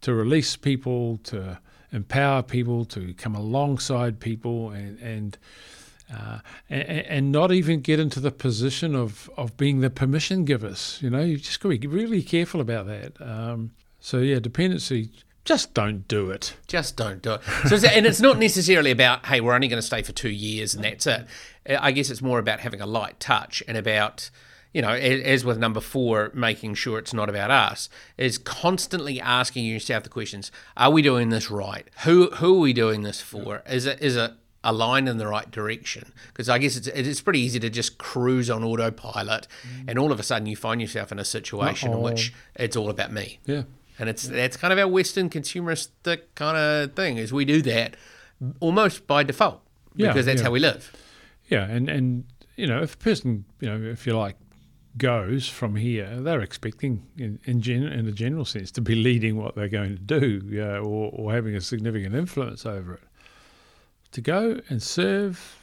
to 0.00 0.12
release 0.12 0.56
people, 0.56 1.18
to 1.24 1.60
empower 1.92 2.42
people, 2.42 2.84
to 2.86 3.14
come 3.14 3.36
alongside 3.36 4.18
people, 4.18 4.70
and 4.70 4.98
and, 4.98 5.38
uh, 6.12 6.38
and 6.68 6.82
and 6.88 7.32
not 7.32 7.52
even 7.52 7.80
get 7.80 8.00
into 8.00 8.20
the 8.20 8.30
position 8.30 8.94
of, 8.94 9.30
of 9.36 9.56
being 9.56 9.80
the 9.80 9.90
permission 9.90 10.44
givers. 10.44 10.98
You 11.00 11.10
know, 11.10 11.20
you 11.22 11.36
just 11.36 11.60
got 11.60 11.70
to 11.70 11.78
be 11.78 11.86
really 11.86 12.22
careful 12.22 12.60
about 12.60 12.86
that. 12.86 13.20
Um, 13.20 13.72
so 14.00 14.18
yeah, 14.18 14.38
dependency. 14.38 15.10
Just 15.44 15.72
don't 15.72 16.06
do 16.06 16.30
it. 16.30 16.54
Just 16.66 16.96
don't 16.96 17.22
do 17.22 17.34
it. 17.34 17.40
So, 17.66 17.88
and 17.88 18.04
it's 18.06 18.20
not 18.20 18.38
necessarily 18.38 18.90
about, 18.90 19.26
hey, 19.26 19.40
we're 19.40 19.54
only 19.54 19.68
going 19.68 19.80
to 19.80 19.86
stay 19.86 20.02
for 20.02 20.12
two 20.12 20.28
years 20.28 20.74
and 20.74 20.84
that's 20.84 21.06
it. 21.06 21.26
I 21.68 21.92
guess 21.92 22.10
it's 22.10 22.22
more 22.22 22.38
about 22.38 22.60
having 22.60 22.80
a 22.80 22.86
light 22.86 23.18
touch 23.20 23.62
and 23.66 23.76
about, 23.76 24.30
you 24.74 24.82
know, 24.82 24.90
as 24.90 25.44
with 25.44 25.58
number 25.58 25.80
four, 25.80 26.30
making 26.34 26.74
sure 26.74 26.98
it's 26.98 27.14
not 27.14 27.28
about 27.28 27.50
us, 27.50 27.88
is 28.18 28.38
constantly 28.38 29.20
asking 29.20 29.64
yourself 29.64 30.04
the 30.04 30.08
questions: 30.08 30.52
Are 30.76 30.90
we 30.90 31.02
doing 31.02 31.30
this 31.30 31.50
right? 31.50 31.88
Who 32.04 32.30
who 32.32 32.56
are 32.56 32.60
we 32.60 32.72
doing 32.72 33.02
this 33.02 33.20
for? 33.20 33.62
Is 33.68 33.86
it 33.86 34.00
is 34.00 34.16
it 34.16 34.32
aligned 34.62 35.08
in 35.08 35.16
the 35.18 35.26
right 35.26 35.50
direction? 35.50 36.12
Because 36.28 36.48
I 36.48 36.58
guess 36.58 36.76
it's 36.76 36.86
it's 36.88 37.20
pretty 37.20 37.40
easy 37.40 37.58
to 37.60 37.70
just 37.70 37.98
cruise 37.98 38.50
on 38.50 38.62
autopilot, 38.64 39.46
and 39.88 39.98
all 39.98 40.12
of 40.12 40.20
a 40.20 40.22
sudden 40.22 40.46
you 40.46 40.56
find 40.56 40.80
yourself 40.80 41.12
in 41.12 41.18
a 41.18 41.24
situation 41.24 41.90
in 41.90 41.96
Uh-oh. 41.96 42.02
which 42.02 42.32
it's 42.54 42.76
all 42.76 42.90
about 42.90 43.12
me. 43.12 43.38
Yeah. 43.46 43.62
And 43.98 44.08
it's 44.08 44.26
that's 44.28 44.56
kind 44.56 44.72
of 44.72 44.78
our 44.78 44.88
Western 44.88 45.28
consumeristic 45.28 46.20
kind 46.34 46.56
of 46.56 46.94
thing 46.94 47.18
is 47.18 47.32
we 47.32 47.44
do 47.44 47.60
that 47.62 47.96
almost 48.60 49.06
by 49.06 49.22
default 49.22 49.60
Yeah, 49.94 50.08
because 50.08 50.24
that's 50.26 50.40
yeah. 50.40 50.46
how 50.46 50.50
we 50.52 50.60
live. 50.60 50.92
Yeah, 51.48 51.64
and 51.64 51.88
and 51.90 52.24
you 52.56 52.66
know, 52.66 52.82
if 52.82 52.94
a 52.94 52.98
person, 52.98 53.44
you 53.60 53.68
know, 53.68 53.90
if 53.90 54.06
you 54.06 54.16
like, 54.16 54.36
goes 54.96 55.48
from 55.48 55.76
here, 55.76 56.20
they're 56.20 56.40
expecting, 56.40 57.02
in 57.16 57.38
in, 57.44 57.60
gen, 57.60 57.82
in 57.84 58.06
a 58.06 58.12
general 58.12 58.44
sense, 58.44 58.70
to 58.72 58.80
be 58.80 58.94
leading 58.94 59.36
what 59.36 59.54
they're 59.54 59.68
going 59.68 59.96
to 59.96 60.02
do, 60.20 60.40
uh, 60.62 60.78
or 60.78 61.10
or 61.12 61.32
having 61.32 61.54
a 61.54 61.60
significant 61.60 62.14
influence 62.14 62.64
over 62.64 62.94
it. 62.94 63.02
To 64.12 64.20
go 64.20 64.60
and 64.68 64.82
serve, 64.82 65.56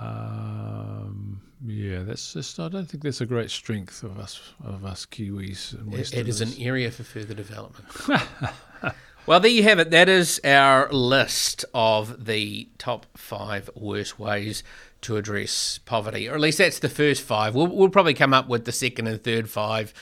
um, 0.00 1.40
yeah, 1.66 2.02
that's 2.02 2.32
just. 2.32 2.58
I 2.58 2.68
don't 2.68 2.88
think 2.88 3.02
that's 3.02 3.20
a 3.20 3.26
great 3.26 3.50
strength 3.50 4.02
of 4.02 4.18
us 4.18 4.40
of 4.64 4.84
us 4.84 5.06
Kiwis 5.06 5.72
and 5.78 5.94
It- 5.94 6.14
it 6.14 6.28
is 6.28 6.40
an 6.40 6.52
area 6.58 6.90
for 6.90 7.02
further 7.04 7.34
development. 7.34 7.86
well, 9.26 9.40
there 9.40 9.50
you 9.50 9.62
have 9.64 9.78
it. 9.78 9.90
That 9.90 10.08
is 10.08 10.40
our 10.44 10.90
list 10.92 11.64
of 11.74 12.24
the 12.26 12.68
top 12.78 13.06
five 13.16 13.68
worst 13.74 14.18
ways 14.18 14.62
to 15.02 15.16
address 15.16 15.78
poverty, 15.84 16.28
or 16.28 16.34
at 16.34 16.40
least 16.40 16.58
that's 16.58 16.78
the 16.78 16.88
first 16.88 17.22
five. 17.22 17.54
We'll, 17.54 17.66
we'll 17.66 17.90
probably 17.90 18.14
come 18.14 18.32
up 18.32 18.48
with 18.48 18.64
the 18.64 18.72
second 18.72 19.06
and 19.06 19.22
third 19.22 19.50
five 19.50 19.92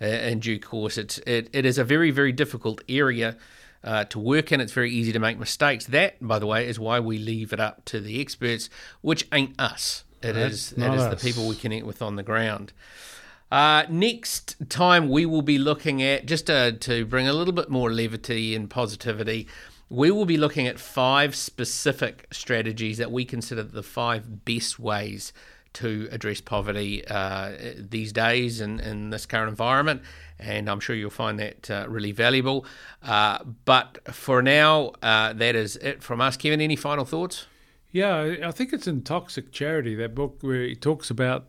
uh, 0.00 0.06
in 0.06 0.40
due 0.40 0.58
course. 0.58 0.96
It's 0.96 1.18
it, 1.26 1.50
it 1.52 1.66
is 1.66 1.76
a 1.78 1.84
very 1.84 2.10
very 2.10 2.32
difficult 2.32 2.82
area. 2.88 3.36
Uh, 3.84 4.04
to 4.04 4.18
work 4.18 4.50
in, 4.50 4.60
it's 4.60 4.72
very 4.72 4.90
easy 4.90 5.12
to 5.12 5.18
make 5.18 5.38
mistakes. 5.38 5.86
That, 5.86 6.16
by 6.20 6.38
the 6.38 6.46
way, 6.46 6.66
is 6.66 6.78
why 6.78 7.00
we 7.00 7.18
leave 7.18 7.52
it 7.52 7.60
up 7.60 7.84
to 7.86 8.00
the 8.00 8.20
experts, 8.20 8.68
which 9.00 9.28
ain't 9.32 9.58
us. 9.60 10.04
It 10.22 10.32
That's 10.32 10.54
is 10.54 10.72
it 10.72 10.94
is 10.94 11.08
the 11.08 11.16
people 11.16 11.46
we 11.46 11.56
connect 11.56 11.86
with 11.86 12.02
on 12.02 12.16
the 12.16 12.22
ground. 12.22 12.72
Uh, 13.50 13.84
next 13.88 14.56
time, 14.68 15.08
we 15.08 15.24
will 15.24 15.42
be 15.42 15.58
looking 15.58 16.02
at, 16.02 16.26
just 16.26 16.46
to, 16.46 16.72
to 16.72 17.04
bring 17.04 17.28
a 17.28 17.32
little 17.32 17.52
bit 17.52 17.70
more 17.70 17.92
levity 17.92 18.56
and 18.56 18.68
positivity, 18.68 19.46
we 19.88 20.10
will 20.10 20.26
be 20.26 20.36
looking 20.36 20.66
at 20.66 20.80
five 20.80 21.36
specific 21.36 22.26
strategies 22.32 22.98
that 22.98 23.12
we 23.12 23.24
consider 23.24 23.62
the 23.62 23.84
five 23.84 24.44
best 24.44 24.80
ways 24.80 25.32
to 25.80 26.08
address 26.12 26.40
poverty 26.40 27.06
uh, 27.06 27.52
these 27.78 28.12
days 28.12 28.60
in, 28.60 28.80
in 28.80 29.10
this 29.10 29.26
current 29.26 29.48
environment. 29.48 30.02
And 30.38 30.68
I'm 30.68 30.80
sure 30.80 30.94
you'll 30.96 31.10
find 31.10 31.38
that 31.38 31.70
uh, 31.70 31.86
really 31.88 32.12
valuable. 32.12 32.66
Uh, 33.02 33.38
but 33.64 33.98
for 34.14 34.42
now, 34.42 34.92
uh, 35.02 35.32
that 35.34 35.54
is 35.54 35.76
it 35.76 36.02
from 36.02 36.20
us. 36.20 36.36
Kevin, 36.36 36.60
any 36.60 36.76
final 36.76 37.04
thoughts? 37.04 37.46
Yeah, 37.92 38.16
I- 38.16 38.48
I 38.48 38.50
think 38.52 38.72
it's 38.72 38.86
in 38.86 39.02
Toxic 39.02 39.52
Charity, 39.52 39.94
that 39.96 40.14
book 40.14 40.36
where 40.42 40.64
he 40.64 40.74
talks 40.74 41.08
about 41.10 41.46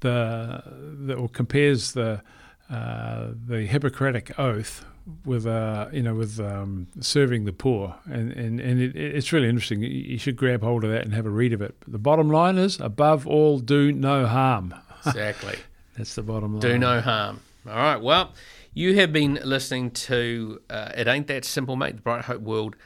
the, 0.00 0.62
the 1.06 1.14
or 1.14 1.28
compares 1.28 1.92
the 1.92 2.22
uh, 2.70 3.28
the 3.46 3.66
Hippocratic 3.66 4.38
oath 4.38 4.84
with 5.24 5.46
uh, 5.46 5.88
you 5.92 6.02
know 6.02 6.14
with 6.14 6.38
um, 6.40 6.86
serving 7.00 7.44
the 7.44 7.52
poor, 7.52 7.96
and 8.06 8.32
and 8.32 8.60
and 8.60 8.80
it, 8.80 8.96
it's 8.96 9.32
really 9.32 9.48
interesting. 9.48 9.82
You- 9.82 10.18
should 10.18 10.36
grab 10.36 10.62
hold 10.62 10.84
of 10.84 10.90
that 10.90 11.02
and 11.04 11.12
have 11.14 11.26
a 11.26 11.30
read 11.30 11.52
of 11.52 11.60
it. 11.60 11.74
But 11.80 11.92
the 11.92 11.98
bottom 11.98 12.28
line 12.30 12.58
is, 12.58 12.78
above 12.80 13.26
all, 13.26 13.58
do 13.58 13.90
no 13.92 14.26
harm. 14.26 14.74
Exactly. 15.04 15.56
That's 15.96 16.14
the 16.14 16.22
bottom 16.22 16.52
line. 16.52 16.60
Do 16.60 16.78
no 16.78 17.00
harm. 17.00 17.40
All 17.68 17.74
right. 17.74 18.00
Well, 18.00 18.32
you 18.72 18.94
have 19.00 19.12
been 19.12 19.40
listening 19.42 19.90
to 19.90 20.60
uh, 20.70 20.92
It 20.96 21.08
Ain't 21.08 21.26
That 21.26 21.44
Simple, 21.44 21.74
Mate, 21.74 21.96
the 21.96 22.02
Bright 22.02 22.26
Hope 22.26 22.40
World 22.40 22.76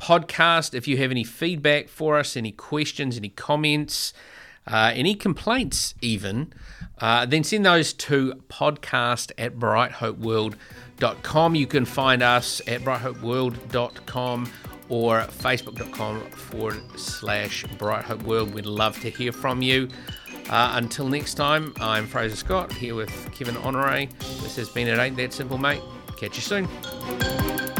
podcast. 0.00 0.74
If 0.74 0.88
you 0.88 0.96
have 0.96 1.12
any 1.12 1.22
feedback 1.24 1.88
for 1.88 2.18
us, 2.18 2.36
any 2.36 2.50
questions, 2.52 3.16
any 3.16 3.28
comments, 3.28 4.12
uh, 4.66 4.90
any 4.94 5.14
complaints, 5.14 5.94
even, 6.00 6.52
uh, 6.98 7.24
then 7.26 7.44
send 7.44 7.64
those 7.66 7.92
to 7.92 8.34
podcast 8.48 9.30
at 9.38 9.58
brighthopeworld.com. 11.00 11.54
You 11.54 11.66
can 11.66 11.84
find 11.84 12.22
us 12.22 12.60
at 12.66 12.82
brighthopeworld.com 12.82 14.52
or 14.88 15.20
facebook.com 15.20 16.20
forward 16.30 16.82
slash 16.98 17.64
brighthopeworld. 17.78 18.52
We'd 18.52 18.66
love 18.66 19.00
to 19.00 19.10
hear 19.10 19.32
from 19.32 19.62
you. 19.62 19.88
Uh, 20.48 20.72
until 20.74 21.08
next 21.08 21.34
time, 21.34 21.72
I'm 21.80 22.06
Fraser 22.06 22.36
Scott 22.36 22.72
here 22.72 22.94
with 22.94 23.30
Kevin 23.32 23.56
Honore. 23.58 24.06
This 24.42 24.56
has 24.56 24.68
been 24.68 24.88
It 24.88 24.98
Ain't 24.98 25.16
That 25.16 25.32
Simple, 25.32 25.58
mate. 25.58 25.82
Catch 26.16 26.36
you 26.36 26.42
soon. 26.42 27.79